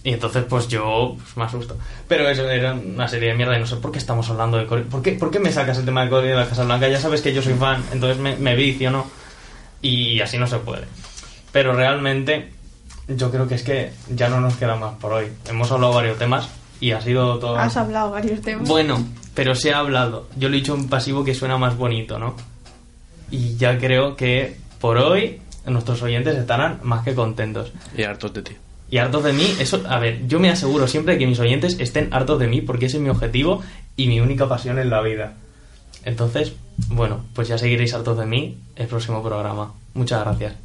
Y 0.05 0.11
entonces, 0.11 0.43
pues 0.49 0.67
yo 0.67 1.15
pues, 1.15 1.37
me 1.37 1.43
asusto. 1.45 1.77
Pero 2.07 2.27
eso 2.27 2.49
era 2.49 2.73
una 2.73 3.07
serie 3.07 3.29
de 3.29 3.35
mierda 3.35 3.55
y 3.57 3.61
no 3.61 3.65
sé 3.67 3.77
por 3.77 3.91
qué 3.91 3.99
estamos 3.99 4.29
hablando 4.29 4.57
de 4.57 4.65
Corea. 4.65 4.83
¿Por 4.89 5.01
qué, 5.01 5.13
¿Por 5.13 5.31
qué 5.31 5.39
me 5.39 5.51
sacas 5.51 5.77
el 5.77 5.85
tema 5.85 6.03
de 6.03 6.09
Corea 6.09 6.31
de 6.31 6.41
la 6.43 6.49
Casa 6.49 6.65
Blanca? 6.65 6.89
Ya 6.89 6.99
sabes 6.99 7.21
que 7.21 7.33
yo 7.33 7.41
soy 7.41 7.53
fan, 7.53 7.81
entonces 7.93 8.17
me, 8.17 8.35
me 8.35 8.55
vicio, 8.55 8.91
¿no? 8.91 9.05
Y 9.81 10.19
así 10.19 10.37
no 10.37 10.45
se 10.47 10.57
puede. 10.57 10.83
Pero 11.53 11.73
realmente, 11.73 12.51
yo 13.07 13.31
creo 13.31 13.47
que 13.47 13.55
es 13.55 13.63
que 13.63 13.93
ya 14.09 14.27
no 14.27 14.41
nos 14.41 14.57
queda 14.57 14.75
más 14.75 14.95
por 14.95 15.13
hoy. 15.13 15.27
Hemos 15.47 15.71
hablado 15.71 15.93
varios 15.93 16.17
temas 16.17 16.49
y 16.81 16.91
ha 16.91 16.99
sido 16.99 17.39
todo. 17.39 17.57
Has 17.57 17.77
hablado 17.77 18.11
varios 18.11 18.41
temas. 18.41 18.67
Bueno, 18.67 19.01
pero 19.33 19.55
se 19.55 19.73
ha 19.73 19.77
hablado. 19.79 20.27
Yo 20.35 20.49
lo 20.49 20.55
he 20.55 20.59
dicho 20.59 20.75
en 20.75 20.89
pasivo 20.89 21.23
que 21.23 21.33
suena 21.33 21.57
más 21.57 21.77
bonito, 21.77 22.19
¿no? 22.19 22.35
Y 23.31 23.55
ya 23.55 23.77
creo 23.77 24.15
que 24.17 24.57
por 24.81 24.97
hoy 24.97 25.39
nuestros 25.65 26.01
oyentes 26.01 26.35
estarán 26.37 26.79
más 26.83 27.03
que 27.03 27.15
contentos. 27.15 27.71
Y 27.97 28.03
hartos 28.03 28.33
de 28.33 28.41
ti. 28.41 28.55
Y 28.89 28.97
hartos 28.97 29.23
de 29.23 29.33
mí, 29.33 29.45
eso, 29.59 29.81
a 29.87 29.99
ver, 29.99 30.27
yo 30.27 30.39
me 30.39 30.49
aseguro 30.49 30.87
siempre 30.87 31.13
de 31.13 31.19
que 31.19 31.27
mis 31.27 31.39
oyentes 31.39 31.77
estén 31.79 32.13
hartos 32.13 32.39
de 32.39 32.47
mí 32.47 32.61
porque 32.61 32.85
ese 32.85 32.97
es 32.97 33.03
mi 33.03 33.09
objetivo 33.09 33.61
y 33.95 34.07
mi 34.07 34.19
única 34.19 34.47
pasión 34.47 34.77
en 34.77 34.89
la 34.89 35.01
vida. 35.01 35.33
Entonces, 36.05 36.53
bueno, 36.89 37.25
pues 37.33 37.47
ya 37.47 37.57
seguiréis 37.57 37.93
hartos 37.93 38.17
de 38.17 38.25
mí 38.25 38.57
el 38.75 38.87
próximo 38.87 39.23
programa. 39.23 39.73
Muchas 39.93 40.21
gracias. 40.21 40.62